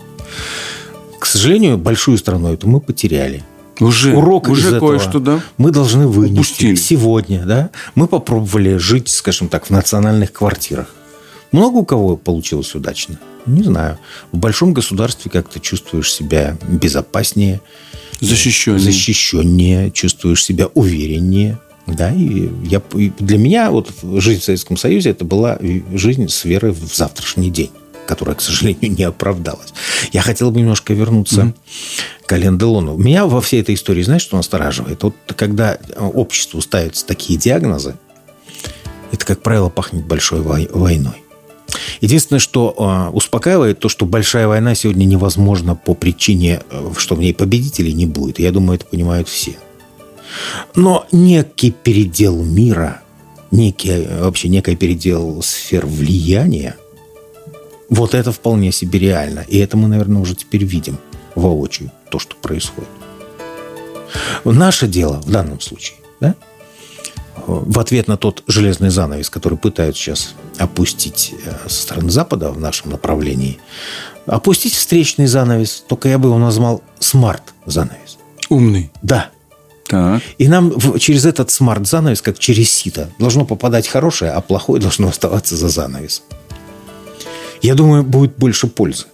К 1.19 1.25
сожалению, 1.25 1.77
большую 1.77 2.17
страну 2.17 2.53
эту 2.53 2.67
мы 2.67 2.79
потеряли. 2.79 3.43
Уже, 3.79 4.13
Урок 4.15 4.47
из 4.47 4.51
уже 4.51 4.75
этого 4.75 4.89
кое-что, 4.91 5.19
да? 5.19 5.41
мы 5.57 5.71
должны 5.71 6.07
вынести 6.07 6.39
Упустили. 6.39 6.75
сегодня. 6.75 7.45
Да? 7.45 7.69
Мы 7.95 8.07
попробовали 8.07 8.75
жить, 8.77 9.07
скажем 9.09 9.47
так, 9.47 9.65
в 9.67 9.69
национальных 9.69 10.33
квартирах. 10.33 10.93
Много 11.51 11.77
у 11.77 11.85
кого 11.85 12.17
получилось 12.17 12.75
удачно? 12.75 13.19
Не 13.45 13.63
знаю. 13.63 13.97
В 14.31 14.37
большом 14.37 14.73
государстве 14.73 15.31
как-то 15.31 15.59
чувствуешь 15.59 16.13
себя 16.13 16.57
безопаснее, 16.67 17.61
Защищенный. 18.19 18.79
защищеннее, 18.79 19.91
чувствуешь 19.91 20.43
себя 20.43 20.67
увереннее. 20.67 21.57
Да, 21.95 22.11
и 22.11 22.49
я, 22.63 22.81
и 22.93 23.11
для 23.19 23.37
меня 23.37 23.71
вот 23.71 23.91
жизнь 24.03 24.41
в 24.41 24.43
Советском 24.43 24.77
Союзе 24.77 25.11
это 25.11 25.25
была 25.25 25.57
жизнь 25.93 26.27
с 26.27 26.45
верой 26.45 26.71
в 26.71 26.95
завтрашний 26.95 27.49
день, 27.49 27.71
которая, 28.07 28.35
к 28.35 28.41
сожалению, 28.41 28.91
не 28.97 29.03
оправдалась. 29.03 29.73
Я 30.11 30.21
хотел 30.21 30.51
бы 30.51 30.59
немножко 30.59 30.93
вернуться 30.93 31.53
к 32.25 32.31
Ален 32.31 32.57
Делону. 32.57 32.95
Меня 32.97 33.25
во 33.25 33.41
всей 33.41 33.61
этой 33.61 33.75
истории, 33.75 34.03
знаешь, 34.03 34.21
что 34.21 34.37
настораживает? 34.37 35.03
Вот 35.03 35.15
когда 35.35 35.77
обществу 35.97 36.61
ставятся 36.61 37.05
такие 37.05 37.39
диагнозы, 37.39 37.95
это, 39.11 39.25
как 39.25 39.41
правило, 39.41 39.69
пахнет 39.69 40.05
большой 40.05 40.41
вой- 40.41 40.69
войной. 40.71 41.23
Единственное, 42.01 42.39
что 42.39 42.73
э, 42.77 43.15
успокаивает, 43.15 43.79
то, 43.79 43.89
что 43.89 44.05
большая 44.05 44.47
война 44.47 44.75
сегодня 44.75 45.05
невозможна 45.05 45.75
по 45.75 45.93
причине, 45.93 46.61
э, 46.69 46.91
что 46.97 47.15
в 47.15 47.19
ней 47.19 47.33
победителей 47.33 47.93
не 47.93 48.05
будет. 48.05 48.39
Я 48.39 48.51
думаю, 48.51 48.77
это 48.77 48.85
понимают 48.85 49.27
все. 49.27 49.57
Но 50.75 51.05
некий 51.11 51.71
передел 51.71 52.43
мира, 52.43 53.01
некий, 53.51 54.07
вообще 54.19 54.49
некий 54.49 54.75
передел 54.75 55.41
сфер 55.41 55.85
влияния, 55.85 56.75
вот 57.89 58.13
это 58.13 58.31
вполне 58.31 58.71
себе 58.71 58.99
реально. 58.99 59.45
И 59.47 59.57
это 59.57 59.77
мы, 59.77 59.87
наверное, 59.87 60.21
уже 60.21 60.35
теперь 60.35 60.63
видим 60.63 60.97
воочию, 61.35 61.91
то, 62.11 62.19
что 62.19 62.35
происходит. 62.35 62.89
Наше 64.43 64.87
дело 64.87 65.21
в 65.21 65.29
данном 65.29 65.59
случае, 65.59 65.97
да, 66.19 66.35
в 67.45 67.79
ответ 67.79 68.07
на 68.07 68.17
тот 68.17 68.43
железный 68.47 68.89
занавес, 68.89 69.29
который 69.29 69.57
пытаются 69.57 70.01
сейчас 70.01 70.35
опустить 70.57 71.33
э, 71.45 71.67
со 71.67 71.81
стороны 71.81 72.09
Запада 72.09 72.51
в 72.51 72.59
нашем 72.59 72.91
направлении, 72.91 73.59
опустить 74.25 74.73
встречный 74.73 75.27
занавес, 75.27 75.83
только 75.87 76.09
я 76.09 76.17
бы 76.17 76.29
его 76.29 76.37
назвал 76.37 76.83
смарт-занавес. 76.99 78.17
Умный. 78.49 78.91
Да. 79.01 79.29
Так. 79.89 80.21
И 80.37 80.47
нам 80.47 80.79
через 80.99 81.25
этот 81.25 81.49
смарт-занавес, 81.49 82.21
как 82.21 82.37
через 82.37 82.71
сито, 82.71 83.09
должно 83.17 83.43
попадать 83.43 83.87
хорошее, 83.87 84.31
а 84.31 84.41
плохое 84.41 84.79
должно 84.81 85.07
оставаться 85.07 85.57
за 85.57 85.67
занавесом. 85.69 86.25
Я 87.61 87.73
думаю, 87.75 88.03
будет 88.03 88.37
больше 88.37 88.67
пользы, 88.67 89.05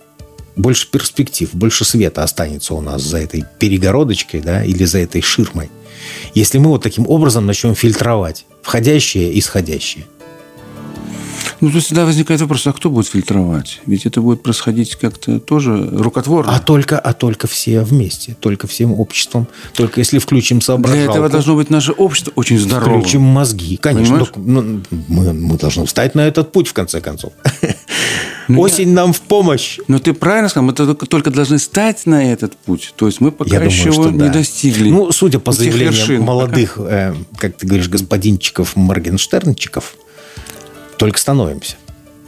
больше 0.55 0.89
перспектив, 0.91 1.49
больше 1.53 1.85
света 1.85 2.23
останется 2.23 2.73
у 2.73 2.81
нас 2.81 3.01
за 3.01 3.19
этой 3.19 3.45
перегородочкой 3.57 4.41
да, 4.41 4.63
или 4.63 4.83
за 4.83 4.99
этой 4.99 5.21
ширмой, 5.21 5.71
если 6.33 6.57
мы 6.57 6.67
вот 6.69 6.83
таким 6.83 7.07
образом 7.07 7.45
начнем 7.45 7.73
фильтровать 7.73 8.45
входящее 8.61 9.31
и 9.31 9.39
исходящее. 9.39 10.05
Ну, 11.61 11.71
то 11.71 11.79
всегда 11.79 12.05
возникает 12.05 12.41
вопрос, 12.41 12.67
а 12.67 12.73
кто 12.73 12.89
будет 12.89 13.07
фильтровать? 13.07 13.81
Ведь 13.85 14.05
это 14.05 14.21
будет 14.21 14.43
происходить 14.43 14.95
как-то 14.95 15.39
тоже 15.39 15.89
рукотворно. 15.91 16.55
А 16.55 16.59
только, 16.59 16.99
а 16.99 17.13
только 17.13 17.47
все 17.47 17.81
вместе, 17.81 18.35
только 18.39 18.67
всем 18.67 18.93
обществом, 18.93 19.47
только 19.73 19.99
если 20.01 20.19
включим 20.19 20.59
Для 20.59 20.65
соображалку. 20.65 21.11
этого 21.11 21.29
должно 21.29 21.55
быть 21.55 21.69
наше 21.69 21.91
общество 21.91 22.31
очень 22.35 22.59
здоровым. 22.59 23.01
Включим 23.01 23.21
мозги. 23.21 23.77
Конечно. 23.77 24.27
Ну, 24.35 24.81
мы, 25.07 25.33
мы 25.33 25.57
должны 25.57 25.85
встать 25.85 26.15
на 26.15 26.27
этот 26.27 26.51
путь, 26.51 26.67
в 26.67 26.73
конце 26.73 27.01
концов. 27.01 27.33
Ну, 28.47 28.61
Осень 28.61 28.93
нам 28.93 29.11
в 29.13 29.21
помощь. 29.21 29.79
Но 29.87 29.97
ты 29.99 30.13
правильно 30.13 30.49
сказал, 30.49 30.67
мы 30.67 30.73
только, 30.73 31.05
только 31.07 31.31
должны 31.31 31.57
стать 31.57 32.05
на 32.05 32.31
этот 32.31 32.55
путь. 32.55 32.93
То 32.95 33.07
есть 33.07 33.19
мы 33.19 33.31
пока 33.31 33.57
Я 33.57 33.63
еще 33.63 33.85
думаю, 33.85 33.93
его 33.93 34.03
что 34.03 34.11
не 34.11 34.19
да. 34.19 34.29
достигли. 34.33 34.89
Ну, 34.89 35.11
судя 35.11 35.39
по 35.39 35.51
заявлениям 35.51 35.93
вершин. 35.93 36.21
молодых, 36.21 36.77
э, 36.77 37.15
как 37.37 37.57
ты 37.57 37.65
говоришь, 37.65 37.89
господинчиков 37.89 38.75
Моргенштернчиков, 38.75 39.95
только 40.97 41.19
становимся. 41.19 41.75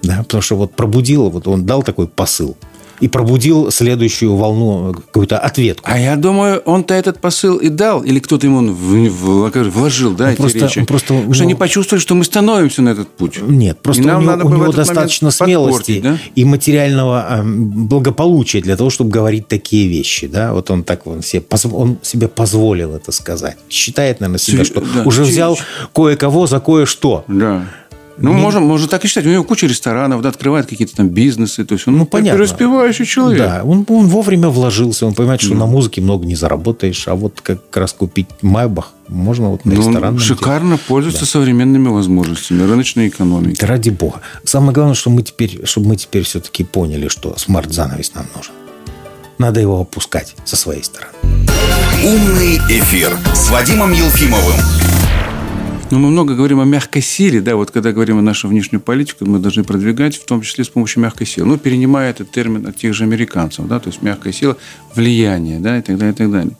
Да? 0.03 0.19
Потому 0.19 0.41
что 0.41 0.55
вот 0.55 0.73
пробудил, 0.75 1.29
вот 1.29 1.47
он 1.47 1.65
дал 1.65 1.83
такой 1.83 2.07
посыл 2.07 2.55
и 2.99 3.07
пробудил 3.07 3.69
следующую 3.69 4.35
волну, 4.35 4.89
э, 4.89 4.93
какую-то 4.95 5.37
ответку. 5.37 5.83
А 5.87 5.99
я 5.99 6.15
думаю, 6.15 6.61
он-то 6.65 6.95
этот 6.95 7.19
посыл 7.21 7.57
и 7.57 7.69
дал, 7.69 8.03
или 8.03 8.17
кто-то 8.17 8.47
ему 8.47 8.73
в- 8.73 9.09
в- 9.09 9.51
как 9.51 9.67
вложил, 9.67 10.15
да, 10.15 10.25
Он 10.25 10.29
эти 10.31 10.37
просто- 10.41 10.59
речи. 10.59 10.79
он 10.79 10.85
просто, 10.87 11.13
Потому 11.13 11.33
что 11.35 11.43
ну- 11.43 11.47
они 11.49 11.53
почувствовали, 11.55 12.01
что 12.01 12.15
мы 12.15 12.23
становимся 12.23 12.81
на 12.81 12.89
этот 12.89 13.07
путь. 13.09 13.39
Нет, 13.39 13.77
просто 13.83 14.01
И 14.01 14.05
нам 14.05 14.17
у 14.17 14.21
него, 14.21 14.31
надо 14.31 14.45
у 14.45 14.49
него 14.49 14.71
достаточно 14.71 15.29
смелости 15.29 15.99
да? 15.99 16.17
и 16.33 16.43
материального 16.43 17.43
благополучия 17.45 18.61
для 18.61 18.75
того, 18.75 18.89
чтобы 18.89 19.11
говорить 19.11 19.47
такие 19.47 19.87
вещи. 19.87 20.25
Да? 20.27 20.53
Вот 20.53 20.71
он 20.71 20.83
так 20.83 21.05
он 21.05 21.21
себе, 21.21 21.43
он 21.71 21.97
себе 22.01 22.27
позволил 22.27 22.95
это 22.95 23.11
сказать. 23.11 23.57
Считает, 23.69 24.19
наверное, 24.21 24.39
себя, 24.39 24.65
что 24.65 24.81
да, 24.81 25.03
уже 25.05 25.23
взял 25.23 25.57
кое-кого 25.93 26.47
за 26.47 26.59
кое-что. 26.59 27.25
Да. 27.27 27.67
Ну, 28.19 28.33
можно, 28.33 28.59
можно 28.59 28.87
так 28.87 29.05
и 29.05 29.07
считать. 29.07 29.25
У 29.25 29.29
него 29.29 29.43
куча 29.43 29.67
ресторанов, 29.67 30.21
да, 30.21 30.29
открывает 30.29 30.65
какие-то 30.67 30.95
там 30.95 31.09
бизнесы. 31.09 31.63
То 31.65 31.73
есть 31.73 31.87
он 31.87 31.97
Ну, 31.97 32.05
понятно. 32.05 32.37
преуспевающий 32.37 33.05
человек. 33.05 33.39
Да, 33.39 33.61
он, 33.63 33.85
он 33.87 34.07
вовремя 34.07 34.49
вложился, 34.49 35.05
он 35.05 35.13
понимает, 35.13 35.41
что 35.41 35.53
на 35.55 35.65
музыке 35.65 36.01
много 36.01 36.25
не 36.25 36.35
заработаешь, 36.35 37.07
а 37.07 37.15
вот 37.15 37.41
как 37.41 37.59
раз 37.77 37.93
купить 37.93 38.27
Майбах 38.41 38.91
можно 39.07 39.49
вот 39.49 39.65
на 39.65 39.73
Ну, 39.73 39.81
он 39.81 39.87
ресторанном 39.87 40.17
деле. 40.17 40.27
шикарно 40.27 40.77
пользуется 40.77 41.25
современными 41.25 41.89
возможностями 41.89 42.63
рыночной 42.63 43.07
экономики. 43.09 43.59
Да 43.61 43.67
Ради 43.67 43.89
бога. 43.91 44.21
Самое 44.43 44.73
главное, 44.73 44.95
что 44.95 45.09
мы 45.09 45.21
теперь, 45.23 45.61
чтобы 45.65 45.89
мы 45.89 45.95
теперь 45.95 46.23
все-таки 46.23 46.63
поняли, 46.63 47.07
что 47.09 47.35
смарт-занавес 47.37 48.13
нам 48.15 48.25
нужен. 48.35 48.53
Надо 49.37 49.59
его 49.59 49.79
опускать 49.79 50.35
со 50.45 50.55
своей 50.55 50.83
стороны. 50.83 51.11
«Умный 52.03 52.57
эфир» 52.69 53.15
с 53.35 53.49
Вадимом 53.49 53.91
Елфимовым. 53.91 54.55
Но 55.89 55.99
мы 55.99 56.09
много 56.09 56.35
говорим 56.35 56.59
о 56.59 56.65
мягкой 56.65 57.01
силе, 57.01 57.39
да, 57.39 57.55
вот 57.55 57.71
когда 57.71 57.93
говорим 57.93 58.19
о 58.19 58.21
нашу 58.21 58.49
внешнюю 58.49 58.81
политику, 58.81 59.25
мы 59.25 59.39
должны 59.39 59.63
продвигать 59.63 60.17
в 60.17 60.25
том 60.25 60.41
числе 60.41 60.65
с 60.65 60.69
помощью 60.69 61.01
мягкой 61.01 61.25
силы. 61.25 61.47
Ну, 61.47 61.57
перенимая 61.57 62.09
этот 62.09 62.29
термин 62.29 62.67
от 62.67 62.75
тех 62.75 62.93
же 62.93 63.05
американцев, 63.05 63.67
да, 63.67 63.79
то 63.79 63.87
есть 63.87 64.01
мягкая 64.01 64.33
сила, 64.33 64.57
влияние, 64.95 65.59
да, 65.59 65.77
и 65.77 65.81
так 65.81 65.97
далее, 65.97 66.13
и 66.13 66.17
так 66.17 66.29
далее. 66.29 66.57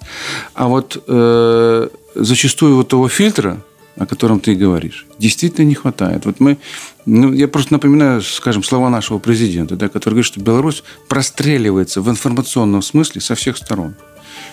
А 0.54 0.68
вот 0.70 1.04
э, 1.06 1.90
зачастую 2.16 2.78
вот 2.78 2.88
того 2.88 3.10
фильтра, 3.10 3.62
о 3.98 4.06
котором 4.06 4.40
ты 4.40 4.56
говоришь, 4.56 5.06
действительно 5.20 5.66
не 5.66 5.76
хватает. 5.76 6.26
Вот 6.26 6.40
мы, 6.40 6.58
ну, 7.06 7.34
я 7.34 7.50
просто 7.50 7.74
напоминаю, 7.74 8.22
скажем, 8.22 8.64
слова 8.64 8.90
нашего 8.90 9.18
президента, 9.18 9.76
да, 9.76 9.90
который 9.90 10.14
говорит, 10.14 10.28
что 10.28 10.40
Беларусь 10.40 10.84
простреливается 11.10 12.02
в 12.02 12.10
информационном 12.10 12.82
смысле 12.82 13.20
со 13.20 13.36
всех 13.36 13.58
сторон. 13.58 13.96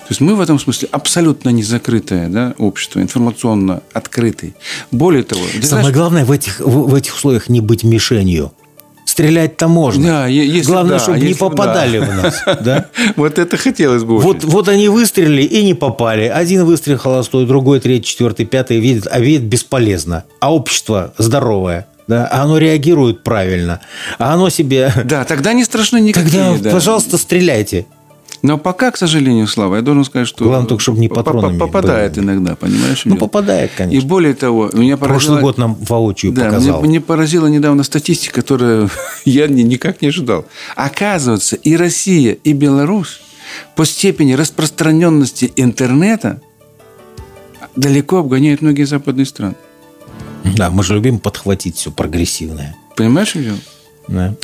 То 0.05 0.11
есть 0.11 0.20
мы 0.20 0.34
в 0.34 0.40
этом 0.42 0.59
смысле 0.59 0.88
абсолютно 0.92 1.48
не 1.48 1.62
закрытое 1.62 2.28
да, 2.28 2.55
общество, 2.59 3.00
информационно 3.00 3.80
открытый. 3.94 4.55
Более 4.90 5.22
того, 5.22 5.40
Самое 5.46 5.66
знаешь, 5.66 5.94
главное 5.94 6.24
в 6.26 6.30
этих, 6.30 6.61
в, 6.61 6.90
в 6.90 6.94
этих 6.94 7.14
условиях 7.14 7.48
не 7.48 7.61
быть 7.61 7.84
мишенью. 7.84 8.52
Стрелять-то 9.07 9.66
можно. 9.66 10.07
Да, 10.07 10.26
если- 10.26 10.66
Главное, 10.70 10.98
да, 10.98 10.98
чтобы 10.98 11.18
не 11.20 11.28
если- 11.28 11.38
попадали 11.38 12.00
да. 12.00 12.05
в 12.05 12.22
нас. 12.22 12.42
Да? 12.62 12.86
вот 13.16 13.38
это 13.38 13.57
хотелось 13.57 14.02
бы 14.02 14.18
Вот, 14.18 14.38
очень. 14.38 14.48
вот 14.48 14.68
они 14.68 14.88
выстрелили 14.88 15.42
и 15.42 15.62
не 15.62 15.72
попали. 15.74 16.24
Один 16.24 16.64
выстрел 16.64 16.98
холостой, 16.98 17.46
другой, 17.46 17.80
третий, 17.80 18.07
четвертый, 18.07 18.44
пятый 18.44 18.80
видит, 18.80 19.07
а 19.11 19.20
видит 19.20 19.44
бесполезно. 19.44 20.24
А 20.40 20.52
общество 20.52 21.14
здоровое. 21.16 21.86
Да, 22.07 22.26
а 22.26 22.42
оно 22.42 22.59
реагирует 22.59 23.22
правильно. 23.22 23.80
А 24.18 24.34
оно 24.34 24.50
себе... 24.50 24.92
Да, 25.05 25.24
тогда 25.24 25.55
не 25.55 25.64
страшны 25.64 26.00
никакие. 26.00 26.30
Тогда, 26.30 26.59
да. 26.59 26.70
пожалуйста, 26.70 27.16
стреляйте. 27.16 27.86
Но 28.42 28.58
пока, 28.58 28.90
к 28.90 28.98
сожалению, 28.98 29.46
Слава, 29.46 29.76
я 29.76 29.82
должен 29.82 30.04
сказать, 30.04 30.28
что... 30.28 30.44
Главное 30.44 30.68
только, 30.68 30.82
чтобы 30.82 30.98
не 30.98 31.08
патронами 31.08 31.58
Попадает 31.58 32.12
были. 32.14 32.24
иногда, 32.26 32.56
понимаешь? 32.56 33.02
Ну, 33.06 33.16
попадает, 33.16 33.70
И 33.72 33.76
конечно. 33.76 34.06
более 34.08 34.34
того, 34.34 34.68
меня 34.74 34.98
поразило... 34.98 35.18
Прошлый 35.36 35.40
год 35.40 35.56
нам 35.58 35.74
воочию 35.76 36.32
Да, 36.32 36.44
показал. 36.46 36.80
мне, 36.80 36.88
мне 36.90 37.00
поразила 37.00 37.46
недавно 37.46 37.82
статистика, 37.84 38.34
которую 38.42 38.90
я 39.24 39.48
ни- 39.48 39.62
никак 39.62 40.02
не 40.02 40.08
ожидал. 40.08 40.44
Оказывается, 40.76 41.56
и 41.56 41.74
Россия, 41.74 42.32
и 42.34 42.52
Беларусь 42.52 43.20
по 43.76 43.86
степени 43.86 44.34
распространенности 44.34 45.50
интернета 45.56 46.42
далеко 47.76 48.18
обгоняют 48.18 48.60
многие 48.62 48.84
западные 48.84 49.26
страны. 49.26 49.54
Да, 50.56 50.70
мы 50.70 50.82
же 50.82 50.94
любим 50.94 51.18
подхватить 51.18 51.76
все 51.76 51.90
прогрессивное. 51.90 52.76
Понимаешь, 52.96 53.32
дело? 53.32 53.58
Да. 54.08 54.34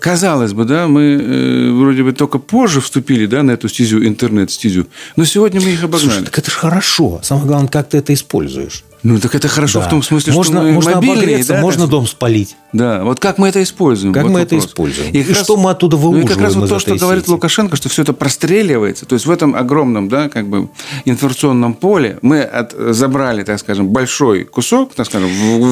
Казалось 0.00 0.54
бы, 0.54 0.64
да, 0.64 0.88
мы 0.88 1.02
э, 1.02 1.70
вроде 1.72 2.02
бы 2.02 2.12
только 2.12 2.38
позже 2.38 2.80
вступили 2.80 3.26
да, 3.26 3.42
на 3.42 3.50
эту 3.52 3.68
стезю, 3.68 4.02
интернет-стезю, 4.04 4.86
но 5.16 5.24
сегодня 5.26 5.60
мы 5.60 5.68
их 5.68 5.84
обогнали. 5.84 6.10
Слушай, 6.10 6.24
так 6.24 6.38
это 6.38 6.50
же 6.50 6.56
хорошо. 6.56 7.20
Самое 7.22 7.46
главное, 7.46 7.68
как 7.68 7.90
ты 7.90 7.98
это 7.98 8.14
используешь. 8.14 8.84
Ну, 9.02 9.18
так 9.18 9.34
это 9.34 9.48
хорошо 9.48 9.80
Да. 9.80 9.86
в 9.86 9.90
том 9.90 10.02
смысле, 10.02 10.32
можно, 10.34 10.56
что 10.56 10.62
мы 10.62 10.72
можно 10.72 10.94
мобильные, 10.96 11.18
обогреться, 11.18 11.52
да, 11.54 11.60
можно 11.60 11.86
дом 11.86 12.06
спалить. 12.06 12.56
Да, 12.72 13.02
вот 13.02 13.18
как 13.18 13.38
мы 13.38 13.48
это 13.48 13.62
используем? 13.62 14.12
Как 14.12 14.24
вот 14.24 14.32
мы 14.32 14.40
это 14.40 14.54
вопрос. 14.54 14.70
используем? 14.70 15.12
как 15.12 15.30
И 15.30 15.34
что 15.34 15.56
мы 15.56 15.70
оттуда 15.70 15.96
Ну, 15.96 16.18
и 16.18 16.22
как 16.22 16.38
раз 16.38 16.54
выуживаем 16.54 16.60
вот 16.60 16.68
то, 16.68 16.78
что 16.78 16.90
этой 16.94 17.00
говорит 17.00 17.22
сети? 17.24 17.30
Лукашенко, 17.32 17.76
что 17.76 17.88
все 17.88 18.02
это 18.02 18.12
простреливается. 18.12 19.06
То 19.06 19.14
есть 19.14 19.26
в 19.26 19.30
этом 19.30 19.54
огромном, 19.54 20.08
да, 20.08 20.28
как 20.28 20.48
бы 20.48 20.68
информационном 21.04 21.74
поле 21.74 22.18
мы 22.22 22.42
от, 22.42 22.72
забрали, 22.94 23.42
так 23.42 23.58
скажем, 23.58 23.88
большой 23.88 24.44
кусок, 24.44 24.94
так 24.94 25.06
скажем, 25.06 25.28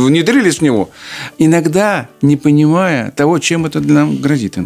внедрились 0.06 0.58
в 0.58 0.62
него, 0.62 0.90
иногда 1.36 2.08
не 2.22 2.36
понимая 2.36 3.10
того, 3.10 3.38
чем 3.38 3.66
это 3.66 3.80
для 3.80 3.94
нам 3.94 4.16
грозит. 4.16 4.56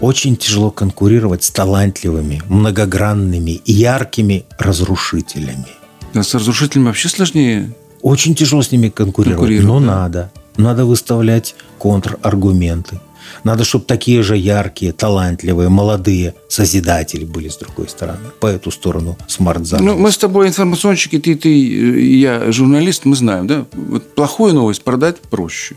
Очень 0.00 0.36
тяжело 0.36 0.70
конкурировать 0.70 1.42
с 1.42 1.50
талантливыми, 1.50 2.42
многогранными 2.48 3.52
и 3.52 3.72
яркими 3.72 4.44
разрушителями. 4.58 5.66
Да, 6.12 6.22
с 6.22 6.34
разрушителями 6.34 6.86
вообще 6.86 7.08
сложнее. 7.08 7.72
Очень 8.06 8.36
тяжело 8.36 8.62
с 8.62 8.70
ними 8.70 8.88
конкурировать, 8.88 9.38
Конкурировать, 9.40 9.66
но 9.66 9.80
да. 9.80 9.86
надо. 9.86 10.32
Надо 10.56 10.84
выставлять 10.84 11.56
контраргументы. 11.80 13.00
Надо, 13.42 13.64
чтобы 13.64 13.84
такие 13.84 14.22
же 14.22 14.36
яркие, 14.36 14.92
талантливые, 14.92 15.68
молодые 15.68 16.36
созидатели 16.48 17.24
были 17.24 17.48
с 17.48 17.56
другой 17.56 17.88
стороны, 17.88 18.28
по 18.38 18.46
эту 18.46 18.70
сторону 18.70 19.18
смарт-зона. 19.26 19.82
Ну, 19.82 19.96
мы 19.96 20.12
с 20.12 20.18
тобой 20.18 20.46
информационщики, 20.46 21.18
ты, 21.18 21.34
ты 21.34 21.48
и 21.52 22.20
я 22.20 22.52
журналист, 22.52 23.06
мы 23.06 23.16
знаем, 23.16 23.48
да? 23.48 23.66
Вот 23.72 24.14
плохую 24.14 24.54
новость 24.54 24.84
продать 24.84 25.18
проще. 25.18 25.74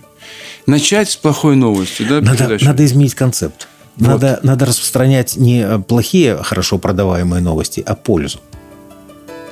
Начать 0.68 1.10
с 1.10 1.18
плохой 1.18 1.56
новости, 1.56 2.06
да, 2.08 2.22
Надо, 2.22 2.38
передачу. 2.38 2.66
надо 2.66 2.86
изменить 2.86 3.16
концепт. 3.16 3.68
Надо, 3.98 4.40
надо 4.44 4.68
распространять 4.68 5.36
не 5.36 5.62
э, 5.62 5.80
плохие, 5.80 6.38
хорошо 6.44 6.78
продаваемые 6.78 7.42
новости, 7.42 7.84
а 7.84 7.96
пользу. 7.96 8.40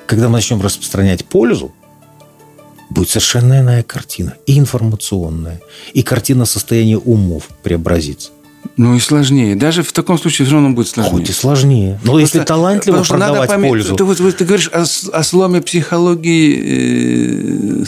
Когда 0.05 0.27
мы 0.27 0.33
начнем 0.33 0.61
распространять 0.61 1.25
пользу, 1.25 1.73
будет 2.89 3.09
совершенно 3.09 3.59
иная 3.59 3.83
картина. 3.83 4.33
И 4.45 4.57
информационная, 4.57 5.59
и 5.93 6.03
картина 6.03 6.45
состояния 6.45 6.97
умов 6.97 7.49
преобразится. 7.63 8.29
Ну 8.75 8.95
и 8.95 8.99
сложнее. 8.99 9.55
Даже 9.55 9.81
в 9.81 9.91
таком 9.93 10.19
случае 10.19 10.45
все 10.45 10.55
равно 10.55 10.71
будет 10.71 10.87
сложнее. 10.89 11.11
Хоть 11.19 11.29
и 11.29 11.33
сложнее. 11.33 11.99
Но 12.03 12.19
если 12.19 12.39
Просто- 12.39 12.53
талантливо 12.53 12.97
потому 12.99 13.19
продавать 13.19 13.49
пометить- 13.49 13.69
пользу, 13.69 13.95
Ты, 13.95 14.03
вот 14.03 14.17
ты 14.37 14.45
говоришь 14.45 14.69
о, 14.73 14.81
о 14.83 15.23
сломе 15.23 15.61
психологии 15.61 16.61
э, 16.61 17.83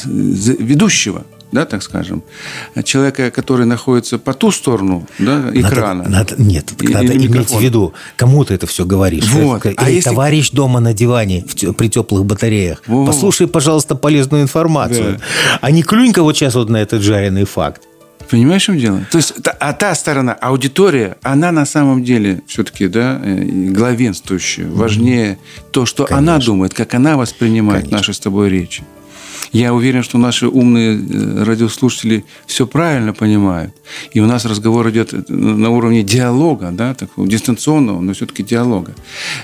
ведущего, 0.59 1.25
да, 1.51 1.65
так 1.65 1.81
скажем, 1.83 2.21
человека, 2.83 3.31
который 3.31 3.65
находится 3.65 4.17
по 4.19 4.33
ту 4.33 4.51
сторону 4.51 5.07
да, 5.17 5.37
надо- 5.39 5.59
экрана. 5.61 6.07
надо- 6.07 6.35
нет, 6.37 6.65
так 6.67 6.83
И- 6.89 6.93
надо 6.93 7.13
или 7.13 7.27
иметь 7.27 7.49
в 7.49 7.59
виду, 7.59 7.93
кому 8.15 8.45
ты 8.45 8.53
это 8.53 8.67
все 8.67 8.85
говоришь. 8.85 9.25
Вот. 9.31 9.65
Или 9.65 9.73
А 9.77 9.89
если- 9.89 10.09
товарищ 10.09 10.51
дома 10.51 10.79
на 10.79 10.93
диване 10.93 11.43
в 11.47 11.73
при 11.73 11.89
теплых 11.89 12.25
батареях. 12.25 12.81
Во. 12.87 13.05
Послушай, 13.05 13.47
пожалуйста, 13.47 13.95
полезную 13.95 14.43
информацию. 14.43 15.19
А 15.61 15.71
не 15.71 15.83
клюнь-ка 15.83 16.21
вот 16.23 16.35
сейчас 16.37 16.55
вот 16.55 16.69
на 16.69 16.77
этот 16.77 17.01
жареный 17.01 17.45
факт. 17.45 17.81
Понимаешь, 18.29 18.61
в 18.61 18.65
чем 18.65 18.77
дело? 18.77 19.01
То 19.09 19.17
есть, 19.17 19.33
та- 19.41 19.55
а 19.59 19.73
та 19.73 19.95
сторона, 19.95 20.33
аудитория, 20.33 21.17
она 21.23 21.51
на 21.51 21.65
самом 21.65 22.03
деле 22.03 22.43
все-таки 22.45 22.87
да, 22.87 23.19
э, 23.23 23.43
главенствующая. 23.71 24.67
Важнее 24.69 25.39
то, 25.71 25.87
что 25.87 26.05
она 26.11 26.37
думает, 26.37 26.75
как 26.75 26.93
она 26.93 27.17
воспринимает 27.17 27.85
Конечно. 27.85 27.97
наши 27.97 28.13
с 28.13 28.19
тобой 28.19 28.49
речи. 28.49 28.83
Я 29.51 29.73
уверен, 29.73 30.03
что 30.03 30.17
наши 30.17 30.47
умные 30.47 30.97
э, 30.97 31.43
радиослушатели 31.43 32.23
все 32.45 32.67
правильно 32.67 33.13
понимают. 33.13 33.73
И 34.13 34.19
у 34.19 34.25
нас 34.25 34.45
разговор 34.45 34.89
идет 34.91 35.13
э, 35.13 35.23
на 35.27 35.69
уровне 35.71 36.03
диалога, 36.03 36.69
да, 36.71 36.93
такого 36.93 37.27
дистанционного, 37.27 37.99
но 37.99 38.13
все-таки 38.13 38.43
диалога. 38.43 38.93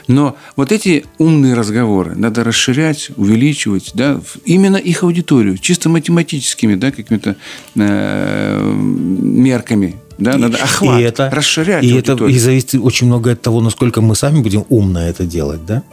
Но 0.08 0.36
вот 0.56 0.72
эти 0.72 1.06
умные 1.18 1.56
разговоры 1.56 2.16
надо 2.16 2.44
расширять, 2.44 3.10
увеличивать, 3.18 3.92
да, 3.96 4.22
именно 4.46 4.78
их 4.78 5.04
аудиторию, 5.04 5.58
чисто 5.58 5.90
математическими, 5.90 6.76
да, 6.76 6.92
какими-то 6.92 7.36
э, 7.76 8.72
мерками. 8.72 9.96
Да, 10.18 10.38
надо 10.38 10.58
охват, 10.58 11.00
и 11.00 11.04
это, 11.04 11.30
расширять 11.30 11.84
и 11.84 11.90
это 11.90 12.14
аудиторию. 12.14 12.36
и 12.36 12.40
зависит 12.40 12.76
очень 12.76 13.08
много 13.08 13.32
от 13.32 13.42
того, 13.42 13.60
насколько 13.60 14.02
мы 14.02 14.16
сами 14.16 14.42
будем 14.42 14.66
умно 14.70 15.00
это 15.00 15.26
делать, 15.26 15.66
да? 15.66 15.84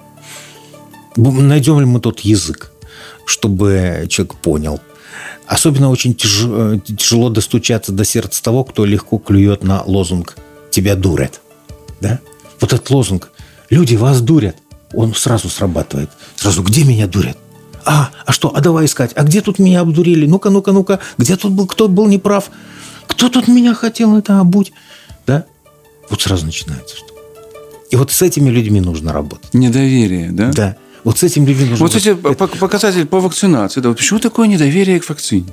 Найдем 1.16 1.80
ли 1.80 1.86
мы 1.86 2.00
тот 2.00 2.20
язык, 2.20 2.71
чтобы 3.26 4.06
человек 4.08 4.34
понял. 4.36 4.80
Особенно 5.46 5.90
очень 5.90 6.12
тяж- 6.12 6.76
э, 6.76 6.78
тяжело 6.96 7.28
достучаться 7.28 7.92
до 7.92 8.04
сердца 8.04 8.42
того, 8.42 8.64
кто 8.64 8.84
легко 8.84 9.18
клюет 9.18 9.62
на 9.64 9.82
лозунг 9.82 10.36
«тебя 10.70 10.94
дурят». 10.94 11.40
Да? 12.00 12.20
Вот 12.60 12.72
этот 12.72 12.88
лозунг 12.90 13.30
«люди 13.70 13.96
вас 13.96 14.20
дурят», 14.20 14.56
он 14.94 15.14
сразу 15.14 15.48
срабатывает. 15.48 16.10
Сразу 16.36 16.62
«где 16.62 16.84
меня 16.84 17.06
дурят?» 17.06 17.36
А, 17.84 18.10
а 18.24 18.32
что? 18.32 18.54
А 18.54 18.60
давай 18.60 18.86
искать. 18.86 19.12
А 19.16 19.24
где 19.24 19.40
тут 19.40 19.58
меня 19.58 19.80
обдурили? 19.80 20.26
Ну-ка, 20.26 20.50
ну-ка, 20.50 20.72
ну-ка. 20.72 21.00
Где 21.18 21.36
тут 21.36 21.52
был, 21.52 21.66
кто 21.66 21.88
был 21.88 22.06
неправ? 22.06 22.50
Кто 23.06 23.28
тут 23.28 23.48
меня 23.48 23.74
хотел 23.74 24.16
это 24.16 24.40
обуть? 24.40 24.72
Да? 25.26 25.46
Вот 26.08 26.20
сразу 26.22 26.46
начинается 26.46 26.96
что. 26.96 27.06
И 27.90 27.96
вот 27.96 28.10
с 28.10 28.22
этими 28.22 28.50
людьми 28.50 28.80
нужно 28.80 29.12
работать. 29.12 29.52
Недоверие, 29.52 30.30
да? 30.30 30.52
Да. 30.52 30.76
Вот 31.04 31.18
с 31.18 31.22
этими 31.24 31.46
людьми 31.46 31.68
нужно 31.70 31.84
Вот 31.84 31.96
эти 31.96 32.08
пок- 32.10 32.58
показатели 32.58 33.04
по 33.04 33.20
вакцинации. 33.20 33.80
Да, 33.80 33.88
вот 33.88 33.98
почему 33.98 34.20
такое 34.20 34.46
недоверие 34.46 35.00
к 35.00 35.08
вакцине? 35.08 35.46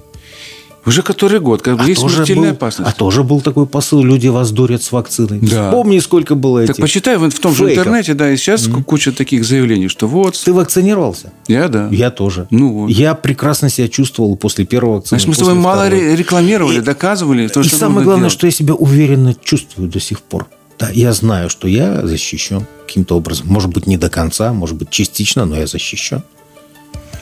Уже 0.85 1.01
который 1.03 1.39
год, 1.41 1.61
как 1.61 1.75
бы 1.77 1.83
А 1.83 1.85
есть 1.87 1.99
смертельная 1.99 2.49
был- 2.51 2.55
опасность. 2.55 2.89
А 2.89 2.93
тоже 2.97 3.23
был 3.23 3.41
такой 3.41 3.65
посыл, 3.67 4.01
люди 4.01 4.27
вас 4.29 4.49
дурят 4.51 4.81
с 4.81 4.91
вакциной. 4.93 5.39
Да. 5.41 5.67
Вспомни, 5.69 5.99
сколько 5.99 6.35
было 6.35 6.61
Так 6.61 6.69
этих. 6.75 6.81
почитай 6.83 7.17
в, 7.17 7.29
в 7.29 7.39
том 7.39 7.51
же 7.53 7.65
фейков. 7.67 7.77
интернете, 7.85 8.13
да, 8.13 8.31
и 8.31 8.37
сейчас 8.37 8.67
куча 8.85 9.11
таких 9.11 9.43
заявлений, 9.43 9.89
что 9.89 10.07
вот, 10.07 10.41
Ты 10.43 10.53
вакцинировался? 10.53 11.33
я, 11.47 11.67
да. 11.67 11.89
Я 11.91 12.11
тоже. 12.11 12.47
Ну 12.49 12.71
вот. 12.73 12.87
Я 12.91 13.13
прекрасно 13.13 13.69
себя 13.69 13.89
чувствовал 13.89 14.37
после 14.37 14.65
первого 14.65 14.95
вакцины. 14.95 15.19
Значит, 15.19 15.27
мы 15.27 15.33
с 15.35 15.37
тобой 15.39 15.53
мало 15.55 15.81
второй. 15.85 15.99
ре- 15.99 16.15
рекламировали, 16.15 16.77
И- 16.77 16.81
доказывали. 16.81 17.47
То, 17.49 17.59
И 17.59 17.63
что 17.63 17.75
самое 17.75 18.05
главное, 18.05 18.21
делать. 18.21 18.33
что 18.33 18.47
я 18.47 18.51
себя 18.51 18.73
уверенно 18.73 19.35
чувствую 19.35 19.89
до 19.89 19.99
сих 19.99 20.21
пор. 20.21 20.47
Да, 20.79 20.89
я 20.91 21.11
знаю, 21.11 21.49
что 21.49 21.67
я 21.67 22.07
защищен 22.07 22.65
каким-то 22.87 23.17
образом. 23.17 23.47
Может 23.47 23.69
быть, 23.71 23.85
не 23.85 23.97
до 23.97 24.09
конца, 24.09 24.53
может 24.53 24.77
быть, 24.77 24.89
частично, 24.89 25.45
но 25.45 25.57
я 25.57 25.67
защищен. 25.67 26.23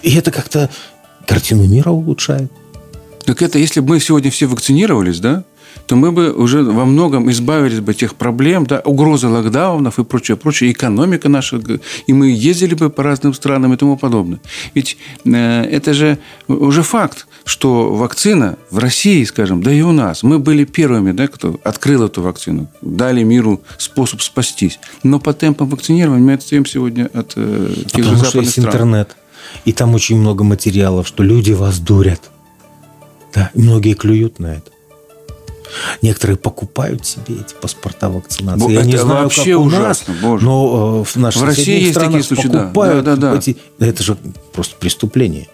И 0.04 0.16
это 0.16 0.32
как-то 0.32 0.70
картину 1.26 1.68
мира 1.68 1.90
улучшает. 1.90 2.52
Так 3.26 3.42
это, 3.42 3.58
если 3.58 3.80
бы 3.80 3.90
мы 3.90 4.00
сегодня 4.00 4.30
все 4.30 4.46
вакцинировались, 4.46 5.20
да, 5.20 5.44
то 5.86 5.96
мы 5.96 6.12
бы 6.12 6.32
уже 6.32 6.64
во 6.64 6.86
многом 6.86 7.30
избавились 7.32 7.80
бы 7.80 7.92
от 7.92 7.98
тех 7.98 8.16
проблем, 8.16 8.66
да, 8.66 8.82
угрозы 8.84 9.28
локдаунов 9.28 10.00
и 10.00 10.04
прочее, 10.04 10.38
прочее, 10.38 10.72
экономика 10.72 11.30
наша, 11.30 11.62
и 12.08 12.14
мы 12.14 12.30
ездили 12.30 12.76
бы 12.76 12.90
по 12.90 13.04
разным 13.04 13.34
странам 13.34 13.74
и 13.74 13.78
тому 13.78 13.98
подобное. 13.98 14.40
Ведь 14.74 14.98
э, 15.26 15.64
это 15.64 15.94
же 15.94 16.18
уже 16.48 16.84
факт, 16.84 17.28
что 17.46 17.94
вакцина 17.94 18.58
в 18.72 18.80
России, 18.80 19.24
скажем, 19.24 19.64
да 19.64 19.72
и 19.72 19.82
у 19.82 19.92
нас, 19.92 20.24
мы 20.24 20.40
были 20.40 20.66
первыми, 20.66 21.12
да, 21.12 21.28
кто 21.28 21.60
открыл 21.64 22.04
эту 22.04 22.22
вакцину, 22.22 22.68
дали 22.82 23.24
миру 23.24 23.62
способ 23.78 24.22
спастись. 24.22 24.80
Но 25.04 25.20
по 25.20 25.34
темпам 25.34 25.70
вакцинирования 25.70 26.26
мы 26.26 26.34
отстаем 26.34 26.66
сегодня 26.66 27.10
от 27.14 27.34
э, 27.36 27.74
тех 27.88 28.04
же 28.04 28.12
Потому 28.12 28.18
что 28.18 28.26
западных 28.26 28.44
есть 28.44 28.52
стран. 28.52 28.68
интернет. 28.68 29.16
И 29.66 29.72
там 29.72 29.96
очень 29.96 30.18
много 30.18 30.44
материалов, 30.44 31.08
что 31.08 31.24
люди 31.24 31.52
вас 31.52 31.80
дурят. 31.80 32.22
Да, 33.34 33.52
многие 33.54 33.94
клюют 33.94 34.40
на 34.40 34.48
это. 34.48 34.72
Некоторые 36.02 36.38
покупают 36.38 37.06
себе 37.06 37.36
эти 37.36 37.54
паспорта 37.60 38.10
вакцинации. 38.10 38.66
Бо- 38.66 38.72
Я 38.72 38.84
не 38.84 38.98
знаю, 38.98 39.24
вообще 39.24 39.54
как 39.54 39.62
у 39.62 39.64
ужасно, 39.66 40.14
нас, 40.14 40.22
боже. 40.24 40.46
но 40.46 41.02
э, 41.02 41.04
в 41.10 41.16
наших 41.18 41.42
В 41.42 41.46
России 41.46 41.80
есть 41.82 41.94
такие 41.94 42.24
случаи, 42.24 42.48
покупают 42.48 43.06
Да, 43.06 43.16
да, 43.16 43.32
да. 43.34 43.38
эти- 43.38 43.58
Это 43.80 44.04
же 44.04 44.18
просто 44.54 44.76
преступление. 44.78 45.48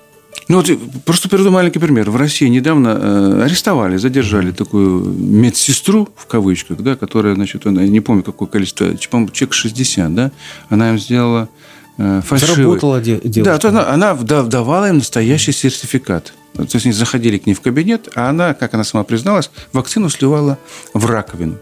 Ну, 0.50 0.58
вот, 0.58 0.70
просто 1.06 1.30
приведу 1.30 1.52
маленький 1.52 1.80
пример. 1.80 2.10
В 2.12 2.18
России 2.18 2.48
недавно 2.50 3.00
э, 3.02 3.44
арестовали, 3.46 3.96
задержали 3.98 4.52
такую 4.52 5.06
медсестру, 5.06 6.10
в 6.18 6.26
кавычках, 6.26 6.82
да, 6.82 6.96
которая, 6.98 7.36
значит, 7.36 7.66
она, 7.66 7.82
я 7.84 7.88
не 7.88 8.02
помню, 8.02 8.24
какое 8.24 8.48
количество, 8.50 8.88
по-моему, 9.10 9.32
чек 9.32 9.54
60, 9.54 10.14
да, 10.14 10.32
она 10.70 10.90
им 10.90 11.00
сделала 11.00 11.44
э, 11.44 11.63
фальшивый. 11.98 12.56
Заработала 12.56 13.02
де- 13.02 13.20
девушка. 13.24 13.54
Да, 13.54 13.58
то 13.60 13.70
она, 13.70 13.90
она 13.90 14.14
давала 14.16 14.90
им 14.90 14.98
настоящий 14.98 15.52
сертификат. 15.52 16.34
То 16.56 16.62
есть 16.64 16.86
они 16.86 16.94
заходили 16.94 17.38
к 17.38 17.46
ней 17.48 17.54
в 17.54 17.62
кабинет, 17.62 18.10
а 18.16 18.30
она, 18.30 18.54
как 18.54 18.74
она 18.74 18.84
сама 18.84 19.04
призналась, 19.04 19.50
вакцину 19.74 20.10
сливала 20.10 20.58
в 20.94 21.06
раковину. 21.06 21.58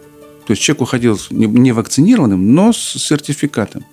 То 0.47 0.51
есть 0.51 0.61
человек 0.61 0.81
уходил 0.81 1.19
не- 1.29 1.71
вакцинированным, 1.71 2.53
но 2.53 2.73
с 2.73 2.77
сертификатом. 2.77 3.85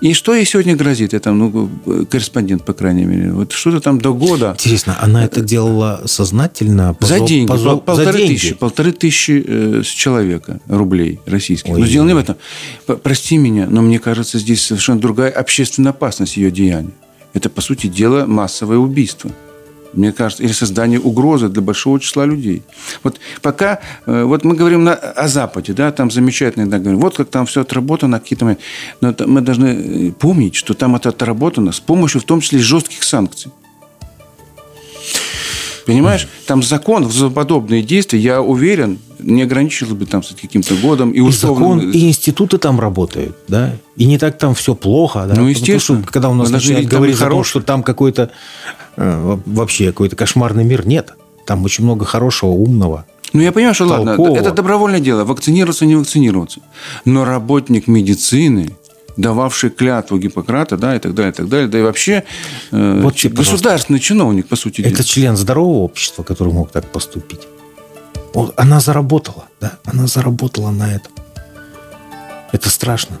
И 0.00 0.12
что 0.14 0.34
ей 0.34 0.44
сегодня 0.46 0.76
грозит? 0.76 1.12
Это 1.12 1.32
ну, 1.32 1.68
корреспондент, 2.10 2.64
по 2.64 2.72
крайней 2.72 3.04
мере. 3.04 3.32
Вот 3.32 3.52
что-то 3.52 3.80
там 3.80 4.00
до 4.00 4.14
года. 4.14 4.52
Интересно, 4.58 4.96
она 5.00 5.24
это 5.24 5.40
делала 5.40 6.02
сознательно? 6.06 6.94
по 6.94 7.06
За 7.06 7.20
деньги, 7.20 7.48
по 7.48 7.56
зо- 7.58 7.70
пол- 7.72 7.80
полторы 7.80 8.12
за 8.12 8.18
деньги? 8.18 8.34
тысячи, 8.34 8.54
полторы 8.54 8.92
тысячи 8.92 9.44
э, 9.46 9.82
с 9.84 9.88
человека 9.88 10.60
рублей 10.68 11.20
российских. 11.26 11.72
Ой. 11.74 11.80
Но 11.80 11.86
дело 11.86 12.06
не 12.06 12.14
в 12.14 12.18
этом. 12.18 12.36
Прости 13.02 13.36
меня, 13.36 13.66
но 13.68 13.82
мне 13.82 13.98
кажется, 13.98 14.38
здесь 14.38 14.62
совершенно 14.62 15.00
другая 15.00 15.30
общественная 15.30 15.90
опасность 15.90 16.36
ее 16.36 16.50
деяния. 16.50 16.92
Это, 17.34 17.50
по 17.50 17.60
сути 17.60 17.88
дела, 17.88 18.24
массовое 18.26 18.78
убийство. 18.78 19.30
Мне 19.92 20.12
кажется, 20.12 20.42
или 20.42 20.52
создание 20.52 21.00
угрозы 21.00 21.48
для 21.48 21.62
большого 21.62 21.98
числа 21.98 22.26
людей. 22.26 22.62
Вот 23.02 23.18
пока, 23.40 23.80
э, 24.06 24.22
вот 24.24 24.44
мы 24.44 24.54
говорим 24.54 24.84
на, 24.84 24.94
о 24.94 25.28
Западе, 25.28 25.72
да, 25.72 25.90
там 25.92 26.10
замечательно 26.10 26.62
иногда 26.62 26.78
говорим, 26.78 27.00
вот 27.00 27.16
как 27.16 27.30
там 27.30 27.46
все 27.46 27.62
отработано, 27.62 28.20
какие-то 28.20 28.44
моменты. 28.44 28.62
Но 29.00 29.14
мы 29.26 29.40
должны 29.40 29.66
э, 29.66 30.12
помнить, 30.12 30.54
что 30.54 30.74
там 30.74 30.94
это 30.96 31.08
отработано 31.08 31.72
с 31.72 31.80
помощью, 31.80 32.20
в 32.20 32.24
том 32.24 32.40
числе, 32.40 32.58
жестких 32.58 33.02
санкций. 33.02 33.50
Понимаешь, 35.88 36.28
там 36.46 36.62
закон 36.62 37.10
за 37.10 37.30
подобные 37.30 37.82
действия, 37.82 38.18
я 38.20 38.42
уверен, 38.42 38.98
не 39.18 39.42
ограничился 39.42 39.94
бы 39.94 40.04
там 40.06 40.22
с 40.22 40.34
каким-то 40.40 40.74
годом 40.76 41.10
и 41.12 41.16
И 41.16 41.20
условно. 41.20 41.80
закон, 41.80 41.90
и 41.90 42.08
институты 42.08 42.58
там 42.58 42.78
работают, 42.78 43.36
да? 43.48 43.74
И 43.96 44.04
не 44.04 44.18
так 44.18 44.36
там 44.38 44.54
все 44.54 44.74
плохо, 44.74 45.20
да? 45.20 45.24
Ну, 45.28 45.30
Потому 45.30 45.48
естественно. 45.48 46.02
что, 46.02 46.12
когда 46.12 46.28
у 46.28 46.34
нас 46.34 46.50
начинают 46.50 46.86
говорить 46.88 47.18
и 47.20 47.24
о 47.24 47.30
том, 47.30 47.42
что 47.42 47.60
там 47.62 47.82
какой-то 47.82 48.30
э, 48.96 49.20
во- 49.22 49.40
вообще 49.46 49.86
какой-то 49.86 50.14
кошмарный 50.14 50.62
мир, 50.64 50.86
нет. 50.86 51.14
Там 51.46 51.64
очень 51.64 51.84
много 51.84 52.04
хорошего, 52.04 52.50
умного. 52.50 53.06
Ну, 53.32 53.40
я 53.40 53.50
понимаю, 53.52 53.74
что 53.74 53.86
ладно, 53.86 54.14
Толково. 54.16 54.36
это 54.36 54.52
добровольное 54.52 55.00
дело, 55.00 55.24
вакцинироваться, 55.24 55.86
не 55.86 55.96
вакцинироваться. 55.96 56.60
Но 57.06 57.24
работник 57.24 57.86
медицины, 57.86 58.70
дававший 59.18 59.70
клятву 59.70 60.18
Гиппократа, 60.18 60.76
да, 60.76 60.94
и 60.96 60.98
так 60.98 61.12
далее, 61.12 61.32
и 61.32 61.34
так 61.34 61.48
далее, 61.48 61.68
да 61.68 61.78
и 61.78 61.82
вообще 61.82 62.22
э, 62.70 63.00
Вот 63.02 63.16
ч- 63.16 63.28
государственный 63.28 63.98
чиновник, 63.98 64.46
по 64.46 64.56
сути 64.56 64.80
дела. 64.80 64.92
Это 64.92 65.04
член 65.04 65.36
здорового 65.36 65.78
общества, 65.82 66.22
который 66.22 66.52
мог 66.52 66.70
так 66.70 66.86
поступить. 66.86 67.40
Вот 68.32 68.54
она 68.56 68.80
заработала, 68.80 69.44
да? 69.60 69.78
Она 69.84 70.06
заработала 70.06 70.70
на 70.70 70.94
этом. 70.94 71.12
Это 72.52 72.70
страшно. 72.70 73.18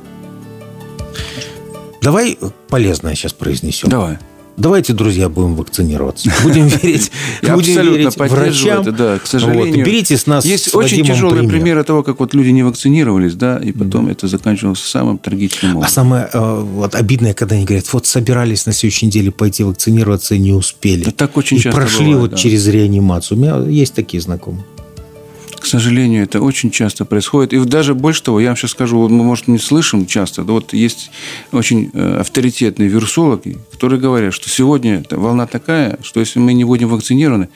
Давай 2.00 2.38
полезное 2.68 3.14
сейчас 3.14 3.32
произнесем. 3.32 3.88
Давай. 3.88 4.18
Давайте, 4.58 4.92
друзья, 4.92 5.28
будем 5.28 5.54
вакцинироваться. 5.54 6.30
Будем 6.42 6.66
верить, 6.82 7.12
Я 7.42 7.54
будем 7.54 7.70
абсолютно 7.70 7.96
верить 7.98 8.16
врачам. 8.16 8.80
это, 8.82 8.92
да, 8.92 9.18
к 9.18 9.26
сожалению. 9.26 9.76
Вот, 9.78 9.86
берите 9.86 10.16
с 10.18 10.26
нас 10.26 10.44
Есть 10.44 10.70
с 10.70 10.74
очень 10.74 11.04
тяжелые 11.04 11.38
пример. 11.44 11.50
примеры 11.52 11.84
того, 11.84 12.02
как 12.02 12.18
вот 12.18 12.34
люди 12.34 12.48
не 12.48 12.64
вакцинировались, 12.64 13.34
да, 13.34 13.58
и 13.58 13.70
потом 13.70 14.08
это 14.08 14.26
заканчивалось 14.26 14.80
самым 14.80 15.18
трагичным 15.18 15.72
А 15.72 15.76
образом. 15.76 15.94
самое 15.94 16.28
э, 16.32 16.60
вот, 16.60 16.94
обидное, 16.96 17.34
когда 17.34 17.54
они 17.54 17.64
говорят, 17.64 17.90
вот 17.92 18.06
собирались 18.06 18.66
на 18.66 18.72
следующей 18.72 19.06
неделе 19.06 19.30
пойти 19.30 19.62
вакцинироваться 19.62 20.34
и 20.34 20.38
не 20.40 20.52
успели. 20.52 21.04
Да 21.04 21.12
так 21.12 21.36
очень 21.36 21.58
и 21.58 21.60
часто 21.60 21.78
прошли 21.80 22.06
бывает, 22.06 22.20
вот 22.20 22.30
да. 22.32 22.36
через 22.36 22.66
реанимацию. 22.66 23.38
У 23.38 23.40
меня 23.40 23.58
есть 23.70 23.94
такие 23.94 24.20
знакомые. 24.20 24.64
К 25.60 25.66
сожалению, 25.66 26.22
это 26.22 26.40
очень 26.40 26.70
часто 26.70 27.04
происходит. 27.04 27.52
И 27.52 27.58
даже 27.64 27.94
больше 27.94 28.22
того, 28.22 28.40
я 28.40 28.48
вам 28.48 28.56
сейчас 28.56 28.72
скажу, 28.72 29.08
мы, 29.08 29.24
может, 29.24 29.48
не 29.48 29.58
слышим 29.58 30.06
часто, 30.06 30.44
да 30.44 30.52
вот 30.52 30.72
есть 30.72 31.10
очень 31.52 31.90
э, 31.92 32.20
авторитетные 32.20 32.88
вирусологи, 32.88 33.58
которые 33.72 34.00
говорят, 34.00 34.34
что 34.34 34.48
сегодня 34.48 35.02
волна 35.10 35.46
такая, 35.46 35.98
что 36.02 36.20
если 36.20 36.38
мы 36.38 36.52
не 36.52 36.64
будем 36.64 36.88
вакцинированы, 36.88 37.48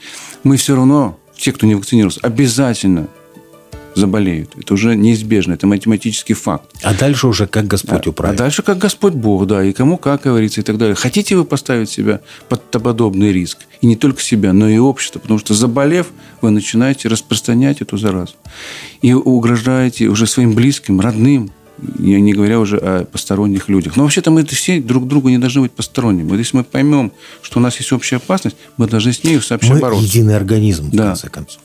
мы 0.43 0.57
все 0.57 0.75
равно, 0.75 1.17
те, 1.37 1.51
кто 1.51 1.65
не 1.65 1.75
вакцинировался, 1.75 2.19
обязательно 2.21 3.07
заболеют. 3.95 4.51
Это 4.57 4.73
уже 4.73 4.95
неизбежно, 4.95 5.53
это 5.53 5.67
математический 5.67 6.35
факт. 6.35 6.69
А 6.83 6.93
дальше 6.93 7.27
уже 7.27 7.47
как 7.47 7.67
Господь 7.67 8.05
А 8.05 8.09
управит. 8.09 8.37
дальше 8.37 8.61
как 8.63 8.77
Господь 8.77 9.13
Бог, 9.13 9.45
да, 9.47 9.63
и 9.63 9.73
кому 9.73 9.97
как 9.97 10.23
говорится, 10.23 10.61
и 10.61 10.63
так 10.63 10.77
далее. 10.77 10.95
Хотите 10.95 11.35
вы 11.35 11.45
поставить 11.45 11.89
себя 11.89 12.21
под 12.49 12.61
подобный 12.71 13.31
риск? 13.31 13.59
И 13.81 13.85
не 13.87 13.95
только 13.95 14.21
себя, 14.21 14.53
но 14.53 14.67
и 14.69 14.77
общество. 14.77 15.19
Потому 15.19 15.39
что 15.39 15.53
заболев, 15.53 16.07
вы 16.41 16.51
начинаете 16.51 17.07
распространять 17.09 17.81
эту 17.81 17.97
заразу. 17.97 18.33
И 19.01 19.13
угрожаете 19.13 20.07
уже 20.07 20.25
своим 20.27 20.53
близким, 20.53 20.99
родным, 20.99 21.51
я 21.99 22.19
не 22.21 22.33
говоря 22.33 22.59
уже 22.59 22.77
о 22.77 23.03
посторонних 23.03 23.67
людях. 23.67 23.95
Но 23.97 24.03
вообще-то 24.03 24.31
мы 24.31 24.45
все 24.45 24.79
друг 24.79 25.07
другу 25.07 25.29
не 25.29 25.37
должны 25.37 25.61
быть 25.63 25.71
посторонними. 25.71 26.29
Вот 26.29 26.37
если 26.37 26.57
мы 26.57 26.63
поймем, 26.63 27.11
что 27.41 27.59
у 27.59 27.61
нас 27.61 27.75
есть 27.77 27.91
общая 27.91 28.17
опасность, 28.17 28.55
мы 28.77 28.87
должны 28.87 29.11
с 29.11 29.23
ней 29.23 29.39
сообща 29.41 29.73
Мы 29.73 29.79
бороться. 29.79 30.05
единый 30.05 30.35
организм, 30.37 30.89
в 30.89 30.95
Да. 30.95 31.07
конце 31.07 31.29
концов. 31.29 31.61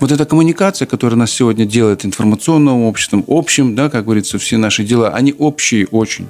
Вот 0.00 0.10
эта 0.10 0.24
коммуникация, 0.24 0.86
которая 0.86 1.18
нас 1.18 1.30
сегодня 1.30 1.66
делает 1.66 2.06
информационным 2.06 2.84
обществом, 2.84 3.22
общим, 3.28 3.74
да, 3.74 3.90
как 3.90 4.04
говорится, 4.04 4.38
все 4.38 4.56
наши 4.56 4.82
дела, 4.82 5.10
они 5.10 5.34
общие 5.38 5.86
очень. 5.90 6.26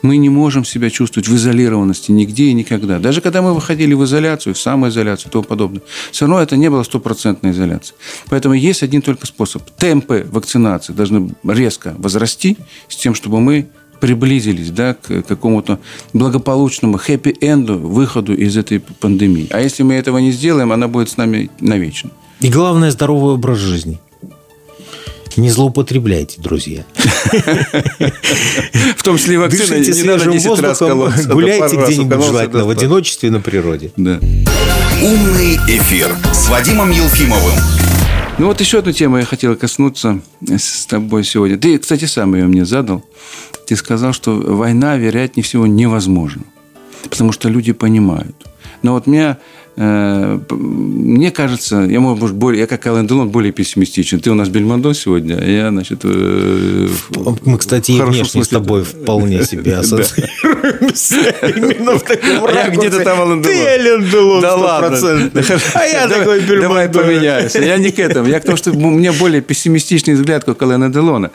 Мы 0.00 0.16
не 0.16 0.30
можем 0.30 0.64
себя 0.64 0.88
чувствовать 0.88 1.28
в 1.28 1.36
изолированности 1.36 2.10
нигде 2.10 2.44
и 2.44 2.54
никогда. 2.54 2.98
Даже 2.98 3.20
когда 3.20 3.42
мы 3.42 3.52
выходили 3.52 3.92
в 3.92 4.02
изоляцию, 4.04 4.54
в 4.54 4.58
самоизоляцию 4.58 5.28
и 5.28 5.32
тому 5.32 5.44
подобное, 5.44 5.82
все 6.10 6.24
равно 6.24 6.40
это 6.40 6.56
не 6.56 6.70
было 6.70 6.82
стопроцентной 6.82 7.50
изоляции. 7.50 7.94
Поэтому 8.30 8.54
есть 8.54 8.82
один 8.82 9.02
только 9.02 9.26
способ. 9.26 9.68
Темпы 9.76 10.26
вакцинации 10.30 10.94
должны 10.94 11.34
резко 11.44 11.94
возрасти 11.98 12.56
с 12.88 12.96
тем, 12.96 13.14
чтобы 13.14 13.40
мы 13.40 13.68
приблизились 14.00 14.70
да, 14.70 14.94
к 14.94 15.22
какому-то 15.22 15.78
благополучному 16.14 16.96
хэппи-энду, 16.96 17.76
выходу 17.76 18.34
из 18.34 18.56
этой 18.56 18.80
пандемии. 18.80 19.48
А 19.50 19.60
если 19.60 19.82
мы 19.82 19.92
этого 19.92 20.16
не 20.16 20.32
сделаем, 20.32 20.72
она 20.72 20.88
будет 20.88 21.10
с 21.10 21.18
нами 21.18 21.50
навечно. 21.60 22.10
И 22.40 22.48
главное, 22.48 22.90
здоровый 22.90 23.34
образ 23.34 23.58
жизни. 23.58 24.00
Не 25.36 25.50
злоупотребляйте, 25.50 26.40
друзья. 26.40 26.84
В 28.96 29.02
том 29.02 29.16
числе 29.16 29.34
и 29.34 29.36
вакцина. 29.36 29.68
Дышите 29.68 29.92
свежим 29.94 30.32
10 30.32 30.58
раз 30.60 30.80
воздухом, 30.80 31.28
гуляйте 31.28 31.76
где-нибудь, 31.76 32.24
желательно 32.24 32.64
в 32.64 32.70
одиночестве 32.70 33.30
на 33.30 33.40
природе. 33.40 33.92
Да. 33.96 34.18
«Умный 35.02 35.56
эфир» 35.68 36.14
с 36.32 36.48
Вадимом 36.48 36.90
Елфимовым. 36.90 37.54
Ну 38.38 38.46
вот 38.46 38.60
еще 38.60 38.78
одну 38.78 38.92
тему 38.92 39.18
я 39.18 39.24
хотел 39.24 39.54
коснуться 39.54 40.20
с 40.46 40.86
тобой 40.86 41.24
сегодня. 41.24 41.58
Ты, 41.58 41.78
кстати, 41.78 42.06
сам 42.06 42.34
ее 42.34 42.46
мне 42.46 42.64
задал. 42.64 43.04
Ты 43.66 43.76
сказал, 43.76 44.12
что 44.12 44.32
война, 44.32 44.96
вероятнее 44.96 45.44
всего, 45.44 45.66
невозможна. 45.66 46.42
Потому 47.08 47.32
что 47.32 47.48
люди 47.48 47.72
понимают. 47.72 48.34
Но 48.82 48.94
вот 48.94 49.06
меня 49.06 49.38
мне 49.76 51.30
кажется, 51.30 51.80
я, 51.82 52.00
может, 52.00 52.34
более, 52.34 52.60
я 52.60 52.66
как 52.66 52.86
Ален 52.86 53.06
Делон 53.06 53.30
более 53.30 53.52
пессимистичен. 53.52 54.20
Ты 54.20 54.30
у 54.30 54.34
нас 54.34 54.48
Бельмондо 54.48 54.92
сегодня, 54.94 55.38
а 55.40 55.44
я, 55.44 55.70
значит... 55.70 56.00
Э, 56.04 56.88
Мы, 57.44 57.58
кстати, 57.58 57.92
и 57.92 58.00
внешне 58.00 58.44
с 58.44 58.48
тобой 58.48 58.84
вполне 58.84 59.44
себе 59.44 59.76
ассоциируемся. 59.78 61.34
Именно 61.42 61.98
в 61.98 62.02
таком 62.02 62.54
Я 62.54 62.68
где-то 62.68 63.04
там 63.04 63.20
Ален 63.20 63.42
Делон. 63.42 63.56
Ты 63.56 63.66
Ален 63.66 64.10
Делон, 64.10 64.42
Да 64.42 64.56
ладно. 64.56 65.30
А 65.74 65.84
я 65.84 66.08
такой 66.08 66.40
Бельмондо. 66.40 66.68
Давай 66.68 66.88
поменяемся. 66.88 67.60
Я 67.60 67.78
не 67.78 67.90
к 67.90 67.98
этому. 67.98 68.28
Я 68.28 68.40
к 68.40 68.44
тому, 68.44 68.56
что 68.56 68.72
у 68.72 68.90
меня 68.90 69.12
более 69.12 69.40
пессимистичный 69.40 70.14
взгляд, 70.14 70.44
как 70.44 70.62
Алена 70.62 70.88
Делона. 70.88 71.30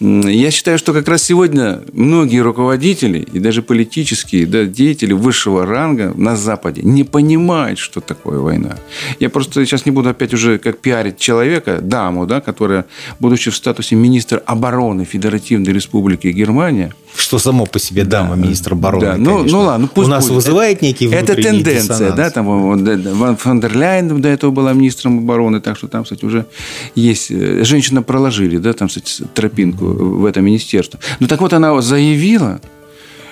Я 0.00 0.50
считаю, 0.50 0.78
что 0.78 0.92
как 0.92 1.08
раз 1.08 1.22
сегодня 1.24 1.80
многие 1.92 2.40
руководители 2.40 3.26
и 3.32 3.38
даже 3.38 3.62
политические 3.62 4.46
деятели 4.46 5.12
высшего 5.12 5.66
ранга 5.66 6.12
на 6.16 6.36
Западе 6.36 6.82
не 6.82 7.04
понимают, 7.04 7.78
что 7.80 8.00
такое 8.00 8.38
война. 8.38 8.76
Я 9.18 9.30
просто 9.30 9.64
сейчас 9.64 9.86
не 9.86 9.92
буду 9.92 10.08
опять 10.10 10.34
уже 10.34 10.58
как 10.58 10.78
пиарить 10.78 11.18
человека, 11.18 11.80
даму, 11.80 12.26
да, 12.26 12.40
которая, 12.40 12.84
будучи 13.18 13.50
в 13.50 13.56
статусе 13.56 13.96
министра 13.96 14.38
обороны 14.46 15.04
Федеративной 15.04 15.72
Республики 15.72 16.28
Германия, 16.28 16.94
что 17.16 17.38
само 17.38 17.66
по 17.66 17.78
себе 17.78 18.04
дама 18.04 18.36
да, 18.36 18.42
министр 18.42 18.72
обороны. 18.72 19.04
Да, 19.04 19.16
ну, 19.16 19.44
ну 19.44 19.60
ладно, 19.62 19.88
пусть 19.92 20.08
У 20.08 20.10
нас 20.10 20.24
будет. 20.24 20.36
вызывает 20.36 20.82
некий 20.82 21.06
Это 21.08 21.34
тенденция, 21.34 21.80
диссонанс. 21.82 22.16
да, 22.16 22.30
там 22.30 22.46
Ван 22.46 23.36
фон 23.36 23.60
дер 23.60 23.76
Ляйен 23.76 24.20
до 24.20 24.28
этого 24.28 24.50
была 24.50 24.72
министром 24.72 25.18
обороны, 25.18 25.60
так 25.60 25.76
что 25.76 25.88
там, 25.88 26.04
кстати, 26.04 26.24
уже 26.24 26.46
есть 26.94 27.30
э, 27.30 27.64
женщина 27.64 28.02
проложили, 28.02 28.58
да, 28.58 28.72
там, 28.72 28.88
кстати, 28.88 29.24
тропинку 29.34 29.86
в 29.86 30.24
это 30.24 30.40
министерство. 30.40 31.00
Ну 31.18 31.26
так 31.26 31.40
вот 31.40 31.52
она 31.52 31.80
заявила, 31.80 32.60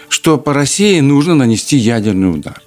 что 0.08 0.38
по 0.38 0.52
России 0.52 1.00
нужно 1.00 1.34
нанести 1.34 1.76
ядерный 1.76 2.30
удар. 2.30 2.62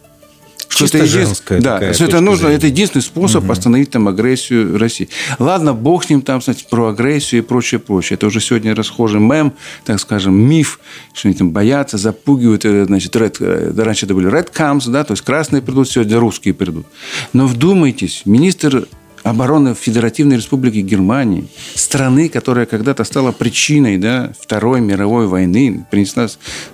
Что 0.87 0.97
это 0.97 1.07
женская 1.07 1.61
Да, 1.61 1.93
что 1.93 2.05
это 2.05 2.19
нужно, 2.19 2.47
зрения. 2.47 2.57
это 2.57 2.67
единственный 2.67 3.01
способ 3.01 3.43
угу. 3.43 3.51
остановить 3.51 3.91
там 3.91 4.07
агрессию 4.07 4.77
России. 4.77 5.09
Ладно, 5.39 5.73
бог 5.73 6.05
с 6.05 6.09
ним 6.09 6.21
там, 6.21 6.41
знаете, 6.41 6.65
про 6.69 6.89
агрессию 6.89 7.41
и 7.41 7.45
прочее, 7.45 7.79
прочее. 7.79 8.15
Это 8.15 8.27
уже 8.27 8.39
сегодня 8.39 8.75
расхожий 8.75 9.19
мем, 9.19 9.53
так 9.85 9.99
скажем, 9.99 10.33
миф, 10.35 10.79
что 11.13 11.27
они 11.27 11.37
там 11.37 11.51
боятся, 11.51 11.97
запугивают, 11.97 12.65
э, 12.65 12.85
значит, 12.85 13.15
red, 13.15 13.37
э, 13.39 13.73
раньше 13.81 14.05
это 14.05 14.15
были 14.15 14.31
red 14.31 14.51
comes, 14.51 14.89
да, 14.89 15.03
то 15.03 15.13
есть 15.13 15.23
красные 15.23 15.61
придут, 15.61 15.89
сегодня 15.89 16.19
русские 16.19 16.53
придут. 16.53 16.85
Но 17.33 17.47
вдумайтесь, 17.47 18.23
министр 18.25 18.87
обороны 19.23 19.73
Федеративной 19.73 20.37
Республики 20.37 20.77
Германии, 20.77 21.47
страны, 21.75 22.29
которая 22.29 22.65
когда-то 22.65 23.03
стала 23.03 23.31
причиной 23.31 23.97
да, 23.97 24.31
Второй 24.39 24.81
мировой 24.81 25.27
войны, 25.27 25.85
принесла 25.91 26.27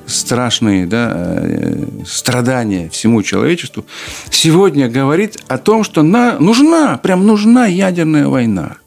страшные 0.06 0.86
да, 0.86 1.12
э, 1.14 1.86
страдания 2.06 2.90
всему 2.90 3.24
человечеству, 3.24 3.86
сегодня 4.30 4.90
говорит 4.90 5.38
о 5.48 5.58
том, 5.58 5.84
что 5.84 6.04
на, 6.04 6.40
нужна, 6.40 6.98
прям 6.98 7.26
нужна 7.26 7.66
ядерная 7.66 8.28
война. 8.28 8.78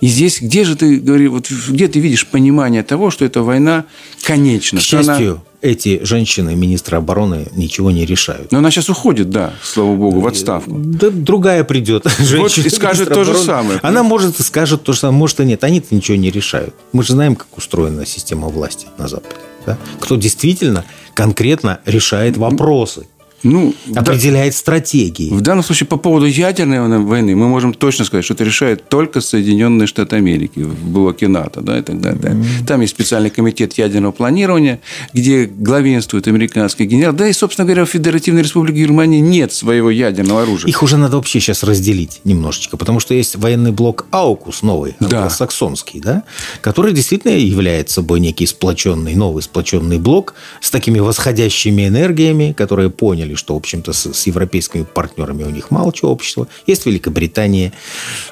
И 0.00 0.06
здесь, 0.06 0.40
где 0.40 0.64
же 0.64 0.76
ты, 0.76 0.98
говори, 0.98 1.28
вот 1.28 1.50
где 1.50 1.88
ты 1.88 1.98
видишь 1.98 2.26
понимание 2.26 2.82
того, 2.82 3.10
что 3.10 3.24
эта 3.24 3.42
война 3.42 3.84
конечна? 4.24 4.78
К 4.78 4.82
счастью, 4.82 5.30
она... 5.32 5.40
эти 5.60 6.00
женщины, 6.04 6.54
министры 6.54 6.98
обороны, 6.98 7.48
ничего 7.56 7.90
не 7.90 8.06
решают. 8.06 8.52
Но 8.52 8.58
она 8.58 8.70
сейчас 8.70 8.88
уходит, 8.88 9.30
да, 9.30 9.54
слава 9.62 9.96
богу, 9.96 10.20
в 10.20 10.26
отставку. 10.26 10.76
Да 10.78 11.10
другая 11.10 11.64
придет. 11.64 12.06
Вот 12.38 12.56
и 12.58 12.68
скажет 12.70 13.12
то 13.12 13.24
же 13.24 13.34
самое. 13.34 13.80
Она 13.82 14.02
может 14.02 14.38
и 14.38 14.42
скажет 14.42 14.82
то 14.84 14.92
же 14.92 15.00
самое, 15.00 15.18
может 15.18 15.40
и 15.40 15.44
нет. 15.44 15.64
Они-то 15.64 15.94
ничего 15.94 16.16
не 16.16 16.30
решают. 16.30 16.74
Мы 16.92 17.02
же 17.02 17.14
знаем, 17.14 17.34
как 17.34 17.56
устроена 17.56 18.06
система 18.06 18.48
власти 18.48 18.86
на 18.98 19.08
Западе. 19.08 19.40
Да? 19.66 19.78
Кто 20.00 20.16
действительно 20.16 20.84
конкретно 21.14 21.80
решает 21.84 22.36
вопросы 22.36 23.06
ну, 23.42 23.74
определяет 23.94 24.52
да, 24.52 24.58
стратегии. 24.58 25.30
В 25.30 25.40
данном 25.40 25.64
случае 25.64 25.86
по 25.86 25.96
поводу 25.96 26.26
ядерной 26.26 26.98
войны 26.98 27.36
мы 27.36 27.48
можем 27.48 27.74
точно 27.74 28.04
сказать, 28.04 28.24
что 28.24 28.34
это 28.34 28.44
решает 28.44 28.88
только 28.88 29.20
Соединенные 29.20 29.86
Штаты 29.86 30.16
Америки 30.16 30.60
в 30.60 30.90
блоке 30.90 31.28
НАТО 31.28 31.60
да, 31.60 31.78
и 31.78 31.82
так 31.82 32.00
далее. 32.00 32.18
Mm-hmm. 32.20 32.66
Там 32.66 32.80
есть 32.80 32.94
специальный 32.94 33.30
комитет 33.30 33.74
ядерного 33.74 34.12
планирования, 34.12 34.80
где 35.12 35.46
главенствует 35.46 36.26
американский 36.28 36.84
генерал. 36.84 37.12
Да 37.12 37.28
и, 37.28 37.32
собственно 37.32 37.66
говоря, 37.66 37.84
в 37.84 37.90
Федеративной 37.90 38.42
Республике 38.42 38.80
Германии 38.80 39.20
нет 39.20 39.52
своего 39.52 39.90
ядерного 39.90 40.42
оружия. 40.42 40.68
Их 40.68 40.82
уже 40.82 40.96
надо 40.96 41.16
вообще 41.16 41.40
сейчас 41.40 41.62
разделить 41.62 42.20
немножечко, 42.24 42.76
потому 42.76 43.00
что 43.00 43.14
есть 43.14 43.36
военный 43.36 43.72
блок 43.72 44.06
Аукус 44.10 44.62
новый, 44.62 44.96
да. 45.00 45.30
саксонский, 45.30 46.00
да, 46.00 46.24
который 46.60 46.92
действительно 46.92 47.32
является 47.32 47.96
собой 47.96 48.20
некий 48.20 48.46
сплоченный, 48.46 49.14
новый 49.14 49.42
сплоченный 49.42 49.98
блок 49.98 50.34
с 50.60 50.70
такими 50.70 50.98
восходящими 50.98 51.88
энергиями, 51.88 52.52
которые 52.56 52.90
поняли, 52.90 53.27
поняли, 53.28 53.34
что, 53.34 53.54
в 53.54 53.56
общем-то, 53.58 53.92
с, 53.92 54.12
с 54.12 54.26
европейскими 54.26 54.84
партнерами 54.84 55.44
у 55.44 55.50
них 55.50 55.70
мало 55.70 55.92
чего 55.92 56.10
общего. 56.10 56.46
Есть 56.66 56.86
Великобритания, 56.86 57.72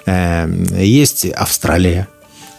э, 0.07 0.49
есть 0.79 1.27
Австралия, 1.27 2.09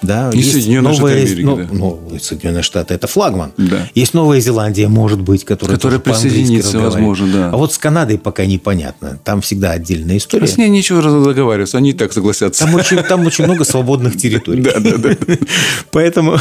да, 0.02 0.30
и 0.32 0.38
есть 0.38 0.52
Соединенные 0.52 0.94
новые, 0.94 1.26
Штаты 1.26 1.32
Америки, 1.32 1.46
ну, 1.46 1.58
да. 1.58 1.68
ну, 1.72 2.20
Соединенные 2.20 2.64
Штаты– 2.64 2.94
это 2.96 3.08
флагман. 3.08 3.52
Да. 3.58 3.88
Есть 3.96 4.14
Новая 4.14 4.40
Зеландия, 4.40 4.88
может 4.88 5.22
быть, 5.22 5.44
которая, 5.44 5.76
которая 5.78 6.00
присоединится, 6.00 6.80
возможно, 6.80 7.28
да. 7.32 7.50
А 7.50 7.58
вот 7.58 7.74
с 7.74 7.78
Канадой 7.78 8.18
пока 8.18 8.46
непонятно. 8.46 9.20
Там 9.24 9.42
всегда 9.42 9.72
отдельная 9.72 10.18
история. 10.18 10.46
А 10.46 10.48
с 10.48 10.58
ней 10.58 10.70
нечего 10.70 11.02
договариваться, 11.02 11.78
они 11.78 11.92
и 11.92 11.94
так 11.94 12.14
согласятся. 12.14 12.66
Там 12.66 12.76
очень, 12.76 12.98
там 12.98 13.26
очень 13.26 13.46
много 13.46 13.64
свободных 13.64 14.18
территорий. 14.18 14.62
Да, 14.62 14.80
да, 14.80 14.98
да. 14.98 15.16
Поэтому 15.92 16.38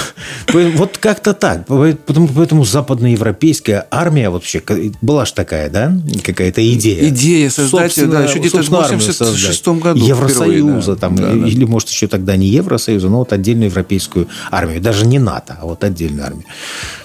вот 0.53 0.99
как-то 0.99 1.35
так. 1.35 1.67
Поэтому, 1.67 2.29
поэтому 2.29 2.65
западноевропейская 2.65 3.87
армия 3.91 4.31
вообще 4.31 4.63
была 5.01 5.25
же 5.25 5.33
такая, 5.33 5.71
да, 5.71 5.99
какая-то 6.23 6.67
идея. 6.75 7.09
Идея 7.09 7.51
создать, 7.51 7.95
да, 8.11 8.25
еще 8.25 8.39
где-то 8.39 8.63
в 8.63 8.69
86 8.69 9.69
году. 9.69 10.05
Евросоюза 10.05 10.97
там, 10.97 11.17
или 11.17 11.65
может 11.65 11.89
еще 11.89 12.07
тогда 12.07 12.37
не 12.37 12.49
Евросоюза, 12.49 13.09
но 13.09 13.19
вот 13.19 13.33
отдельную 13.47 13.71
европейскую 13.71 14.29
армию. 14.51 14.81
Даже 14.81 15.07
не 15.07 15.19
НАТО, 15.19 15.57
а 15.61 15.67
вот 15.67 15.85
отдельную 15.85 16.27
армию. 16.27 16.47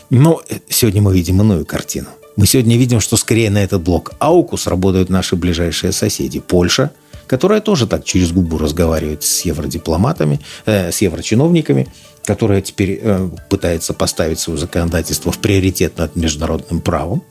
Но 0.10 0.42
сегодня 0.70 1.02
мы 1.02 1.14
видим 1.14 1.40
иную 1.42 1.66
картину. 1.66 2.08
Мы 2.36 2.48
сегодня 2.48 2.78
видим, 2.78 3.00
что 3.00 3.18
скорее 3.18 3.50
на 3.50 3.60
этот 3.64 3.82
блок 3.82 4.14
АУКУС 4.20 4.68
работают 4.68 5.10
наши 5.10 5.36
ближайшие 5.36 5.92
соседи. 5.92 6.40
Польша, 6.40 6.92
которая 7.28 7.62
тоже 7.62 7.88
так 7.88 8.04
через 8.04 8.32
губу 8.32 8.58
разговаривает 8.58 9.24
с 9.24 9.42
евродипломатами, 9.42 10.40
э, 10.66 10.92
с 10.92 11.02
еврочиновниками, 11.02 11.88
которая 12.26 12.62
теперь 12.62 13.00
э, 13.02 13.30
пытается 13.50 13.94
поставить 13.94 14.40
свое 14.40 14.58
законодательство 14.60 15.32
в 15.32 15.38
приоритет 15.38 15.98
над 15.98 16.16
международным 16.16 16.82
правом, 16.82 17.22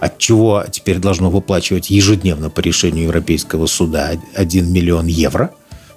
от 0.00 0.18
чего 0.18 0.64
теперь 0.70 0.98
должно 0.98 1.30
выплачивать 1.30 1.90
ежедневно 1.90 2.50
по 2.50 2.60
решению 2.60 3.04
Европейского 3.04 3.66
суда 3.66 4.10
1 4.34 4.72
миллион 4.72 5.06
евро, 5.06 5.50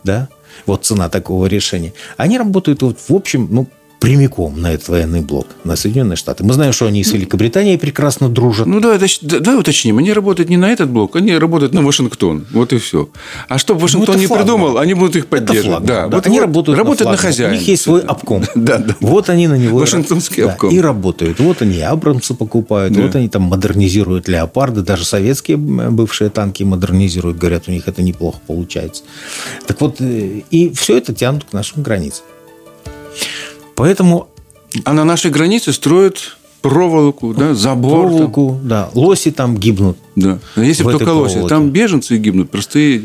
да, 0.03 0.29
вот 0.69 0.85
цена 0.85 1.09
такого 1.09 1.47
решения. 1.47 1.93
Они 2.17 2.37
работают, 2.37 2.81
вот, 2.81 2.97
в 2.99 3.13
общем, 3.13 3.47
ну, 3.51 3.67
прямиком 3.99 4.61
на 4.61 4.73
этот 4.73 4.87
военный 4.87 5.21
блок, 5.21 5.47
на 5.63 5.75
Соединенные 5.75 6.15
Штаты. 6.15 6.43
Мы 6.43 6.53
знаем, 6.53 6.71
что 6.71 6.85
они 6.85 7.03
с 7.03 7.11
Великобританией 7.11 7.77
прекрасно 7.77 8.29
дружат. 8.29 8.65
Ну, 8.65 8.79
давай, 8.79 8.99
давай 9.21 9.59
уточним. 9.59 9.97
Они 9.97 10.13
работают 10.13 10.49
не 10.49 10.57
на 10.57 10.71
этот 10.71 10.89
блок, 10.89 11.15
они 11.15 11.37
работают 11.37 11.73
на 11.73 11.81
Вашингтон. 11.81 12.45
Вот 12.51 12.71
и 12.73 12.77
все. 12.77 13.09
А 13.49 13.57
что 13.57 13.75
Вашингтон 13.75 14.15
ну, 14.15 14.21
не 14.21 14.27
флагман. 14.27 14.45
придумал, 14.45 14.77
они 14.77 14.93
будут 14.93 15.17
их 15.17 15.27
поддерживать. 15.27 15.83
Это 15.83 15.87
да. 15.87 16.07
да. 16.07 16.15
Вот, 16.15 16.27
они 16.27 16.39
вот, 16.39 16.45
работают, 16.45 16.77
работают 16.77 17.05
на, 17.05 17.11
на 17.11 17.17
хозяина. 17.17 17.53
У 17.53 17.57
них 17.57 17.67
есть 17.67 17.83
свой 17.83 18.01
обком. 18.01 18.43
да, 18.55 18.77
да. 18.77 18.95
Вот 19.01 19.29
они 19.29 19.47
на 19.47 19.57
него... 19.57 19.79
Вашингтонский 19.79 20.43
да, 20.43 20.51
обком. 20.51 20.69
И 20.69 20.79
работают. 20.79 21.39
Вот 21.39 21.61
они 21.61 21.81
Абрамсы 21.81 22.33
покупают, 22.33 22.93
да. 22.93 23.01
вот 23.01 23.15
они 23.15 23.27
там 23.27 23.43
модернизируют 23.43 24.27
леопарды, 24.27 24.81
даже 24.81 25.03
советские 25.03 25.57
бывшие 25.57 26.29
танки 26.29 26.63
модернизируют. 26.63 27.37
Говорят, 27.37 27.67
у 27.67 27.71
них 27.71 27.87
это 27.87 28.01
неплохо 28.01 28.39
получается. 28.47 29.03
Так 29.67 29.81
вот, 29.81 29.99
э, 29.99 30.41
и 30.49 30.73
все 30.73 30.97
это 30.97 31.13
тянут 31.13 31.43
к 31.43 31.53
нашим 31.53 31.83
границам. 31.83 32.23
Поэтому... 33.79 34.27
А 34.83 34.93
на 34.93 35.05
нашей 35.05 35.31
границе 35.31 35.73
строят 35.73 36.37
проволоку, 36.61 37.33
да, 37.33 37.53
забор. 37.53 38.07
Проволоку, 38.07 38.57
там. 38.59 38.67
да. 38.67 38.89
Лоси 38.93 39.31
там 39.31 39.57
гибнут. 39.57 39.97
Да. 40.15 40.39
А 40.55 40.61
если 40.61 40.83
бы 40.83 40.91
только 40.91 41.13
лоси, 41.13 41.47
там 41.47 41.69
беженцы 41.69 42.17
гибнут, 42.17 42.51
простые 42.51 43.03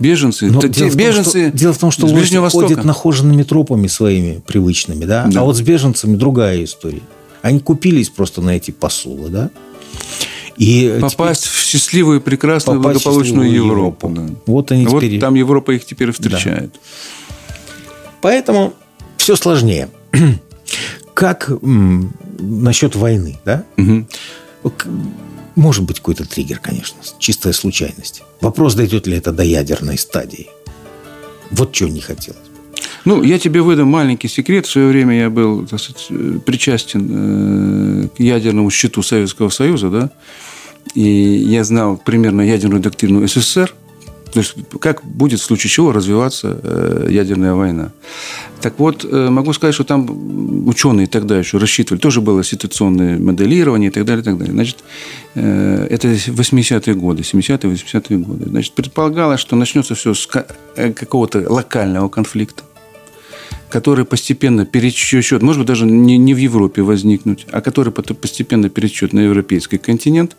беженцы. 0.00 0.50
Но 0.50 0.60
дело, 0.60 0.90
беженцы 0.90 1.30
в 1.30 1.32
том, 1.32 1.50
что, 1.50 1.58
дело 1.58 1.72
в 1.72 1.78
том, 1.78 1.90
что 1.90 2.06
лоси 2.06 2.36
Востока. 2.36 2.66
ходят 2.66 2.84
нахоженными 2.84 3.44
тропами 3.44 3.86
своими 3.86 4.42
привычными, 4.46 5.04
да? 5.04 5.26
да. 5.26 5.40
А 5.40 5.44
вот 5.44 5.56
с 5.56 5.60
беженцами 5.60 6.16
другая 6.16 6.64
история. 6.64 7.02
Они 7.42 7.60
купились 7.60 8.10
просто 8.10 8.42
на 8.42 8.50
эти 8.50 8.72
посулы, 8.72 9.30
да? 9.30 9.50
И 10.56 10.98
попасть 11.00 11.44
теперь... 11.44 11.54
в 11.54 11.64
счастливую, 11.64 12.20
прекрасную, 12.20 12.80
благополучную 12.80 13.50
Европу. 13.50 14.08
Европу. 14.08 14.34
Да. 14.34 14.34
Вот 14.46 14.72
они 14.72 14.86
вот 14.86 15.00
теперь... 15.02 15.20
там 15.20 15.34
Европа 15.34 15.70
их 15.70 15.86
теперь 15.86 16.10
встречает. 16.10 16.72
Да. 16.72 17.54
Поэтому 18.20 18.74
все 19.16 19.36
сложнее. 19.36 19.88
Как 21.14 21.50
насчет 22.38 22.94
войны, 22.96 23.38
да? 23.44 23.64
Угу. 23.76 24.06
Может 25.56 25.84
быть 25.84 25.98
какой-то 25.98 26.26
триггер, 26.26 26.58
конечно, 26.58 26.96
чистая 27.18 27.52
случайность. 27.52 28.22
Вопрос, 28.40 28.74
дойдет 28.74 29.06
ли 29.06 29.16
это 29.16 29.32
до 29.32 29.42
ядерной 29.42 29.98
стадии. 29.98 30.48
Вот 31.50 31.72
чего 31.72 31.88
не 31.88 32.00
хотелось. 32.00 32.40
Ну, 33.04 33.22
я 33.22 33.38
тебе 33.38 33.62
выдам 33.62 33.88
маленький 33.88 34.28
секрет. 34.28 34.66
В 34.66 34.70
свое 34.70 34.88
время 34.88 35.18
я 35.18 35.30
был 35.30 35.66
так 35.66 35.80
сказать, 35.80 36.44
причастен 36.44 38.04
э, 38.04 38.08
к 38.08 38.20
ядерному 38.20 38.70
счету 38.70 39.02
Советского 39.02 39.48
Союза, 39.48 39.90
да. 39.90 40.10
И 40.94 41.02
я 41.02 41.64
знал 41.64 41.96
примерно 41.96 42.42
ядерную 42.42 42.80
доктрину 42.80 43.26
СССР, 43.26 43.74
то 44.32 44.40
есть, 44.40 44.54
как 44.80 45.04
будет 45.04 45.40
в 45.40 45.44
случае 45.44 45.70
чего 45.70 45.92
развиваться 45.92 46.60
э, 46.62 47.08
ядерная 47.10 47.54
война. 47.54 47.90
Так 48.60 48.78
вот, 48.78 49.04
э, 49.04 49.28
могу 49.28 49.52
сказать, 49.52 49.74
что 49.74 49.84
там 49.84 50.68
ученые 50.68 51.06
тогда 51.06 51.38
еще 51.38 51.58
рассчитывали, 51.58 52.00
тоже 52.00 52.20
было 52.20 52.44
ситуационное 52.44 53.18
моделирование 53.18 53.90
и 53.90 53.92
так 53.92 54.04
далее, 54.04 54.22
и 54.22 54.24
так 54.24 54.38
далее. 54.38 54.52
Значит, 54.52 54.78
э, 55.34 55.86
это 55.90 56.08
80-е 56.08 56.94
годы, 56.94 57.22
70-е, 57.22 57.72
80-е 57.72 58.18
годы. 58.18 58.48
Значит, 58.48 58.72
предполагалось, 58.74 59.40
что 59.40 59.56
начнется 59.56 59.94
все 59.94 60.14
с 60.14 60.28
какого-то 60.74 61.44
локального 61.52 62.08
конфликта 62.08 62.62
который 63.68 64.04
постепенно 64.04 64.66
перечет, 64.66 65.42
может 65.42 65.60
быть, 65.60 65.68
даже 65.68 65.86
не, 65.86 66.18
не 66.18 66.34
в 66.34 66.38
Европе 66.38 66.82
возникнуть, 66.82 67.46
а 67.52 67.60
который 67.60 67.92
постепенно 67.92 68.68
перечет 68.68 69.12
на 69.12 69.20
европейский 69.20 69.78
континент. 69.78 70.36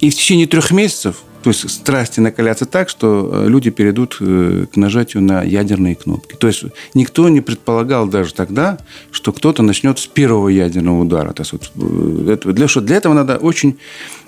И 0.00 0.10
в 0.10 0.14
течение 0.14 0.46
трех 0.46 0.72
месяцев 0.72 1.22
то 1.46 1.50
есть 1.50 1.70
страсти 1.70 2.18
накалятся 2.18 2.66
так, 2.66 2.88
что 2.88 3.30
э, 3.32 3.48
люди 3.48 3.70
перейдут 3.70 4.16
э, 4.18 4.66
к 4.72 4.76
нажатию 4.76 5.22
на 5.22 5.44
ядерные 5.44 5.94
кнопки. 5.94 6.34
То 6.34 6.48
есть 6.48 6.64
никто 6.92 7.28
не 7.28 7.40
предполагал 7.40 8.08
даже 8.08 8.34
тогда, 8.34 8.78
что 9.12 9.32
кто-то 9.32 9.62
начнет 9.62 10.00
с 10.00 10.08
первого 10.08 10.48
ядерного 10.48 11.02
удара. 11.02 11.32
То 11.34 11.42
есть, 11.42 11.52
вот, 11.52 11.70
э, 11.76 12.52
для, 12.52 12.66
что 12.66 12.80
для 12.80 12.96
этого 12.96 13.14
надо 13.14 13.36
очень 13.36 13.78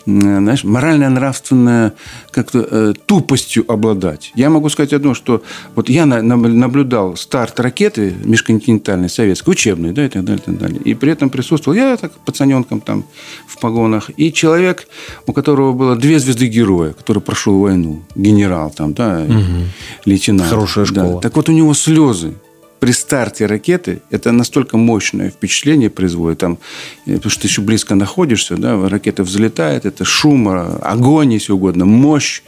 знаешь, 0.09 0.64
морально-нравственная 0.64 1.92
как-то 2.30 2.66
э, 2.70 2.94
тупостью 3.06 3.70
обладать. 3.70 4.32
Я 4.34 4.48
могу 4.48 4.68
сказать 4.70 4.92
одно, 4.92 5.12
что 5.14 5.42
вот 5.74 5.90
я 5.90 6.06
на, 6.06 6.22
на, 6.22 6.36
наблюдал 6.36 7.16
старт 7.16 7.61
ракеты 7.61 8.14
межконтинентальной 8.24 9.11
советской, 9.11 9.50
учебной, 9.50 9.92
да, 9.92 10.06
и 10.06 10.09
так 10.09 10.24
далее, 10.24 10.42
и 10.42 10.46
так 10.46 10.59
далее. 10.59 10.80
И 10.82 10.94
при 10.94 11.12
этом 11.12 11.28
присутствовал 11.28 11.76
я 11.76 11.96
так 11.96 12.12
пацаненком 12.24 12.80
там 12.80 13.04
в 13.46 13.59
погонах, 13.61 14.11
и 14.16 14.32
человек, 14.32 14.88
у 15.26 15.32
которого 15.32 15.72
было 15.72 15.94
две 15.94 16.18
звезды 16.18 16.46
героя, 16.46 16.92
который 16.92 17.20
прошел 17.20 17.59
войну, 17.59 18.02
генерал 18.14 18.70
там, 18.70 18.94
да, 18.94 19.24
угу. 19.28 19.66
лейтенант. 20.06 20.48
Хорошая 20.48 20.86
школа. 20.86 21.14
Да. 21.14 21.20
Так 21.20 21.36
вот 21.36 21.48
у 21.48 21.52
него 21.52 21.74
слезы 21.74 22.34
при 22.78 22.92
старте 22.92 23.46
ракеты 23.46 24.02
это 24.10 24.32
настолько 24.32 24.76
мощное 24.76 25.30
впечатление 25.30 25.90
производит, 25.90 26.38
там, 26.38 26.58
э, 27.06 27.14
потому 27.14 27.30
что 27.30 27.42
ты 27.42 27.48
еще 27.48 27.62
близко 27.62 27.94
находишься, 27.94 28.56
да, 28.56 28.88
ракета 28.88 29.22
взлетает, 29.22 29.86
это 29.86 30.04
шум, 30.04 30.48
огонь, 30.48 31.32
если 31.32 31.52
угодно, 31.52 31.84
мощь. 31.84 32.42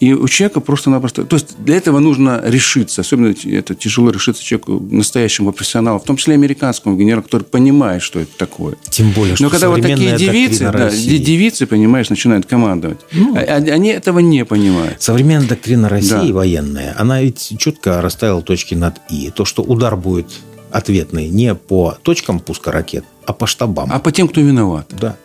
И 0.00 0.14
у 0.14 0.26
человека 0.28 0.60
просто-напросто... 0.60 1.24
То 1.24 1.36
есть 1.36 1.62
для 1.62 1.76
этого 1.76 1.98
нужно 1.98 2.40
решиться. 2.42 3.02
Особенно 3.02 3.34
это 3.44 3.74
тяжело 3.74 4.10
решиться 4.10 4.42
человеку, 4.42 4.80
настоящему 4.90 5.52
профессионалу, 5.52 6.00
в 6.00 6.04
том 6.04 6.16
числе 6.16 6.34
американскому 6.34 6.96
генералу, 6.96 7.22
который 7.22 7.42
понимает, 7.42 8.00
что 8.00 8.18
это 8.20 8.30
такое. 8.38 8.76
Тем 8.88 9.10
более, 9.10 9.36
что 9.36 9.44
Но 9.44 9.50
когда 9.50 9.68
вот 9.68 9.82
такие 9.82 10.16
девицы, 10.16 10.70
да, 10.72 10.88
девицы, 10.90 11.66
понимаешь, 11.66 12.08
начинают 12.08 12.46
командовать, 12.46 13.00
ну, 13.12 13.36
а, 13.36 13.40
а, 13.40 13.56
они 13.56 13.90
этого 13.90 14.20
не 14.20 14.46
понимают. 14.46 15.02
Современная 15.02 15.48
доктрина 15.48 15.90
России 15.90 16.28
да. 16.28 16.32
военная, 16.32 16.94
она 16.98 17.20
ведь 17.20 17.52
четко 17.58 18.00
расставила 18.00 18.40
точки 18.40 18.74
над 18.74 18.96
«и». 19.10 19.30
То, 19.30 19.44
что 19.44 19.62
удар 19.70 19.96
будет 19.96 20.26
ответный 20.72 21.28
не 21.28 21.54
по 21.54 21.96
точкам 22.02 22.40
пуска 22.40 22.72
ракет, 22.72 23.04
а 23.24 23.32
по 23.32 23.46
штабам. 23.46 23.88
А 23.92 24.00
по 24.00 24.10
тем, 24.10 24.28
кто 24.28 24.40
виноват. 24.40 24.86
Да 24.90 25.16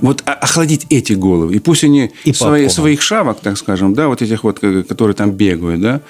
вот 0.00 0.20
охладить 0.26 0.86
эти 0.90 1.12
головы. 1.12 1.54
И 1.54 1.60
пусть 1.60 1.84
они 1.84 2.10
и 2.24 2.32
свои, 2.32 2.68
своих 2.68 3.00
шавок, 3.00 3.38
так 3.40 3.56
скажем, 3.56 3.94
да, 3.94 4.08
вот 4.08 4.20
этих 4.20 4.42
вот, 4.42 4.58
которые 4.58 5.14
там 5.14 5.30
бегают, 5.30 5.80
да, 5.80 6.00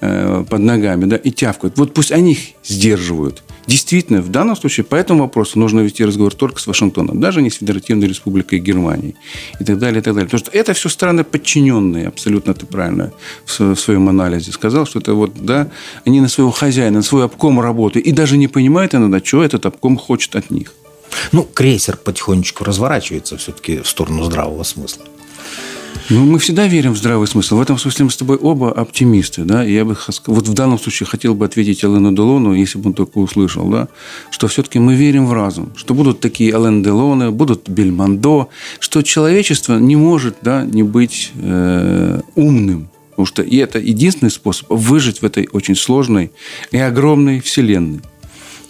э, 0.00 0.44
под 0.48 0.60
ногами, 0.60 1.04
да, 1.04 1.16
и 1.16 1.30
тявкают. 1.30 1.76
Вот 1.76 1.92
пусть 1.92 2.12
они 2.12 2.32
их 2.32 2.38
сдерживают. 2.64 3.42
Действительно, 3.66 4.20
в 4.20 4.28
данном 4.28 4.56
случае 4.56 4.84
по 4.84 4.96
этому 4.96 5.22
вопросу 5.22 5.58
нужно 5.58 5.80
вести 5.80 6.04
разговор 6.04 6.34
только 6.34 6.60
с 6.60 6.66
Вашингтоном, 6.66 7.20
даже 7.20 7.42
не 7.42 7.50
с 7.50 7.56
Федеративной 7.56 8.08
Республикой 8.08 8.58
Германии 8.58 9.14
и 9.60 9.64
так 9.64 9.78
далее, 9.78 10.00
и 10.00 10.02
так 10.02 10.14
далее. 10.14 10.28
Потому 10.28 10.40
что 10.40 10.50
это 10.50 10.72
все 10.72 10.88
страны 10.88 11.24
подчиненные, 11.24 12.08
абсолютно 12.08 12.54
ты 12.54 12.66
правильно 12.66 13.12
в 13.44 13.76
своем 13.76 14.08
анализе 14.08 14.52
сказал, 14.52 14.86
что 14.86 14.98
это 14.98 15.14
вот, 15.14 15.32
да, 15.44 15.68
они 16.04 16.20
на 16.20 16.28
своего 16.28 16.50
хозяина, 16.50 16.96
на 16.96 17.02
свой 17.02 17.24
обком 17.24 17.60
работают 17.60 18.06
и 18.06 18.12
даже 18.12 18.36
не 18.36 18.48
понимают 18.48 18.94
иногда, 18.94 19.20
что 19.24 19.42
этот 19.42 19.66
обком 19.66 19.96
хочет 19.96 20.34
от 20.36 20.50
них. 20.50 20.74
Ну, 21.30 21.44
крейсер 21.44 21.96
потихонечку 21.96 22.64
разворачивается 22.64 23.36
все-таки 23.36 23.78
в 23.78 23.88
сторону 23.88 24.24
здравого 24.24 24.62
смысла. 24.62 25.04
Ну, 26.10 26.26
мы 26.26 26.38
всегда 26.38 26.66
верим 26.66 26.92
в 26.92 26.98
здравый 26.98 27.26
смысл. 27.26 27.56
В 27.56 27.60
этом 27.60 27.78
смысле 27.78 28.06
мы 28.06 28.10
с 28.10 28.16
тобой 28.16 28.36
оба 28.36 28.70
оптимисты, 28.72 29.44
да. 29.44 29.64
И 29.64 29.72
я 29.72 29.84
бы 29.84 29.96
вот 30.26 30.48
в 30.48 30.52
данном 30.52 30.78
случае 30.78 31.06
хотел 31.06 31.34
бы 31.34 31.44
ответить 31.44 31.84
Алену 31.84 32.12
Делону, 32.12 32.52
если 32.52 32.78
бы 32.78 32.88
он 32.88 32.94
только 32.94 33.18
услышал, 33.18 33.68
да, 33.70 33.88
что 34.30 34.48
все-таки 34.48 34.78
мы 34.78 34.94
верим 34.94 35.26
в 35.26 35.32
разум, 35.32 35.72
что 35.76 35.94
будут 35.94 36.20
такие 36.20 36.54
Ален 36.54 36.82
Делоны, 36.82 37.30
будут 37.30 37.68
Бельмондо, 37.68 38.48
что 38.78 39.02
человечество 39.02 39.78
не 39.78 39.96
может, 39.96 40.36
да, 40.42 40.64
не 40.64 40.82
быть 40.82 41.32
э, 41.34 42.20
умным, 42.34 42.90
потому 43.10 43.26
что 43.26 43.42
и 43.42 43.56
это 43.56 43.78
единственный 43.78 44.30
способ 44.30 44.66
выжить 44.70 45.22
в 45.22 45.24
этой 45.24 45.48
очень 45.52 45.76
сложной 45.76 46.32
и 46.72 46.78
огромной 46.78 47.40
вселенной. 47.40 48.00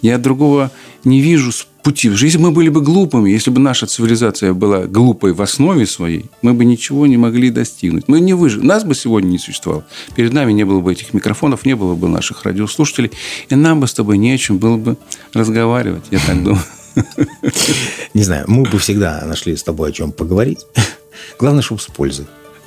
Я 0.02 0.18
другого 0.18 0.70
не 1.04 1.20
вижу 1.20 1.50
пути 1.82 2.08
в 2.08 2.16
жизни. 2.16 2.40
Мы 2.40 2.50
были 2.50 2.68
бы 2.68 2.80
глупыми, 2.80 3.30
если 3.30 3.50
бы 3.50 3.60
наша 3.60 3.86
цивилизация 3.86 4.52
была 4.52 4.86
глупой 4.86 5.32
в 5.32 5.42
основе 5.42 5.86
своей, 5.86 6.26
мы 6.42 6.54
бы 6.54 6.64
ничего 6.64 7.06
не 7.06 7.16
могли 7.16 7.50
достигнуть. 7.50 8.04
Мы 8.08 8.20
не 8.20 8.34
выжили. 8.34 8.64
Нас 8.64 8.84
бы 8.84 8.94
сегодня 8.94 9.28
не 9.28 9.38
существовало. 9.38 9.84
Перед 10.14 10.32
нами 10.32 10.52
не 10.52 10.64
было 10.64 10.80
бы 10.80 10.92
этих 10.92 11.12
микрофонов, 11.12 11.64
не 11.64 11.74
было 11.74 11.94
бы 11.94 12.08
наших 12.08 12.44
радиослушателей, 12.44 13.10
и 13.48 13.54
нам 13.54 13.80
бы 13.80 13.86
с 13.86 13.94
тобой 13.94 14.18
не 14.18 14.32
о 14.32 14.38
чем 14.38 14.58
было 14.58 14.76
бы 14.76 14.96
разговаривать, 15.32 16.04
я 16.10 16.18
так 16.18 16.42
думаю. 16.42 16.62
Не 18.14 18.22
знаю, 18.22 18.44
мы 18.48 18.64
бы 18.64 18.78
всегда 18.78 19.24
нашли 19.24 19.56
с 19.56 19.62
тобой 19.62 19.88
о 19.88 19.92
чем 19.92 20.12
поговорить. 20.12 20.66
Главное, 21.38 21.62
чтобы 21.62 21.80
с 21.80 21.86
пользой. 21.86 22.26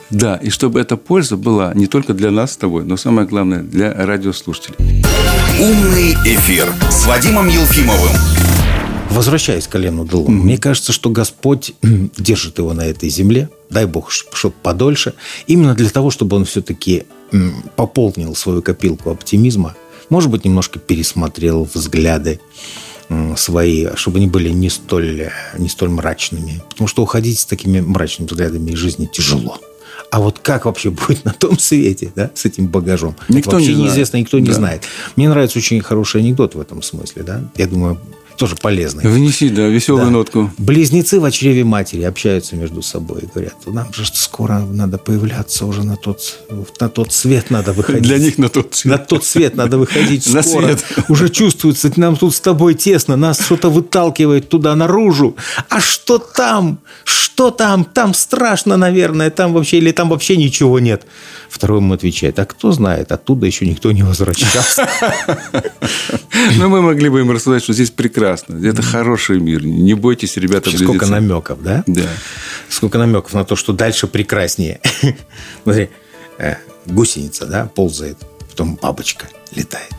Да, 0.10 0.36
и 0.38 0.50
чтобы 0.50 0.80
эта 0.80 0.98
польза 0.98 1.38
была 1.38 1.74
не 1.74 1.88
только 1.88 2.14
для 2.14 2.32
нас 2.32 2.54
с 2.54 2.58
тобой, 2.58 2.86
но 2.86 2.98
самое 2.98 3.28
главное 3.28 3.62
для 3.62 3.94
радиослушателей. 3.94 5.04
Умный 5.58 6.16
эфир 6.26 6.68
с 6.90 7.06
Вадимом 7.06 7.48
Елфимовым. 7.48 8.12
Возвращаясь 9.10 9.70
к 9.70 9.76
Олену 9.76 10.06
Делону, 10.06 10.28
mm-hmm. 10.28 10.44
мне 10.44 10.58
кажется, 10.58 10.92
что 10.92 11.10
Господь 11.10 11.72
держит 12.18 12.58
его 12.58 12.74
на 12.74 12.82
этой 12.82 13.08
земле, 13.08 13.50
дай 13.70 13.86
Бог, 13.86 14.12
чтобы 14.12 14.54
подольше, 14.62 15.14
именно 15.48 15.74
для 15.74 15.90
того, 15.90 16.12
чтобы 16.12 16.36
он 16.36 16.44
все-таки 16.44 17.06
пополнил 17.78 18.36
свою 18.36 18.62
копилку 18.62 19.12
оптимизма, 19.12 19.76
может 20.10 20.30
быть, 20.30 20.44
немножко 20.44 20.78
пересмотрел 20.78 21.64
взгляды 21.74 22.42
свои, 23.38 23.88
чтобы 23.96 24.18
они 24.18 24.28
были 24.28 24.50
не 24.50 24.70
столь, 24.70 25.32
не 25.58 25.70
столь 25.70 25.90
мрачными. 25.90 26.62
Потому 26.70 26.90
что 26.90 27.02
уходить 27.02 27.40
с 27.40 27.46
такими 27.46 27.80
мрачными 27.80 28.28
взглядами 28.28 28.72
из 28.72 28.78
жизни 28.78 29.06
тяжело. 29.06 29.62
А 30.12 30.20
вот 30.20 30.40
как 30.40 30.66
вообще 30.66 30.90
будет 31.08 31.26
на 31.26 31.34
том 31.34 31.58
свете, 31.60 32.12
да, 32.16 32.32
с 32.34 32.46
этим 32.46 32.68
багажом? 32.68 33.16
Никто 33.30 33.52
вообще 33.52 33.76
не 33.76 33.84
неизвестно, 33.84 34.18
никто 34.18 34.38
да. 34.38 34.44
не 34.44 34.52
знает. 34.52 34.84
Мне 35.16 35.30
нравится 35.30 35.60
очень 35.60 35.82
хороший 35.82 36.22
анекдот 36.22 36.56
в 36.56 36.60
этом 36.60 36.82
смысле, 36.82 37.24
да. 37.24 37.42
Я 37.58 37.68
думаю, 37.68 38.00
тоже 38.38 38.56
полезный. 38.56 39.04
Внеси, 39.04 39.50
да, 39.50 39.68
веселую 39.68 40.06
да. 40.06 40.12
нотку. 40.12 40.52
Близнецы 40.58 41.20
в 41.20 41.32
чреве 41.32 41.64
матери 41.64 42.04
общаются 42.04 42.56
между 42.56 42.82
собой 42.82 43.22
и 43.22 43.26
говорят, 43.26 43.56
нам 43.66 43.94
же 43.94 44.06
скоро 44.14 44.60
надо 44.60 44.98
появляться 44.98 45.66
уже 45.66 45.84
на 45.84 45.96
тот, 45.96 46.40
на 46.80 46.90
тот 46.90 47.12
свет 47.12 47.50
надо 47.50 47.74
выходить. 47.74 48.04
Для 48.04 48.18
них 48.18 48.38
на 48.38 48.50
тот 48.50 48.76
свет. 48.76 48.92
На 48.92 48.98
тот 48.98 49.26
свет 49.26 49.56
надо 49.56 49.78
выходить 49.78 50.24
скоро. 50.44 50.68
На 50.68 50.78
свет. 50.78 50.86
Уже 51.10 51.30
чувствуется, 51.30 51.92
нам 51.96 52.16
тут 52.16 52.36
с 52.36 52.40
тобой 52.40 52.74
тесно, 52.76 53.16
нас 53.16 53.40
что-то 53.40 53.70
выталкивает 53.70 54.50
туда 54.50 54.76
наружу. 54.76 55.36
А 55.70 55.80
что 55.80 56.18
там? 56.18 56.80
Что 57.04 57.52
там? 57.52 57.84
Там 57.86 58.14
страшно, 58.14 58.78
наверное, 58.78 59.30
там 59.30 59.54
вообще, 59.54 59.78
или 59.78 59.92
там 59.92 60.10
вообще 60.10 60.38
ничего 60.38 60.80
нет. 60.80 61.06
Второй 61.50 61.80
ему 61.80 61.94
отвечает, 61.94 62.40
а 62.40 62.46
кто 62.46 62.72
знает, 62.72 63.12
оттуда 63.12 63.46
еще 63.46 63.66
никто 63.66 63.92
не 63.92 64.04
возвращался. 64.04 64.88
Ну, 66.58 66.70
мы 66.70 66.82
могли 66.82 67.10
бы 67.10 67.22
им 67.22 67.32
рассказать, 67.32 67.64
что 67.64 67.74
здесь 67.74 67.92
прекрасно. 67.92 68.25
Это 68.34 68.82
хороший 68.82 69.40
мир. 69.40 69.66
Не 69.66 69.94
бойтесь, 69.94 70.38
ребята, 70.38 70.76
Сколько 70.76 71.06
намеков, 71.06 71.62
да? 71.62 71.84
Да. 71.88 72.08
Сколько 72.70 72.98
намеков 72.98 73.34
на 73.34 73.46
то, 73.46 73.56
что 73.56 73.74
дальше 73.74 74.08
прекраснее. 74.08 74.80
Смотри, 75.64 75.90
э, 76.38 76.56
гусеница, 76.86 77.46
да, 77.46 77.66
ползает, 77.66 78.18
потом 78.50 78.76
бабочка 78.76 79.28
летает. 79.56 79.92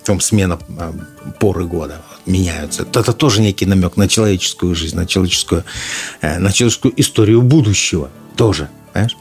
Потом 0.00 0.20
смена 0.20 0.58
э, 0.68 0.92
поры 1.38 1.64
года 1.64 2.02
меняются. 2.26 2.82
Это 2.82 3.12
тоже 3.12 3.40
некий 3.40 3.66
намек 3.66 3.96
на 3.96 4.08
человеческую 4.08 4.74
жизнь, 4.74 4.96
на 4.96 5.06
человеческую, 5.06 5.64
э, 6.20 6.38
на 6.38 6.52
человеческую 6.52 6.98
историю 7.00 7.42
будущего. 7.42 8.10
Тоже, 8.36 8.68
понимаешь? 8.92 9.16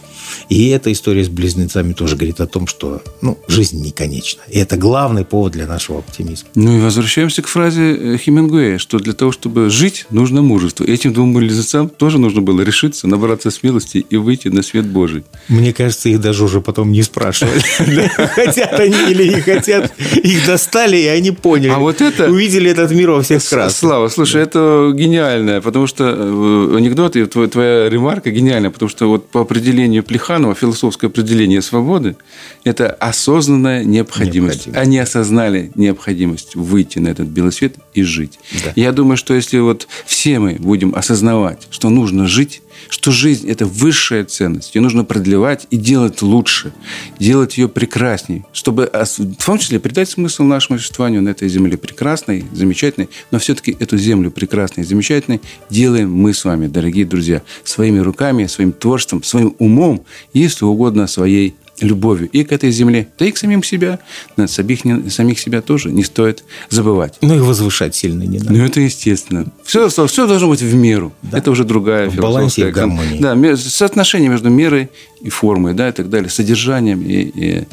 И 0.50 0.70
эта 0.70 0.92
история 0.92 1.24
с 1.24 1.30
близнецами 1.30 1.94
тоже 1.94 2.16
говорит 2.16 2.40
о 2.42 2.48
том, 2.48 2.68
что 2.68 3.02
ну, 3.22 3.38
жизнь 3.48 3.82
не 3.82 3.92
конечна. 3.92 4.42
И 4.48 4.60
это 4.60 4.78
главный 4.78 5.26
повод 5.26 5.54
для 5.54 5.68
нашего 5.68 6.00
оптимизма. 6.00 6.50
Ну 6.56 6.78
и 6.78 6.82
возвращаемся 6.82 7.42
к 7.42 7.48
фразе 7.48 7.96
э, 7.96 8.18
Хемингуэя, 8.18 8.78
что 8.78 9.00
для 9.00 9.14
того, 9.14 9.32
чтобы 9.32 9.70
жить, 9.70 10.06
нужно 10.10 10.42
мужество. 10.42 10.84
И 10.84 10.92
этим 10.92 11.14
двум 11.14 11.34
близнецам 11.34 11.90
тоже 11.90 12.18
нужно 12.18 12.42
было 12.42 12.62
решиться, 12.62 13.08
набраться 13.08 13.52
смелости 13.52 14.06
и 14.10 14.18
выйти 14.18 14.48
на 14.48 14.64
свет 14.64 14.86
Божий. 14.86 15.24
Мне 15.48 15.74
кажется, 15.74 16.10
их 16.10 16.22
даже 16.22 16.44
уже 16.44 16.62
потом 16.62 16.92
не 16.92 17.04
спрашивали. 17.04 17.62
Хотят 18.36 18.80
они 18.80 19.12
или 19.12 19.34
не 19.34 19.42
хотят. 19.42 19.94
Их 20.24 20.46
достали, 20.46 20.98
и 20.98 21.08
они 21.08 21.32
поняли. 21.32 21.70
А 21.70 21.80
вот 21.80 22.02
это... 22.02 22.30
Увидели 22.30 22.70
этот 22.72 22.92
мир 22.92 23.12
во 23.12 23.22
всех 23.22 23.44
красках. 23.48 23.78
Слава, 23.78 24.10
слушай, 24.10 24.42
это 24.42 24.92
гениальное, 24.94 25.62
потому 25.62 25.88
что 25.88 26.04
э, 26.06 26.78
анекдот 26.78 27.16
и 27.16 27.26
твоя 27.26 27.90
ремарка 27.90 28.32
гениальная, 28.32 28.70
потому 28.70 28.90
что 28.90 29.08
вот 29.08 29.30
по 29.30 29.42
определению 29.42 30.04
Плеханова, 30.22 30.54
философское 30.54 31.08
определение 31.08 31.64
свободы– 31.64 32.16
это 32.64 32.92
осознанная 32.92 33.84
необходимость. 33.84 34.68
необходимость. 34.68 34.88
Они 34.88 35.00
осознали 35.00 35.72
необходимость 35.74 36.56
выйти 36.56 37.00
на 37.00 37.08
этот 37.08 37.28
белый 37.28 37.52
свет 37.52 37.74
и 37.96 38.04
жить. 38.04 38.38
Да. 38.64 38.72
Я 38.76 38.92
думаю, 38.92 39.18
что 39.18 39.34
если 39.34 39.58
вот 39.58 39.88
все 40.06 40.38
мы 40.38 40.58
будем 40.60 40.94
осознавать, 40.94 41.68
что 41.72 41.90
нужно 41.90 42.28
жить, 42.28 42.62
что 42.90 43.12
жизнь– 43.12 43.50
это 43.50 43.66
высшая 43.66 44.26
ценность, 44.26 44.76
ее 44.76 44.82
нужно 44.82 45.04
продлевать 45.04 45.68
и 45.70 45.78
делать 45.78 46.22
лучше, 46.22 46.74
делать 47.20 47.58
ее 47.58 47.68
прекрасней, 47.68 48.44
чтобы 48.54 48.90
в 48.94 49.46
том 49.46 49.58
числе 49.58 49.80
придать 49.80 50.10
смысл 50.10 50.44
нашему 50.44 50.80
существованию 50.80 51.22
на 51.22 51.30
этой 51.30 51.50
земле 51.50 51.78
прекрасной, 51.78 52.46
замечательной, 52.52 53.10
но 53.32 53.40
все-таки 53.40 53.76
эту 53.80 53.98
землю 53.98 54.32
прекрасной 54.32 54.84
замечательной 54.84 55.42
делаем 55.70 56.12
мы 56.12 56.34
с 56.34 56.46
вами, 56.46 56.68
дорогие 56.68 57.06
друзья, 57.06 57.42
своими 57.64 58.00
руками, 58.00 58.48
своим 58.48 58.72
творчеством, 58.72 59.24
своим 59.24 59.56
умом, 59.60 60.04
если 60.34 60.66
угодно, 60.66 61.08
своей 61.08 61.56
любовью 61.82 62.30
и 62.30 62.44
к 62.44 62.52
этой 62.52 62.72
земле, 62.72 63.08
да 63.20 63.26
и 63.26 63.32
к 63.32 63.38
самим 63.38 63.64
себя. 63.64 64.00
Самих, 64.46 64.82
самих 65.12 65.40
себя 65.40 65.62
тоже 65.62 65.92
не 65.92 66.04
стоит 66.04 66.44
забывать. 66.70 67.18
Ну, 67.22 67.36
и 67.36 67.40
возвышать 67.40 67.96
сильно 67.96 68.24
не 68.24 68.40
надо. 68.40 68.54
Ну, 68.54 68.64
это 68.64 68.80
естественно. 68.80 69.46
Все, 69.64 69.90
все 69.90 70.28
должно 70.28 70.50
быть 70.50 70.62
в 70.62 70.76
меру. 70.76 71.14
Да. 71.24 71.40
Это 71.40 71.52
уже 71.52 71.64
другая 71.64 72.10
в 72.10 72.16
балансе 72.16 72.70
и 72.70 72.72
гармонии. 72.72 73.20
Да, 73.20 73.58
соотношение 73.58 74.30
между 74.30 74.50
мерой 74.50 74.90
и 75.22 75.30
формой, 75.30 75.74
да, 75.74 75.90
и 75.90 75.92
так 75.92 76.10
далее, 76.10 76.30
содержанием 76.30 77.02
и, 77.02 77.22
и 77.24 77.68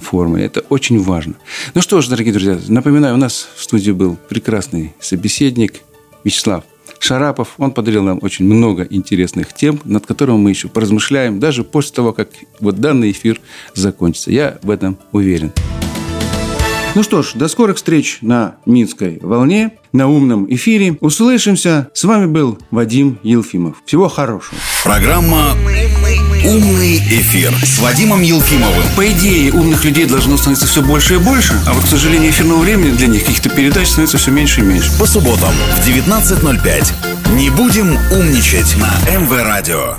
формой. 0.00 0.42
Это 0.42 0.60
очень 0.68 1.00
важно. 1.00 1.34
Ну 1.74 1.80
что 1.80 2.00
ж, 2.00 2.08
дорогие 2.08 2.32
друзья, 2.32 2.58
напоминаю, 2.68 3.14
у 3.14 3.18
нас 3.18 3.48
в 3.56 3.62
студии 3.62 3.92
был 3.92 4.16
прекрасный 4.28 4.94
собеседник 5.00 5.80
Вячеслав 6.24 6.64
Шарапов. 7.02 7.54
Он 7.58 7.72
подарил 7.72 8.02
нам 8.02 8.18
очень 8.22 8.44
много 8.44 8.86
интересных 8.88 9.52
тем, 9.52 9.80
над 9.84 10.06
которыми 10.06 10.38
мы 10.38 10.50
еще 10.50 10.68
поразмышляем, 10.68 11.40
даже 11.40 11.64
после 11.64 11.94
того, 11.94 12.12
как 12.12 12.28
вот 12.60 12.76
данный 12.76 13.10
эфир 13.10 13.40
закончится. 13.74 14.30
Я 14.30 14.58
в 14.62 14.70
этом 14.70 14.98
уверен. 15.12 15.52
Ну 16.94 17.02
что 17.02 17.22
ж, 17.22 17.32
до 17.34 17.48
скорых 17.48 17.76
встреч 17.76 18.18
на 18.20 18.56
Минской 18.66 19.18
волне, 19.22 19.78
на 19.92 20.08
умном 20.08 20.46
эфире. 20.52 20.98
Услышимся. 21.00 21.88
С 21.94 22.04
вами 22.04 22.26
был 22.26 22.58
Вадим 22.70 23.18
Елфимов. 23.22 23.82
Всего 23.86 24.08
хорошего. 24.08 24.60
Программа 24.84 25.54
«Умный 26.44 26.98
эфир» 26.98 27.54
с 27.64 27.78
Вадимом 27.78 28.22
Елфимовым. 28.22 28.84
По 28.96 29.10
идее, 29.10 29.52
умных 29.52 29.84
людей 29.84 30.06
должно 30.06 30.36
становиться 30.36 30.66
все 30.66 30.82
больше 30.82 31.14
и 31.14 31.18
больше, 31.18 31.60
а 31.66 31.72
вот, 31.72 31.84
к 31.84 31.88
сожалению, 31.88 32.30
эфирного 32.30 32.58
времени 32.58 32.90
для 32.90 33.06
них, 33.06 33.24
каких-то 33.24 33.48
передач 33.48 33.88
становится 33.88 34.18
все 34.18 34.30
меньше 34.30 34.60
и 34.60 34.64
меньше. 34.64 34.90
По 34.98 35.06
субботам 35.06 35.52
в 35.76 35.86
19.05. 35.86 36.92
Не 37.34 37.50
будем 37.50 37.98
умничать 38.10 38.76
на 38.76 38.92
МВ 39.10 39.30
Радио. 39.30 39.96